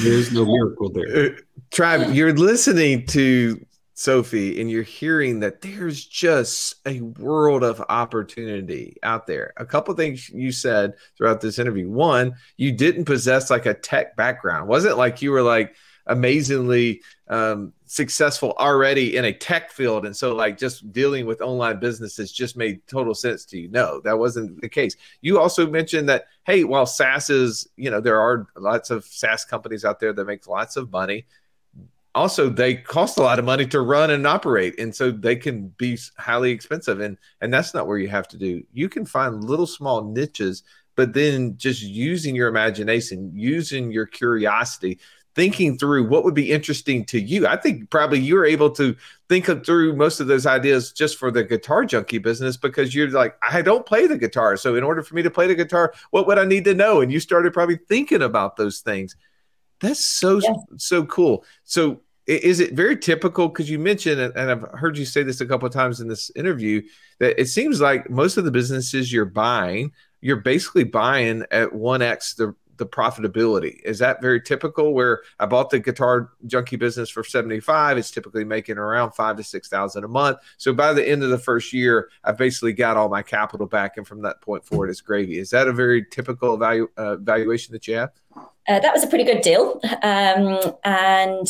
there's 0.03 0.33
no 0.33 0.45
miracle 0.45 0.89
there. 0.89 1.25
Uh, 1.25 1.29
Tribe, 1.71 2.13
you're 2.13 2.33
listening 2.33 3.05
to 3.07 3.65
Sophie, 3.99 4.61
and 4.61 4.71
you're 4.71 4.81
hearing 4.81 5.41
that 5.41 5.59
there's 5.59 6.05
just 6.05 6.75
a 6.85 7.01
world 7.01 7.65
of 7.65 7.83
opportunity 7.89 8.95
out 9.03 9.27
there. 9.27 9.51
A 9.57 9.65
couple 9.65 9.93
things 9.93 10.29
you 10.29 10.53
said 10.53 10.93
throughout 11.17 11.41
this 11.41 11.59
interview. 11.59 11.89
One, 11.89 12.35
you 12.55 12.71
didn't 12.71 13.03
possess 13.03 13.49
like 13.49 13.65
a 13.65 13.73
tech 13.73 14.15
background. 14.15 14.69
Wasn't 14.69 14.97
like 14.97 15.21
you 15.21 15.31
were 15.31 15.41
like 15.41 15.75
amazingly 16.05 17.01
um, 17.27 17.73
successful 17.87 18.53
already 18.57 19.17
in 19.17 19.25
a 19.25 19.33
tech 19.33 19.69
field, 19.69 20.05
and 20.05 20.15
so 20.15 20.33
like 20.33 20.57
just 20.57 20.93
dealing 20.93 21.25
with 21.25 21.41
online 21.41 21.81
businesses 21.81 22.31
just 22.31 22.55
made 22.55 22.87
total 22.87 23.13
sense 23.13 23.43
to 23.47 23.59
you. 23.59 23.67
No, 23.67 23.99
that 24.05 24.17
wasn't 24.17 24.61
the 24.61 24.69
case. 24.69 24.95
You 25.19 25.41
also 25.41 25.69
mentioned 25.69 26.07
that 26.07 26.27
hey, 26.45 26.63
while 26.63 26.85
SaaS 26.85 27.29
is 27.29 27.67
you 27.75 27.91
know 27.91 27.99
there 27.99 28.21
are 28.21 28.47
lots 28.55 28.91
of 28.91 29.03
SaaS 29.03 29.43
companies 29.43 29.83
out 29.83 29.99
there 29.99 30.13
that 30.13 30.25
make 30.25 30.47
lots 30.47 30.77
of 30.77 30.89
money 30.89 31.25
also 32.19 32.49
they 32.49 32.75
cost 32.75 33.17
a 33.17 33.21
lot 33.21 33.39
of 33.39 33.45
money 33.45 33.65
to 33.65 33.79
run 33.79 34.11
and 34.11 34.27
operate 34.27 34.77
and 34.77 34.93
so 34.93 35.09
they 35.09 35.35
can 35.35 35.69
be 35.77 35.97
highly 36.17 36.51
expensive 36.51 36.99
and 36.99 37.17
and 37.41 37.53
that's 37.53 37.73
not 37.73 37.87
where 37.87 37.97
you 37.97 38.09
have 38.09 38.27
to 38.27 38.37
do 38.37 38.61
you 38.73 38.89
can 38.89 39.05
find 39.05 39.43
little 39.43 39.67
small 39.67 40.03
niches 40.03 40.63
but 40.95 41.13
then 41.13 41.55
just 41.57 41.81
using 41.81 42.35
your 42.35 42.49
imagination 42.49 43.31
using 43.33 43.89
your 43.89 44.05
curiosity 44.05 44.99
thinking 45.35 45.77
through 45.77 46.05
what 46.05 46.25
would 46.25 46.33
be 46.33 46.51
interesting 46.51 47.05
to 47.05 47.17
you. 47.17 47.47
I 47.47 47.55
think 47.55 47.89
probably 47.89 48.19
you're 48.19 48.45
able 48.45 48.71
to 48.71 48.93
think 49.29 49.45
through 49.45 49.95
most 49.95 50.19
of 50.19 50.27
those 50.27 50.45
ideas 50.45 50.91
just 50.91 51.17
for 51.17 51.31
the 51.31 51.45
guitar 51.45 51.85
junkie 51.85 52.17
business 52.17 52.57
because 52.57 52.93
you're 52.93 53.09
like, 53.09 53.37
I 53.41 53.61
don't 53.61 53.85
play 53.85 54.05
the 54.05 54.17
guitar. 54.17 54.57
So 54.57 54.75
in 54.75 54.83
order 54.83 55.01
for 55.01 55.15
me 55.15 55.21
to 55.21 55.29
play 55.29 55.47
the 55.47 55.55
guitar, 55.55 55.93
what 56.09 56.27
would 56.27 56.39
I 56.39 56.43
need 56.43 56.65
to 56.65 56.73
know? 56.73 56.99
And 56.99 57.09
you 57.09 57.21
started 57.21 57.53
probably 57.53 57.77
thinking 57.87 58.21
about 58.21 58.57
those 58.57 58.79
things. 58.79 59.15
That's 59.79 60.03
so 60.03 60.39
yeah. 60.39 60.55
so 60.77 61.05
cool. 61.05 61.45
So 61.63 62.01
is 62.29 62.59
it 62.59 62.73
very 62.73 62.95
typical 62.97 63.47
because 63.47 63.69
you 63.69 63.79
mentioned 63.79 64.19
and 64.19 64.51
i've 64.51 64.61
heard 64.73 64.97
you 64.97 65.05
say 65.05 65.23
this 65.23 65.41
a 65.41 65.45
couple 65.45 65.67
of 65.67 65.73
times 65.73 65.99
in 65.99 66.07
this 66.07 66.31
interview 66.35 66.81
that 67.19 67.39
it 67.39 67.47
seems 67.47 67.81
like 67.81 68.09
most 68.09 68.37
of 68.37 68.45
the 68.45 68.51
businesses 68.51 69.11
you're 69.11 69.25
buying 69.25 69.91
you're 70.21 70.37
basically 70.37 70.83
buying 70.83 71.43
at 71.51 71.69
1x 71.69 72.35
the 72.35 72.55
the 72.79 72.85
profitability. 72.85 73.79
Is 73.83 73.99
that 73.99 74.21
very 74.21 74.41
typical 74.41 74.93
where 74.93 75.21
I 75.39 75.45
bought 75.45 75.69
the 75.69 75.79
guitar 75.79 76.31
junkie 76.47 76.77
business 76.77 77.09
for 77.09 77.23
75, 77.23 77.97
it's 77.97 78.09
typically 78.09 78.43
making 78.43 78.77
around 78.77 79.11
five 79.11 79.37
to 79.37 79.43
6,000 79.43 80.03
a 80.03 80.07
month. 80.07 80.39
So 80.57 80.73
by 80.73 80.93
the 80.93 81.07
end 81.07 81.21
of 81.21 81.29
the 81.29 81.37
first 81.37 81.71
year, 81.71 82.09
I've 82.23 82.37
basically 82.37 82.73
got 82.73 82.97
all 82.97 83.09
my 83.09 83.21
capital 83.21 83.67
back. 83.67 83.97
And 83.97 84.07
from 84.07 84.23
that 84.23 84.41
point 84.41 84.65
forward, 84.65 84.89
it's 84.89 85.01
gravy. 85.01 85.37
Is 85.37 85.51
that 85.51 85.67
a 85.67 85.73
very 85.73 86.05
typical 86.05 86.57
value, 86.57 86.87
uh, 86.97 87.17
valuation 87.17 87.73
that 87.73 87.87
you 87.87 87.95
have? 87.97 88.11
Uh, 88.35 88.79
that 88.79 88.93
was 88.93 89.03
a 89.03 89.07
pretty 89.07 89.25
good 89.25 89.41
deal. 89.41 89.79
Um, 90.01 90.73
and 90.83 91.47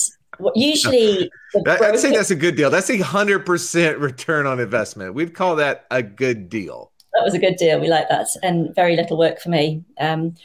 usually 0.56 1.32
I'd 1.68 2.00
say 2.00 2.12
that's 2.12 2.32
a 2.32 2.36
good 2.36 2.56
deal. 2.56 2.70
That's 2.70 2.90
a 2.90 3.00
hundred 3.00 3.46
percent 3.46 3.98
return 4.00 4.46
on 4.46 4.60
investment. 4.60 5.14
We'd 5.14 5.34
call 5.34 5.56
that 5.58 5.86
a 5.92 6.04
good 6.04 6.50
deal. 6.50 6.92
That 7.14 7.24
was 7.24 7.34
a 7.34 7.40
good 7.40 7.56
deal. 7.56 7.80
We 7.80 7.88
like 7.88 8.08
that, 8.10 8.28
and 8.44 8.74
very 8.76 8.96
little 8.96 9.18
work 9.18 9.40
for 9.40 9.50
me. 9.50 9.84
Um, 10.00 10.36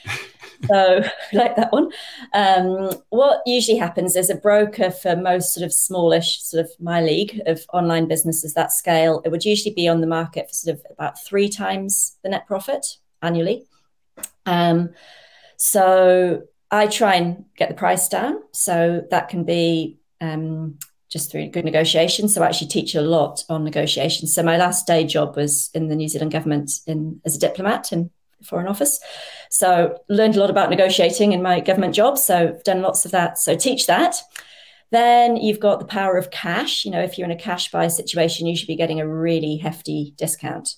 so 0.66 1.02
like 1.32 1.56
that 1.56 1.72
one. 1.72 1.90
Um, 2.32 2.92
what 3.10 3.42
usually 3.46 3.78
happens 3.78 4.16
is 4.16 4.30
a 4.30 4.34
broker 4.34 4.90
for 4.90 5.16
most 5.16 5.54
sort 5.54 5.64
of 5.64 5.72
smallish, 5.72 6.42
sort 6.42 6.64
of 6.64 6.70
my 6.80 7.00
league 7.00 7.40
of 7.46 7.64
online 7.72 8.08
businesses 8.08 8.54
that 8.54 8.72
scale, 8.72 9.20
it 9.24 9.30
would 9.30 9.44
usually 9.44 9.74
be 9.74 9.88
on 9.88 10.00
the 10.00 10.06
market 10.06 10.48
for 10.48 10.54
sort 10.54 10.76
of 10.76 10.86
about 10.90 11.22
three 11.22 11.48
times 11.48 12.16
the 12.22 12.30
net 12.30 12.46
profit 12.46 12.98
annually. 13.22 13.66
Um, 14.46 14.90
so 15.56 16.42
I 16.74 16.88
try 16.88 17.14
and 17.14 17.44
get 17.56 17.68
the 17.68 17.74
price 17.76 18.08
down. 18.08 18.42
So 18.50 19.04
that 19.12 19.28
can 19.28 19.44
be 19.44 20.00
um, 20.20 20.80
just 21.08 21.30
through 21.30 21.46
good 21.50 21.64
negotiation. 21.64 22.28
So 22.28 22.42
I 22.42 22.46
actually 22.46 22.66
teach 22.66 22.96
a 22.96 23.00
lot 23.00 23.44
on 23.48 23.62
negotiation. 23.62 24.26
So 24.26 24.42
my 24.42 24.56
last 24.56 24.84
day 24.84 25.04
job 25.04 25.36
was 25.36 25.70
in 25.72 25.86
the 25.86 25.94
New 25.94 26.08
Zealand 26.08 26.32
government 26.32 26.72
in 26.88 27.20
as 27.24 27.36
a 27.36 27.38
diplomat 27.38 27.92
in 27.92 28.10
the 28.40 28.44
Foreign 28.44 28.66
Office. 28.66 28.98
So 29.50 30.00
learned 30.08 30.34
a 30.34 30.40
lot 30.40 30.50
about 30.50 30.68
negotiating 30.68 31.30
in 31.30 31.42
my 31.42 31.60
government 31.60 31.94
job. 31.94 32.18
So 32.18 32.54
I've 32.56 32.64
done 32.64 32.82
lots 32.82 33.04
of 33.04 33.12
that. 33.12 33.38
So 33.38 33.54
teach 33.54 33.86
that. 33.86 34.16
Then 34.90 35.36
you've 35.36 35.60
got 35.60 35.78
the 35.78 35.86
power 35.86 36.16
of 36.16 36.32
cash. 36.32 36.84
You 36.84 36.90
know, 36.90 37.02
if 37.02 37.16
you're 37.16 37.30
in 37.30 37.30
a 37.30 37.40
cash 37.40 37.70
buy 37.70 37.86
situation, 37.86 38.48
you 38.48 38.56
should 38.56 38.66
be 38.66 38.74
getting 38.74 39.00
a 39.00 39.06
really 39.06 39.58
hefty 39.58 40.12
discount. 40.16 40.74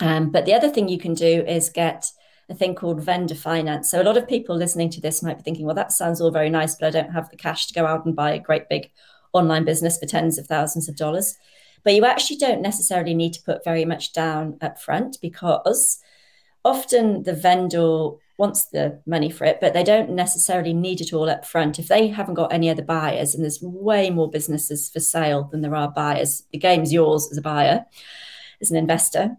Um, 0.00 0.30
but 0.30 0.44
the 0.44 0.52
other 0.52 0.68
thing 0.68 0.90
you 0.90 0.98
can 0.98 1.14
do 1.14 1.44
is 1.46 1.70
get 1.70 2.10
a 2.48 2.54
thing 2.54 2.74
called 2.74 3.00
vendor 3.00 3.34
finance. 3.34 3.90
So 3.90 4.00
a 4.00 4.04
lot 4.04 4.16
of 4.16 4.28
people 4.28 4.56
listening 4.56 4.90
to 4.90 5.00
this 5.00 5.22
might 5.22 5.38
be 5.38 5.42
thinking, 5.42 5.66
well, 5.66 5.74
that 5.74 5.92
sounds 5.92 6.20
all 6.20 6.30
very 6.30 6.50
nice, 6.50 6.74
but 6.74 6.86
I 6.86 6.90
don't 6.90 7.12
have 7.12 7.30
the 7.30 7.36
cash 7.36 7.66
to 7.66 7.74
go 7.74 7.86
out 7.86 8.04
and 8.04 8.14
buy 8.14 8.32
a 8.32 8.38
great 8.38 8.68
big 8.68 8.90
online 9.32 9.64
business 9.64 9.98
for 9.98 10.06
tens 10.06 10.38
of 10.38 10.46
thousands 10.46 10.88
of 10.88 10.96
dollars. 10.96 11.36
But 11.82 11.94
you 11.94 12.04
actually 12.04 12.36
don't 12.36 12.62
necessarily 12.62 13.14
need 13.14 13.34
to 13.34 13.42
put 13.42 13.64
very 13.64 13.84
much 13.84 14.12
down 14.12 14.56
up 14.60 14.80
front 14.80 15.18
because 15.20 15.98
often 16.64 17.24
the 17.24 17.34
vendor 17.34 18.10
wants 18.36 18.66
the 18.66 19.00
money 19.06 19.30
for 19.30 19.44
it, 19.44 19.58
but 19.60 19.74
they 19.74 19.84
don't 19.84 20.10
necessarily 20.10 20.72
need 20.72 21.00
it 21.00 21.12
all 21.12 21.28
up 21.28 21.44
front. 21.44 21.78
If 21.78 21.88
they 21.88 22.08
haven't 22.08 22.34
got 22.34 22.52
any 22.52 22.68
other 22.68 22.82
buyers, 22.82 23.34
and 23.34 23.44
there's 23.44 23.62
way 23.62 24.10
more 24.10 24.30
businesses 24.30 24.90
for 24.90 25.00
sale 25.00 25.48
than 25.52 25.60
there 25.60 25.76
are 25.76 25.90
buyers, 25.90 26.42
the 26.52 26.58
game's 26.58 26.92
yours 26.92 27.28
as 27.30 27.38
a 27.38 27.42
buyer, 27.42 27.84
as 28.60 28.70
an 28.70 28.76
investor. 28.76 29.36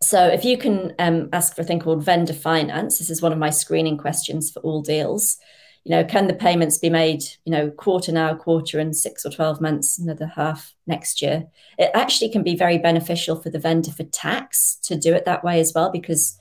So 0.00 0.26
if 0.26 0.44
you 0.44 0.56
can 0.56 0.94
um, 0.98 1.28
ask 1.32 1.54
for 1.54 1.62
a 1.62 1.64
thing 1.64 1.80
called 1.80 2.04
vendor 2.04 2.32
finance, 2.32 2.98
this 2.98 3.10
is 3.10 3.20
one 3.20 3.32
of 3.32 3.38
my 3.38 3.50
screening 3.50 3.98
questions 3.98 4.50
for 4.50 4.60
all 4.60 4.80
deals. 4.80 5.38
You 5.84 5.90
know, 5.90 6.04
can 6.04 6.26
the 6.26 6.34
payments 6.34 6.78
be 6.78 6.90
made, 6.90 7.24
you 7.44 7.52
know, 7.52 7.70
quarter 7.70 8.12
now, 8.12 8.34
quarter 8.34 8.78
in 8.78 8.92
six 8.92 9.24
or 9.24 9.30
12 9.30 9.60
months, 9.60 9.98
another 9.98 10.26
half 10.26 10.74
next 10.86 11.22
year? 11.22 11.46
It 11.78 11.90
actually 11.94 12.30
can 12.30 12.42
be 12.42 12.56
very 12.56 12.78
beneficial 12.78 13.40
for 13.40 13.50
the 13.50 13.58
vendor 13.58 13.90
for 13.90 14.04
tax 14.04 14.78
to 14.84 14.96
do 14.96 15.14
it 15.14 15.24
that 15.24 15.42
way 15.42 15.60
as 15.60 15.72
well, 15.74 15.90
because 15.90 16.38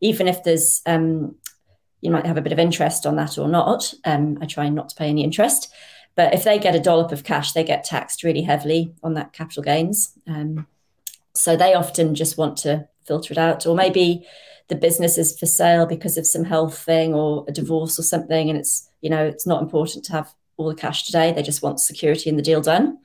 even 0.00 0.28
if 0.28 0.44
there's 0.44 0.82
um, 0.84 1.36
you 2.00 2.10
might 2.10 2.26
have 2.26 2.36
a 2.36 2.42
bit 2.42 2.52
of 2.52 2.58
interest 2.58 3.06
on 3.06 3.16
that 3.16 3.38
or 3.38 3.48
not. 3.48 3.92
Um, 4.04 4.38
I 4.40 4.46
try 4.46 4.68
not 4.68 4.88
to 4.90 4.96
pay 4.96 5.08
any 5.08 5.24
interest, 5.24 5.72
but 6.14 6.34
if 6.34 6.44
they 6.44 6.58
get 6.58 6.74
a 6.74 6.80
dollop 6.80 7.12
of 7.12 7.24
cash, 7.24 7.52
they 7.52 7.64
get 7.64 7.84
taxed 7.84 8.22
really 8.22 8.42
heavily 8.42 8.94
on 9.02 9.14
that 9.14 9.32
capital 9.32 9.62
gains. 9.62 10.12
Um, 10.26 10.66
so 11.34 11.56
they 11.56 11.74
often 11.74 12.14
just 12.14 12.38
want 12.38 12.56
to 12.58 12.88
filter 13.08 13.32
it 13.32 13.38
out, 13.38 13.66
or 13.66 13.74
maybe 13.74 14.26
the 14.68 14.76
business 14.76 15.18
is 15.18 15.38
for 15.38 15.46
sale 15.46 15.86
because 15.86 16.18
of 16.18 16.26
some 16.26 16.44
health 16.44 16.78
thing 16.78 17.14
or 17.14 17.44
a 17.48 17.52
divorce 17.52 17.98
or 17.98 18.02
something, 18.02 18.48
and 18.48 18.58
it's 18.58 18.88
you 19.00 19.10
know 19.10 19.24
it's 19.24 19.46
not 19.46 19.62
important 19.62 20.04
to 20.04 20.12
have 20.12 20.32
all 20.56 20.68
the 20.68 20.74
cash 20.74 21.04
today. 21.04 21.32
They 21.32 21.42
just 21.42 21.62
want 21.62 21.80
security 21.80 22.30
in 22.30 22.36
the 22.36 22.42
deal 22.42 22.60
done. 22.60 22.98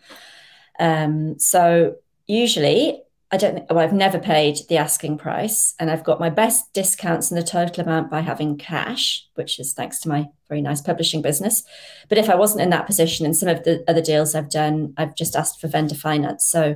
Um, 0.79 1.39
so 1.39 1.95
usually 2.27 3.01
I 3.33 3.37
don't 3.37 3.55
think, 3.55 3.69
well, 3.71 3.79
I've 3.79 3.93
never 3.93 4.19
paid 4.19 4.59
the 4.69 4.77
asking 4.77 5.17
price, 5.17 5.73
and 5.79 5.89
I've 5.89 6.03
got 6.03 6.19
my 6.19 6.29
best 6.29 6.71
discounts 6.73 7.31
in 7.31 7.35
the 7.35 7.41
total 7.41 7.83
amount 7.83 8.11
by 8.11 8.21
having 8.21 8.59
cash, 8.59 9.27
which 9.33 9.59
is 9.59 9.73
thanks 9.73 9.99
to 10.01 10.09
my 10.09 10.27
very 10.47 10.61
nice 10.61 10.81
publishing 10.81 11.23
business. 11.23 11.63
But 12.09 12.19
if 12.19 12.29
I 12.29 12.35
wasn't 12.35 12.61
in 12.61 12.69
that 12.69 12.85
position, 12.85 13.25
in 13.25 13.33
some 13.33 13.49
of 13.49 13.63
the 13.63 13.83
other 13.87 14.01
deals 14.01 14.35
I've 14.35 14.51
done, 14.51 14.93
I've 14.97 15.15
just 15.15 15.35
asked 15.35 15.59
for 15.59 15.67
vendor 15.67 15.95
finance. 15.95 16.45
So 16.45 16.75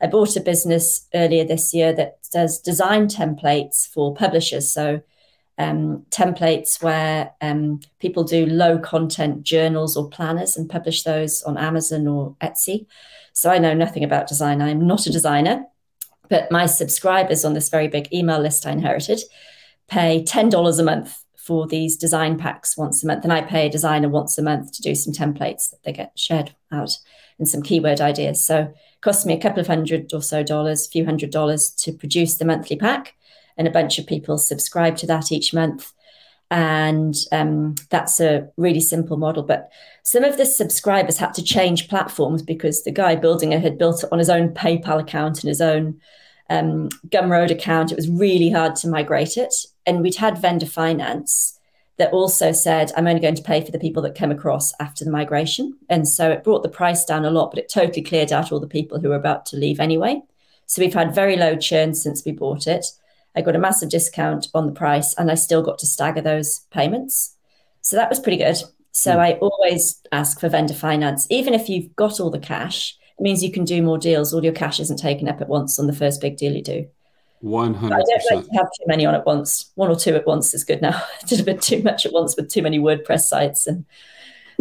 I 0.00 0.06
bought 0.06 0.36
a 0.36 0.40
business 0.40 1.06
earlier 1.14 1.44
this 1.44 1.74
year 1.74 1.92
that 1.94 2.18
does 2.32 2.60
design 2.60 3.08
templates 3.08 3.86
for 3.86 4.14
publishers. 4.14 4.70
So 4.70 5.02
um, 5.58 6.04
templates 6.10 6.82
where 6.82 7.32
um, 7.40 7.80
people 7.98 8.22
do 8.22 8.46
low 8.46 8.78
content 8.78 9.42
journals 9.42 9.96
or 9.96 10.08
planners 10.08 10.56
and 10.56 10.70
publish 10.70 11.02
those 11.02 11.42
on 11.42 11.58
Amazon 11.58 12.06
or 12.06 12.36
Etsy. 12.40 12.86
So 13.32 13.50
I 13.50 13.58
know 13.58 13.74
nothing 13.74 14.04
about 14.04 14.28
design. 14.28 14.62
I'm 14.62 14.86
not 14.86 15.06
a 15.06 15.12
designer. 15.12 15.66
But 16.28 16.52
my 16.52 16.66
subscribers 16.66 17.44
on 17.44 17.54
this 17.54 17.70
very 17.70 17.88
big 17.88 18.12
email 18.12 18.38
list 18.38 18.66
I 18.66 18.72
inherited 18.72 19.20
pay 19.88 20.22
$10 20.22 20.78
a 20.78 20.82
month 20.82 21.24
for 21.36 21.66
these 21.66 21.96
design 21.96 22.36
packs 22.36 22.76
once 22.76 23.02
a 23.02 23.06
month. 23.06 23.24
And 23.24 23.32
I 23.32 23.40
pay 23.40 23.66
a 23.66 23.70
designer 23.70 24.08
once 24.08 24.36
a 24.36 24.42
month 24.42 24.72
to 24.72 24.82
do 24.82 24.94
some 24.94 25.14
templates 25.14 25.70
that 25.70 25.82
they 25.82 25.92
get 25.92 26.12
shared 26.14 26.54
out 26.70 26.98
and 27.38 27.48
some 27.48 27.62
keyword 27.62 28.00
ideas. 28.00 28.44
So 28.44 28.60
it 28.60 29.00
costs 29.00 29.24
me 29.24 29.34
a 29.34 29.40
couple 29.40 29.60
of 29.60 29.66
hundred 29.66 30.12
or 30.12 30.22
so 30.22 30.42
dollars, 30.42 30.86
a 30.86 30.90
few 30.90 31.04
hundred 31.04 31.30
dollars 31.30 31.70
to 31.70 31.92
produce 31.92 32.36
the 32.36 32.44
monthly 32.44 32.76
pack. 32.76 33.14
And 33.56 33.66
a 33.66 33.72
bunch 33.72 33.98
of 33.98 34.06
people 34.06 34.38
subscribe 34.38 34.96
to 34.98 35.06
that 35.08 35.32
each 35.32 35.52
month. 35.52 35.92
And 36.50 37.14
um, 37.32 37.74
that's 37.90 38.20
a 38.20 38.48
really 38.56 38.80
simple 38.80 39.16
model. 39.16 39.42
But 39.42 39.70
some 40.02 40.24
of 40.24 40.36
the 40.36 40.46
subscribers 40.46 41.18
had 41.18 41.34
to 41.34 41.42
change 41.42 41.88
platforms 41.88 42.42
because 42.42 42.84
the 42.84 42.92
guy 42.92 43.16
building 43.16 43.52
it 43.52 43.62
had 43.62 43.76
built 43.76 44.04
it 44.04 44.12
on 44.12 44.18
his 44.18 44.30
own 44.30 44.50
PayPal 44.50 45.00
account 45.00 45.42
and 45.42 45.48
his 45.48 45.60
own 45.60 46.00
um, 46.48 46.88
Gumroad 47.08 47.50
account. 47.50 47.92
It 47.92 47.96
was 47.96 48.08
really 48.08 48.50
hard 48.50 48.76
to 48.76 48.88
migrate 48.88 49.36
it. 49.36 49.54
And 49.86 50.00
we'd 50.00 50.14
had 50.14 50.38
vendor 50.38 50.66
finance 50.66 51.57
that 51.98 52.12
also 52.12 52.52
said, 52.52 52.92
I'm 52.96 53.06
only 53.06 53.20
going 53.20 53.34
to 53.34 53.42
pay 53.42 53.64
for 53.64 53.72
the 53.72 53.78
people 53.78 54.02
that 54.02 54.14
came 54.14 54.30
across 54.30 54.72
after 54.80 55.04
the 55.04 55.10
migration. 55.10 55.76
And 55.88 56.08
so 56.08 56.30
it 56.30 56.44
brought 56.44 56.62
the 56.62 56.68
price 56.68 57.04
down 57.04 57.24
a 57.24 57.30
lot, 57.30 57.50
but 57.50 57.58
it 57.58 57.68
totally 57.68 58.02
cleared 58.02 58.32
out 58.32 58.52
all 58.52 58.60
the 58.60 58.66
people 58.66 59.00
who 59.00 59.08
were 59.08 59.16
about 59.16 59.46
to 59.46 59.56
leave 59.56 59.80
anyway. 59.80 60.22
So 60.66 60.80
we've 60.80 60.94
had 60.94 61.14
very 61.14 61.36
low 61.36 61.56
churn 61.56 61.94
since 61.94 62.24
we 62.24 62.32
bought 62.32 62.66
it. 62.66 62.86
I 63.34 63.40
got 63.40 63.56
a 63.56 63.60
massive 63.60 63.90
discount 63.90 64.48
on 64.54 64.66
the 64.66 64.72
price 64.72 65.14
and 65.14 65.30
I 65.30 65.34
still 65.34 65.62
got 65.62 65.78
to 65.78 65.86
stagger 65.86 66.20
those 66.20 66.60
payments. 66.70 67.36
So 67.80 67.96
that 67.96 68.10
was 68.10 68.20
pretty 68.20 68.38
good. 68.38 68.56
So 68.92 69.16
mm. 69.16 69.18
I 69.18 69.32
always 69.34 70.00
ask 70.12 70.40
for 70.40 70.48
vendor 70.48 70.74
finance, 70.74 71.26
even 71.30 71.54
if 71.54 71.68
you've 71.68 71.94
got 71.96 72.20
all 72.20 72.30
the 72.30 72.38
cash 72.38 72.98
it 73.18 73.22
means 73.22 73.42
you 73.42 73.50
can 73.50 73.64
do 73.64 73.82
more 73.82 73.98
deals. 73.98 74.32
All 74.32 74.44
your 74.44 74.52
cash 74.52 74.78
isn't 74.78 74.98
taken 74.98 75.28
up 75.28 75.40
at 75.40 75.48
once 75.48 75.78
on 75.78 75.86
the 75.86 75.92
first 75.92 76.20
big 76.20 76.36
deal 76.36 76.54
you 76.54 76.62
do. 76.62 76.86
One 77.40 77.74
hundred. 77.74 77.96
I 77.96 78.02
don't 78.02 78.36
like 78.36 78.44
to 78.46 78.56
have 78.56 78.66
too 78.66 78.84
many 78.86 79.06
on 79.06 79.14
at 79.14 79.26
once. 79.26 79.70
One 79.74 79.90
or 79.90 79.96
two 79.96 80.14
at 80.14 80.26
once 80.26 80.54
is 80.54 80.64
good 80.64 80.82
now. 80.82 80.90
I 81.22 81.26
did 81.26 81.40
a 81.40 81.44
bit 81.44 81.62
too 81.62 81.82
much 81.82 82.04
at 82.04 82.12
once 82.12 82.36
with 82.36 82.50
too 82.50 82.62
many 82.62 82.78
WordPress 82.78 83.22
sites 83.22 83.66
and 83.66 83.84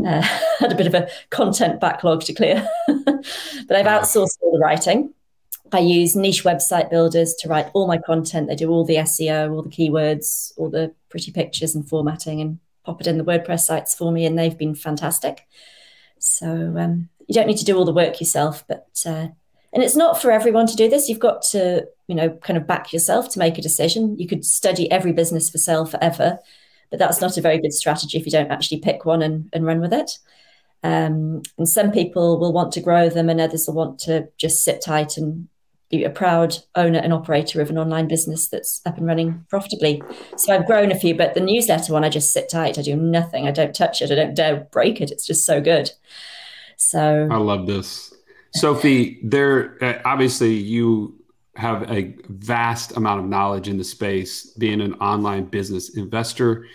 uh, 0.06 0.22
had 0.60 0.72
a 0.72 0.76
bit 0.76 0.88
of 0.88 0.94
a 0.94 1.10
content 1.30 1.80
backlog 1.80 2.22
to 2.24 2.34
clear. 2.34 2.68
but 2.88 3.72
I've 3.72 3.86
outsourced 3.86 4.38
all 4.42 4.52
the 4.52 4.60
writing. 4.60 5.14
I 5.74 5.80
use 5.80 6.16
niche 6.16 6.44
website 6.44 6.90
builders 6.90 7.34
to 7.40 7.50
write 7.50 7.70
all 7.74 7.88
my 7.88 7.98
content. 7.98 8.48
They 8.48 8.56
do 8.56 8.70
all 8.70 8.86
the 8.86 8.96
SEO, 8.98 9.52
all 9.52 9.64
the 9.64 9.70
keywords, 9.70 10.54
all 10.56 10.70
the 10.70 10.94
pretty 11.10 11.32
pictures 11.32 11.76
and 11.76 11.88
formatting, 11.88 12.40
and 12.40 12.60
pop 12.86 13.02
it 13.02 13.08
in 13.08 13.18
the 13.18 13.26
WordPress 13.26 13.62
sites 13.62 13.94
for 13.94 14.12
me, 14.12 14.26
and 14.26 14.38
they've 14.38 14.58
been 14.58 14.76
fantastic. 14.76 15.46
So 16.20 16.76
um, 16.78 17.10
you 17.28 17.34
don't 17.34 17.48
need 17.48 17.58
to 17.58 17.66
do 17.66 17.78
all 17.78 17.86
the 17.86 17.92
work 17.92 18.22
yourself, 18.22 18.64
but 18.68 18.88
uh, 19.06 19.28
and 19.74 19.84
it's 19.84 19.96
not 19.96 20.22
for 20.22 20.32
everyone 20.32 20.68
to 20.68 20.76
do 20.76 20.90
this. 20.90 21.10
You've 21.10 21.20
got 21.20 21.42
to, 21.52 21.86
you 22.08 22.16
know, 22.16 22.30
kind 22.30 22.58
of 22.58 22.68
back 22.68 22.94
yourself 22.94 23.30
to 23.30 23.40
make 23.40 23.58
a 23.58 23.62
decision. 23.62 24.18
You 24.18 24.28
could 24.28 24.46
study 24.46 24.90
every 24.92 25.12
business 25.12 25.50
for 25.50 25.58
sale 25.58 25.86
forever, 25.86 26.40
but 26.90 27.00
that's 27.00 27.22
not 27.22 27.38
a 27.38 27.42
very 27.42 27.60
good 27.60 27.74
strategy 27.74 28.18
if 28.18 28.26
you 28.26 28.32
don't 28.32 28.52
actually 28.52 28.80
pick 28.80 29.06
one 29.06 29.22
and, 29.22 29.50
and 29.54 29.66
run 29.66 29.82
with 29.82 29.94
it. 29.94 30.18
Um, 30.84 31.42
and 31.58 31.68
some 31.68 31.92
people 31.92 32.40
will 32.40 32.54
want 32.54 32.72
to 32.74 32.82
grow 32.82 33.10
them, 33.10 33.30
and 33.30 33.42
others 33.42 33.68
will 33.68 33.76
want 33.76 34.00
to 34.00 34.30
just 34.38 34.64
sit 34.64 34.82
tight 34.82 35.18
and 35.18 35.50
be 35.90 36.04
a 36.04 36.10
proud 36.10 36.58
owner 36.76 37.00
and 37.00 37.14
operator 37.14 37.62
of 37.62 37.70
an 37.70 37.78
online 37.78 38.08
business 38.08 38.48
that's 38.48 38.82
up 38.86 38.98
and 38.98 39.08
running 39.08 39.46
profitably. 39.50 40.02
So 40.36 40.54
I've 40.54 40.66
grown 40.66 40.92
a 40.92 41.00
few, 41.00 41.16
but 41.16 41.34
the 41.34 41.40
newsletter 41.40 41.94
one, 41.94 42.04
I 42.04 42.10
just 42.10 42.32
sit 42.32 42.50
tight. 42.50 42.78
I 42.78 42.82
do 42.82 42.96
nothing. 42.96 43.48
I 43.48 43.52
don't 43.52 43.74
touch 43.74 44.02
it. 44.02 44.12
I 44.12 44.16
don't 44.16 44.36
dare 44.36 44.68
break 44.72 45.00
it. 45.00 45.12
It's 45.12 45.26
just 45.26 45.46
so 45.46 45.62
good. 45.62 45.92
So 46.76 47.28
I 47.32 47.38
love 47.38 47.68
this. 47.68 48.14
Sophie, 48.54 49.20
there 49.24 49.82
uh, 49.84 50.02
obviously 50.04 50.56
you 50.56 51.16
have 51.58 51.90
a 51.92 52.16
vast 52.30 52.96
amount 52.96 53.20
of 53.20 53.26
knowledge 53.28 53.68
in 53.68 53.78
the 53.78 53.84
space, 53.84 54.46
being 54.54 54.80
an 54.80 54.94
online 54.96 55.46
business 55.46 55.98
investor. 55.98 56.68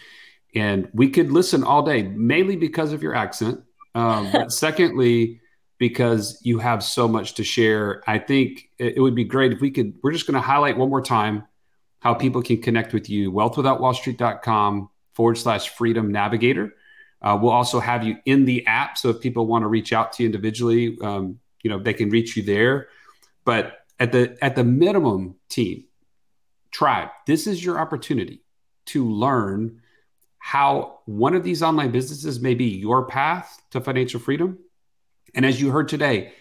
And 0.55 0.89
we 0.93 1.09
could 1.09 1.31
listen 1.31 1.63
all 1.65 1.83
day, 1.83 2.03
mainly 2.03 2.57
because 2.57 2.93
of 2.93 3.03
your 3.03 3.15
accent. 3.15 3.63
Um, 3.95 4.31
but 4.33 4.53
secondly, 4.65 5.41
because 5.79 6.39
you 6.45 6.59
have 6.59 6.83
so 6.85 7.09
much 7.09 7.35
to 7.35 7.43
share. 7.43 8.05
I 8.07 8.19
think 8.19 8.69
it, 8.79 9.01
would 9.01 9.17
be 9.17 9.25
great 9.25 9.53
if 9.53 9.61
we 9.61 9.71
could. 9.71 9.95
We're 10.03 10.13
just 10.13 10.29
going 10.29 10.35
to 10.35 10.41
highlight 10.41 10.77
one 10.77 10.91
more 10.91 11.03
time 11.03 11.45
how 11.99 12.15
people 12.15 12.41
can 12.41 12.63
connect 12.63 12.93
with 12.93 13.11
you 13.11 13.33
wealthwithoutwallstreet.com 13.33 14.89
forward 15.15 15.39
slash 15.39 15.71
freedom 15.71 16.13
navigator. 16.13 16.75
Uh, 17.21 17.39
we'll 17.41 17.53
also 17.53 17.81
have 17.81 18.05
you 18.05 18.17
in 18.27 18.45
the 18.45 18.65
app. 18.67 18.97
So 18.97 19.11
if 19.11 19.21
people 19.21 19.47
want 19.47 19.63
to 19.63 19.67
reach 19.67 19.93
out 19.93 20.13
to 20.15 20.23
you 20.23 20.29
individually, 20.29 20.99
um, 21.03 21.41
you 21.65 21.71
know, 21.71 21.81
they 21.81 21.95
can 21.95 22.11
reach 22.11 22.37
you 22.37 22.45
there. 22.45 22.89
But 23.45 23.82
at 24.03 24.11
the 24.11 24.37
at 24.43 24.57
the 24.57 24.65
minimum 24.65 25.37
team 25.49 25.85
tribe 26.73 27.09
this 27.29 27.47
is 27.47 27.65
your 27.65 27.79
opportunity 27.79 28.43
to 28.85 29.09
learn 29.09 29.81
how 30.39 30.99
one 31.07 31.37
of 31.37 31.45
these 31.45 31.63
online 31.63 31.93
businesses 31.93 32.41
may 32.41 32.53
be 32.53 32.65
your 32.65 33.07
path 33.07 33.63
to 33.71 33.81
financial 33.81 34.19
freedom. 34.19 34.59
And 35.37 35.47
as 35.47 35.61
you 35.61 35.71
heard 35.71 35.89
today 35.89 36.33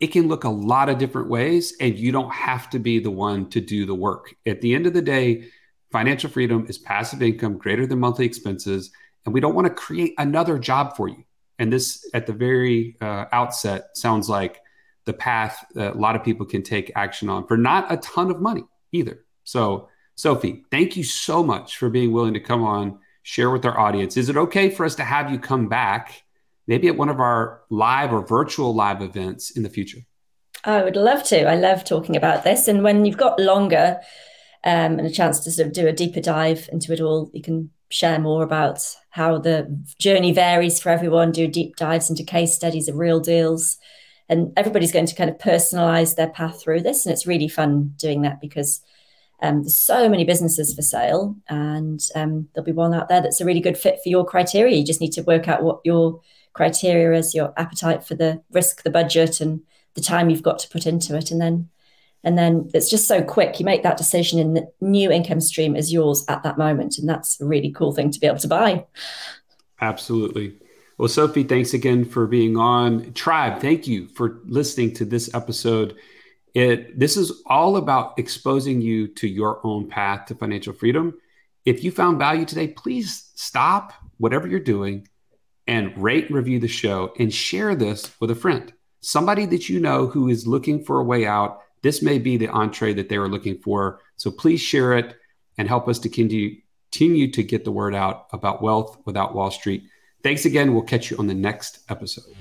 it 0.00 0.12
can 0.12 0.28
look 0.28 0.44
a 0.44 0.48
lot 0.48 0.88
of 0.88 0.96
different 0.96 1.28
ways 1.28 1.74
and 1.78 1.98
you 1.98 2.10
don't 2.10 2.32
have 2.32 2.70
to 2.70 2.78
be 2.78 3.00
the 3.00 3.10
one 3.10 3.50
to 3.50 3.60
do 3.60 3.84
the 3.84 3.94
work. 3.94 4.34
At 4.46 4.62
the 4.62 4.74
end 4.74 4.86
of 4.86 4.94
the 4.94 5.02
day 5.02 5.44
financial 5.92 6.30
freedom 6.30 6.64
is 6.70 6.78
passive 6.78 7.22
income 7.22 7.58
greater 7.58 7.86
than 7.86 8.00
monthly 8.00 8.24
expenses 8.24 8.90
and 9.26 9.34
we 9.34 9.40
don't 9.40 9.54
want 9.54 9.66
to 9.66 9.74
create 9.74 10.14
another 10.16 10.58
job 10.58 10.96
for 10.96 11.06
you. 11.06 11.22
And 11.58 11.70
this 11.70 12.08
at 12.14 12.26
the 12.26 12.32
very 12.32 12.96
uh, 13.02 13.26
outset 13.30 13.94
sounds 13.94 14.30
like 14.30 14.62
the 15.04 15.12
path 15.12 15.64
that 15.74 15.94
a 15.94 15.98
lot 15.98 16.16
of 16.16 16.24
people 16.24 16.46
can 16.46 16.62
take 16.62 16.92
action 16.94 17.28
on 17.28 17.46
for 17.46 17.56
not 17.56 17.90
a 17.92 17.96
ton 17.98 18.30
of 18.30 18.40
money 18.40 18.64
either. 18.92 19.24
So, 19.44 19.88
Sophie, 20.14 20.64
thank 20.70 20.96
you 20.96 21.04
so 21.04 21.42
much 21.42 21.76
for 21.76 21.88
being 21.88 22.12
willing 22.12 22.34
to 22.34 22.40
come 22.40 22.62
on, 22.62 22.98
share 23.22 23.50
with 23.50 23.64
our 23.64 23.78
audience. 23.78 24.16
Is 24.16 24.28
it 24.28 24.36
okay 24.36 24.70
for 24.70 24.84
us 24.84 24.94
to 24.96 25.04
have 25.04 25.30
you 25.30 25.38
come 25.38 25.68
back, 25.68 26.22
maybe 26.66 26.88
at 26.88 26.96
one 26.96 27.08
of 27.08 27.20
our 27.20 27.62
live 27.70 28.12
or 28.12 28.26
virtual 28.26 28.74
live 28.74 29.02
events 29.02 29.50
in 29.50 29.62
the 29.62 29.70
future? 29.70 30.00
I 30.64 30.82
would 30.82 30.96
love 30.96 31.22
to. 31.24 31.48
I 31.48 31.56
love 31.56 31.84
talking 31.84 32.16
about 32.16 32.44
this. 32.44 32.68
And 32.68 32.84
when 32.84 33.04
you've 33.06 33.16
got 33.16 33.40
longer 33.40 33.98
um, 34.62 34.98
and 34.98 35.06
a 35.06 35.10
chance 35.10 35.40
to 35.40 35.50
sort 35.50 35.68
of 35.68 35.72
do 35.72 35.86
a 35.86 35.92
deeper 35.92 36.20
dive 36.20 36.68
into 36.70 36.92
it 36.92 37.00
all, 37.00 37.30
you 37.32 37.40
can 37.42 37.70
share 37.88 38.18
more 38.18 38.42
about 38.42 38.84
how 39.08 39.38
the 39.38 39.82
journey 39.98 40.32
varies 40.32 40.80
for 40.80 40.90
everyone, 40.90 41.32
do 41.32 41.48
deep 41.48 41.76
dives 41.76 42.10
into 42.10 42.22
case 42.22 42.54
studies 42.54 42.88
of 42.88 42.96
real 42.96 43.20
deals 43.20 43.78
and 44.30 44.52
everybody's 44.56 44.92
going 44.92 45.06
to 45.06 45.14
kind 45.14 45.28
of 45.28 45.38
personalize 45.38 46.14
their 46.14 46.30
path 46.30 46.62
through 46.62 46.80
this. 46.80 47.04
And 47.04 47.12
it's 47.12 47.26
really 47.26 47.48
fun 47.48 47.94
doing 47.96 48.22
that 48.22 48.40
because 48.40 48.80
um, 49.42 49.62
there's 49.62 49.76
so 49.76 50.08
many 50.08 50.24
businesses 50.24 50.72
for 50.72 50.82
sale 50.82 51.36
and 51.48 52.00
um, 52.14 52.48
there'll 52.54 52.64
be 52.64 52.70
one 52.70 52.94
out 52.94 53.08
there 53.08 53.20
that's 53.20 53.40
a 53.40 53.44
really 53.44 53.60
good 53.60 53.76
fit 53.76 53.98
for 54.02 54.08
your 54.08 54.24
criteria. 54.24 54.76
You 54.76 54.86
just 54.86 55.00
need 55.00 55.12
to 55.14 55.22
work 55.22 55.48
out 55.48 55.64
what 55.64 55.80
your 55.84 56.20
criteria 56.52 57.18
is 57.18 57.34
your 57.34 57.52
appetite 57.56 58.04
for 58.04 58.14
the 58.14 58.40
risk 58.50 58.82
the 58.82 58.90
budget 58.90 59.40
and 59.40 59.62
the 59.94 60.00
time 60.00 60.30
you've 60.30 60.42
got 60.42 60.60
to 60.60 60.68
put 60.68 60.86
into 60.86 61.16
it. 61.16 61.32
And 61.32 61.40
then 61.40 61.68
and 62.22 62.38
then 62.38 62.70
it's 62.72 62.90
just 62.90 63.08
so 63.08 63.22
quick. 63.22 63.58
You 63.58 63.64
make 63.64 63.82
that 63.82 63.96
decision 63.96 64.38
and 64.38 64.56
the 64.56 64.70
new 64.80 65.10
income 65.10 65.40
stream 65.40 65.74
is 65.74 65.92
yours 65.92 66.24
at 66.28 66.44
that 66.44 66.58
moment. 66.58 66.98
And 66.98 67.08
that's 67.08 67.40
a 67.40 67.46
really 67.46 67.72
cool 67.72 67.92
thing 67.92 68.12
to 68.12 68.20
be 68.20 68.26
able 68.26 68.38
to 68.38 68.48
buy. 68.48 68.84
Absolutely 69.80 70.54
well, 71.00 71.08
Sophie, 71.08 71.44
thanks 71.44 71.72
again 71.72 72.04
for 72.04 72.26
being 72.26 72.58
on. 72.58 73.14
Tribe, 73.14 73.62
thank 73.62 73.86
you 73.86 74.06
for 74.06 74.42
listening 74.44 74.92
to 74.96 75.06
this 75.06 75.34
episode. 75.34 75.96
It 76.52 76.98
this 76.98 77.16
is 77.16 77.42
all 77.46 77.78
about 77.78 78.18
exposing 78.18 78.82
you 78.82 79.08
to 79.14 79.26
your 79.26 79.66
own 79.66 79.88
path 79.88 80.26
to 80.26 80.34
financial 80.34 80.74
freedom. 80.74 81.14
If 81.64 81.82
you 81.82 81.90
found 81.90 82.18
value 82.18 82.44
today, 82.44 82.68
please 82.68 83.30
stop 83.34 83.94
whatever 84.18 84.46
you're 84.46 84.60
doing 84.60 85.08
and 85.66 85.96
rate 85.96 86.26
and 86.26 86.34
review 86.34 86.58
the 86.58 86.68
show 86.68 87.14
and 87.18 87.32
share 87.32 87.74
this 87.74 88.14
with 88.20 88.30
a 88.30 88.34
friend. 88.34 88.70
Somebody 89.00 89.46
that 89.46 89.70
you 89.70 89.80
know 89.80 90.06
who 90.06 90.28
is 90.28 90.46
looking 90.46 90.84
for 90.84 91.00
a 91.00 91.04
way 91.04 91.24
out. 91.24 91.62
This 91.80 92.02
may 92.02 92.18
be 92.18 92.36
the 92.36 92.48
entree 92.48 92.92
that 92.92 93.08
they 93.08 93.16
were 93.16 93.30
looking 93.30 93.56
for. 93.56 94.00
So 94.16 94.30
please 94.30 94.60
share 94.60 94.98
it 94.98 95.16
and 95.56 95.66
help 95.66 95.88
us 95.88 95.98
to 96.00 96.10
continue, 96.10 96.60
continue 96.92 97.30
to 97.30 97.42
get 97.42 97.64
the 97.64 97.72
word 97.72 97.94
out 97.94 98.26
about 98.34 98.60
wealth 98.60 98.98
without 99.06 99.34
Wall 99.34 99.50
Street. 99.50 99.84
Thanks 100.22 100.44
again. 100.44 100.74
We'll 100.74 100.82
catch 100.82 101.10
you 101.10 101.16
on 101.18 101.26
the 101.26 101.34
next 101.34 101.80
episode. 101.88 102.34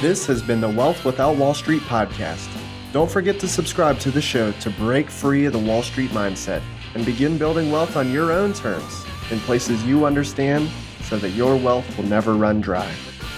This 0.00 0.26
has 0.26 0.42
been 0.42 0.60
the 0.60 0.68
Wealth 0.68 1.04
Without 1.04 1.36
Wall 1.36 1.54
Street 1.54 1.82
podcast. 1.82 2.48
Don't 2.92 3.10
forget 3.10 3.40
to 3.40 3.48
subscribe 3.48 3.98
to 4.00 4.10
the 4.10 4.20
show 4.20 4.52
to 4.52 4.70
break 4.70 5.10
free 5.10 5.46
of 5.46 5.52
the 5.52 5.58
Wall 5.58 5.82
Street 5.82 6.10
mindset 6.10 6.62
and 6.94 7.04
begin 7.04 7.38
building 7.38 7.70
wealth 7.72 7.96
on 7.96 8.12
your 8.12 8.30
own 8.30 8.52
terms 8.52 9.04
in 9.30 9.40
places 9.40 9.82
you 9.84 10.04
understand 10.04 10.70
so 11.02 11.16
that 11.16 11.30
your 11.30 11.56
wealth 11.56 11.96
will 11.96 12.06
never 12.06 12.34
run 12.34 12.60
dry. 12.60 12.90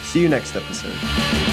See 0.03 0.21
you 0.21 0.29
next 0.29 0.57
episode. 0.57 1.48